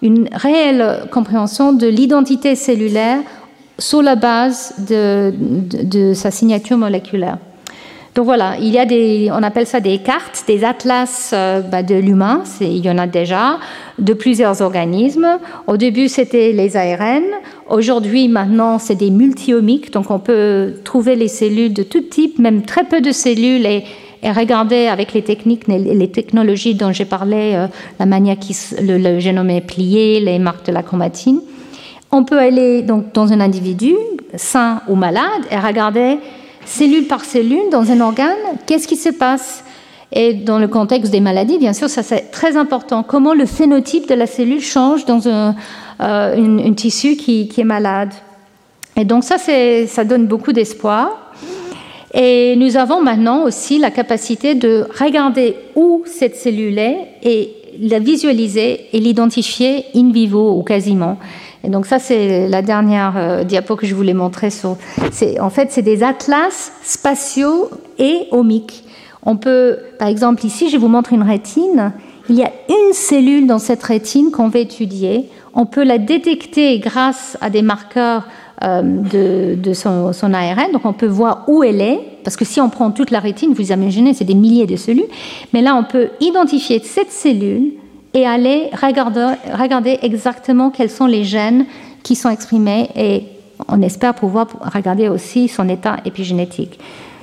une 0.02 0.28
réelle 0.32 1.08
compréhension 1.10 1.72
de 1.72 1.86
l'identité 1.86 2.54
cellulaire 2.54 3.20
sur 3.78 4.02
la 4.02 4.16
base 4.16 4.74
de, 4.78 6.12
sa 6.14 6.30
signature 6.30 6.76
moléculaire. 6.76 7.38
Donc 8.14 8.24
voilà, 8.24 8.56
il 8.58 8.68
y 8.68 8.78
a 8.78 8.84
des, 8.84 9.30
on 9.32 9.42
appelle 9.44 9.66
ça 9.66 9.78
des 9.78 9.98
cartes, 9.98 10.42
des 10.48 10.64
atlas 10.64 11.30
euh, 11.32 11.60
bah, 11.60 11.84
de 11.84 11.94
l'humain, 11.94 12.42
il 12.60 12.84
y 12.84 12.90
en 12.90 12.98
a 12.98 13.06
déjà, 13.06 13.60
de 14.00 14.12
plusieurs 14.12 14.60
organismes. 14.60 15.38
Au 15.68 15.76
début, 15.76 16.08
c'était 16.08 16.50
les 16.50 16.76
ARN. 16.76 17.22
Aujourd'hui, 17.68 18.26
maintenant, 18.26 18.80
c'est 18.80 18.96
des 18.96 19.10
multiomiques, 19.10 19.92
donc 19.92 20.10
on 20.10 20.18
peut 20.18 20.74
trouver 20.82 21.14
les 21.14 21.28
cellules 21.28 21.72
de 21.72 21.84
tout 21.84 22.00
type, 22.00 22.40
même 22.40 22.62
très 22.62 22.82
peu 22.82 23.00
de 23.00 23.12
cellules, 23.12 23.66
et, 23.66 23.84
regarder 24.24 24.86
avec 24.86 25.12
les 25.12 25.22
techniques, 25.22 25.68
les, 25.68 26.10
technologies 26.10 26.74
dont 26.74 26.92
j'ai 26.92 27.04
parlé, 27.04 27.54
euh, 27.54 27.66
la 27.98 28.06
manière 28.06 28.38
qui 28.38 28.56
le, 28.80 29.18
génome 29.20 29.50
est 29.50 29.60
plié, 29.60 30.20
les 30.20 30.38
marques 30.38 30.66
de 30.66 30.72
la 30.72 30.82
chromatine. 30.82 31.40
On 32.10 32.24
peut 32.24 32.38
aller 32.38 32.82
donc 32.82 33.12
dans 33.12 33.32
un 33.32 33.40
individu 33.40 33.94
sain 34.34 34.80
ou 34.88 34.94
malade 34.94 35.42
et 35.50 35.58
regarder 35.58 36.18
cellule 36.64 37.06
par 37.06 37.24
cellule 37.24 37.70
dans 37.70 37.90
un 37.90 38.00
organe, 38.00 38.36
qu'est-ce 38.66 38.88
qui 38.88 38.96
se 38.96 39.10
passe? 39.10 39.64
Et 40.10 40.32
dans 40.32 40.58
le 40.58 40.68
contexte 40.68 41.12
des 41.12 41.20
maladies, 41.20 41.58
bien 41.58 41.74
sûr, 41.74 41.88
ça 41.90 42.02
c'est 42.02 42.30
très 42.30 42.56
important. 42.56 43.02
Comment 43.02 43.34
le 43.34 43.44
phénotype 43.44 44.08
de 44.08 44.14
la 44.14 44.26
cellule 44.26 44.62
change 44.62 45.04
dans 45.04 45.28
un, 45.28 45.54
euh, 46.00 46.72
tissu 46.72 47.16
qui, 47.16 47.50
est 47.56 47.64
malade? 47.64 48.12
Et 48.96 49.04
donc 49.04 49.22
ça, 49.22 49.36
ça 49.38 50.04
donne 50.04 50.26
beaucoup 50.26 50.52
d'espoir. 50.52 51.32
Et 52.20 52.56
nous 52.56 52.76
avons 52.76 53.00
maintenant 53.00 53.44
aussi 53.44 53.78
la 53.78 53.92
capacité 53.92 54.56
de 54.56 54.88
regarder 54.98 55.54
où 55.76 56.02
cette 56.04 56.34
cellule 56.34 56.76
est 56.80 56.96
et 57.22 57.54
la 57.80 58.00
visualiser 58.00 58.86
et 58.92 58.98
l'identifier 58.98 59.84
in 59.94 60.10
vivo 60.10 60.58
ou 60.58 60.64
quasiment. 60.64 61.16
Et 61.62 61.68
donc 61.68 61.86
ça, 61.86 62.00
c'est 62.00 62.48
la 62.48 62.60
dernière 62.60 63.14
euh, 63.16 63.44
diapo 63.44 63.76
que 63.76 63.86
je 63.86 63.94
voulais 63.94 64.14
montrer. 64.14 64.48
En 65.40 65.50
fait, 65.50 65.70
c'est 65.70 65.82
des 65.82 66.02
atlas 66.02 66.72
spatiaux 66.82 67.70
et 68.00 68.26
omiques. 68.32 68.82
On 69.24 69.36
peut, 69.36 69.78
par 70.00 70.08
exemple, 70.08 70.44
ici, 70.44 70.70
je 70.70 70.76
vous 70.76 70.88
montre 70.88 71.12
une 71.12 71.22
rétine. 71.22 71.92
Il 72.28 72.34
y 72.34 72.42
a 72.42 72.50
une 72.68 72.94
cellule 72.94 73.46
dans 73.46 73.60
cette 73.60 73.82
rétine 73.84 74.32
qu'on 74.32 74.48
va 74.48 74.58
étudier. 74.58 75.28
On 75.54 75.66
peut 75.66 75.84
la 75.84 75.98
détecter 75.98 76.80
grâce 76.80 77.38
à 77.40 77.48
des 77.48 77.62
marqueurs 77.62 78.26
euh, 78.64 78.82
de, 78.82 79.72
son, 79.72 80.34
ARN. 80.34 80.72
Donc 80.72 80.84
on 80.84 80.92
peut 80.92 81.06
voir 81.06 81.44
où 81.46 81.62
elle 81.62 81.80
est, 81.80 82.00
parce 82.24 82.36
que 82.36 82.44
si 82.44 82.60
on 82.60 82.68
prend 82.70 82.90
toute 82.90 83.10
la 83.10 83.20
rétine, 83.20 83.52
vous 83.52 83.72
imaginez, 83.72 84.14
c'est 84.14 84.24
des 84.24 84.34
milliers 84.34 84.66
de 84.66 84.76
cellules. 84.76 85.08
Mais 85.52 85.62
là, 85.62 85.76
on 85.76 85.84
peut 85.84 86.08
identifier 86.20 86.80
cette 86.82 87.12
cellule 87.12 87.72
et 88.14 88.26
aller 88.26 88.70
regarder 88.82 89.98
exactement 90.02 90.70
quels 90.70 90.90
sont 90.90 91.06
les 91.06 91.24
gènes 91.24 91.66
qui 92.02 92.16
sont 92.16 92.30
exprimés 92.30 92.88
et 92.96 93.24
on 93.68 93.82
espère 93.82 94.14
pouvoir 94.14 94.48
regarder 94.74 95.08
aussi 95.08 95.48
son 95.48 95.68
état 95.68 95.96
épigénétique. 96.04 96.78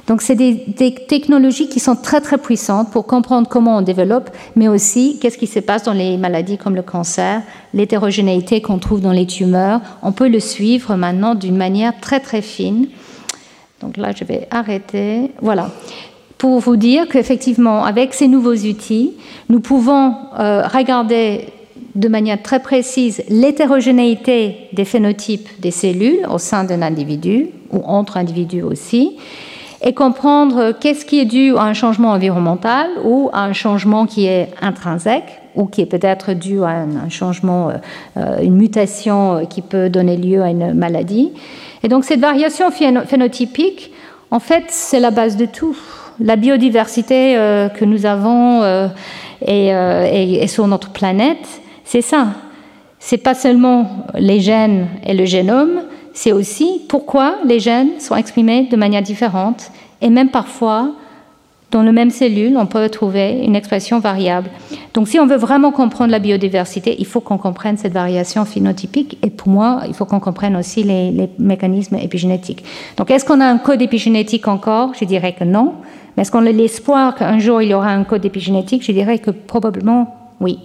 Donc 0.08 0.22
c'est 0.22 0.36
des, 0.36 0.93
technologies 1.08 1.68
qui 1.68 1.80
sont 1.80 1.95
très 1.95 2.22
très 2.22 2.38
puissantes 2.38 2.91
pour 2.91 3.08
comprendre 3.08 3.47
comment 3.47 3.78
on 3.78 3.82
développe, 3.82 4.30
mais 4.56 4.68
aussi 4.68 5.18
qu'est-ce 5.20 5.38
qui 5.38 5.47
se 5.47 5.60
passe 5.60 5.84
dans 5.84 5.93
les 5.93 6.18
maladies 6.18 6.58
comme 6.58 6.76
le 6.76 6.84
cancer, 6.84 7.41
l'hétérogénéité 7.74 8.62
qu'on 8.62 8.78
trouve 8.78 9.01
dans 9.01 9.12
les 9.12 9.26
tumeurs. 9.26 9.82
On 10.03 10.12
peut 10.12 10.28
le 10.28 10.39
suivre 10.39 10.95
maintenant 10.95 11.34
d'une 11.34 11.58
manière 11.58 11.99
très 11.99 12.20
très 12.20 12.41
fine. 12.41 12.88
Donc 13.82 13.97
là, 13.97 14.12
je 14.16 14.24
vais 14.24 14.47
arrêter. 14.51 15.32
Voilà. 15.41 15.72
Pour 16.38 16.60
vous 16.60 16.76
dire 16.76 17.08
qu'effectivement, 17.08 17.84
avec 17.84 18.14
ces 18.14 18.28
nouveaux 18.28 18.56
outils, 18.56 19.14
nous 19.49 19.60
pouvons 19.60 20.14
euh, 20.38 20.68
regarder 20.68 21.47
de 21.95 22.08
manière 22.10 22.41
très 22.43 22.60
précise 22.60 23.24
l'hétérogénéité 23.30 24.68
des 24.74 24.86
phénotypes 24.86 25.47
des 25.60 25.72
cellules 25.72 26.28
au 26.30 26.38
sein 26.38 26.64
d'un 26.64 26.82
individu 26.82 27.47
ou 27.72 27.82
entre 27.86 28.18
individus 28.18 28.62
aussi 28.62 29.14
et 29.86 29.93
comprendre 29.93 30.71
qu'est-ce 30.71 31.05
qui 31.05 31.19
est 31.19 31.25
dû 31.25 31.55
à 31.55 31.61
un 31.61 31.73
changement 31.73 32.09
environnemental 32.09 32.89
ou 33.03 33.29
à 33.31 33.43
un 33.43 33.53
changement 33.53 34.07
qui 34.07 34.25
est 34.25 34.49
intrinsèque 34.59 35.41
ou 35.55 35.67
qui 35.67 35.81
est 35.81 35.86
peut-être 35.86 36.33
dû 36.33 36.63
à 36.63 36.69
un, 36.69 37.09
changement, 37.09 37.69
euh, 37.69 37.73
euh, 38.17 38.41
une 38.41 38.55
mutation 38.55 39.36
euh, 39.36 39.43
qui 39.45 39.61
peut 39.61 39.89
donner 39.89 40.17
lieu 40.17 40.41
à 40.41 40.49
une 40.49 40.73
maladie. 40.73 41.31
Et 41.83 41.88
donc 41.88 42.03
cette 42.03 42.19
variation 42.19 42.71
phénotypique, 42.71 43.91
en 44.31 44.39
fait, 44.39 44.65
c'est 44.69 44.99
la 44.99 45.11
base 45.11 45.38
de 45.38 45.45
tout. 45.45 45.77
La 46.19 46.36
biodiversité 46.36 47.36
que 47.77 47.86
nous 47.86 48.05
avons 48.05 48.63
et, 49.45 50.47
sur 50.47 50.65
notre 50.65 50.89
planète, 50.89 51.61
c'est 51.83 52.01
ça. 52.01 52.27
C'est 52.97 53.17
pas 53.17 53.36
seulement 53.36 54.07
les 54.15 54.39
gènes 54.39 54.88
et 55.05 55.13
le 55.13 55.25
génome, 55.25 55.81
c'est 56.16 56.32
aussi 56.32 56.82
pourquoi 56.88 57.36
les 57.45 57.59
gènes 57.59 57.99
sont 57.99 58.16
exprimés 58.16 58.68
de 58.72 58.78
manière 58.78 59.03
différente 59.03 59.70
et 60.01 60.09
même 60.09 60.30
parfois 60.30 60.93
dans 61.72 61.84
la 61.84 61.91
même 61.91 62.09
cellule, 62.09 62.55
on 62.57 62.68
peut 62.68 62.88
trouver 62.88 63.43
une 63.43 63.53
expression 63.53 63.99
variable. 63.99 64.49
Donc 64.93 65.09
si 65.09 65.20
on 65.20 65.28
veut 65.28 65.36
vraiment 65.36 65.74
comprendre 65.74 66.11
la 66.11 66.20
biodiversité, 66.20 66.95
il 66.99 67.05
faut 67.05 67.20
qu'on 67.20 67.38
comprenne 67.38 67.76
cette 67.76 67.91
variation 67.91 68.45
phénotypique 68.45 69.18
et 69.22 69.30
pour 69.30 69.49
moi, 69.49 69.82
il 69.86 69.93
faut 69.93 70.05
qu'on 70.05 70.22
comprenne 70.22 70.55
aussi 70.55 70.84
les, 70.84 71.30
mécanismes 71.38 71.97
épigénétiques. 71.97 72.63
Donc 72.95 73.11
est-ce 73.11 73.26
qu'on 73.26 73.41
a 73.41 73.45
un 73.45 73.57
code 73.57 73.82
épigénétique 73.82 74.47
encore? 74.47 74.93
Je 74.97 75.03
dirais 75.03 75.36
que 75.38 75.43
non. 75.43 75.74
Mais 76.16 76.22
est-ce 76.22 76.32
qu'on 76.32 76.45
a 76.45 76.51
l'espoir 76.51 77.13
qu'un 77.13 77.39
jour 77.39 77.61
il 77.61 77.72
y 77.72 77.74
aura 77.74 77.89
un 77.89 78.05
code 78.05 78.24
épigénétique? 78.24 78.86
Je 78.86 78.93
dirais 78.93 79.20
que 79.20 79.32
probablement 79.32 80.16
oui. 80.39 80.59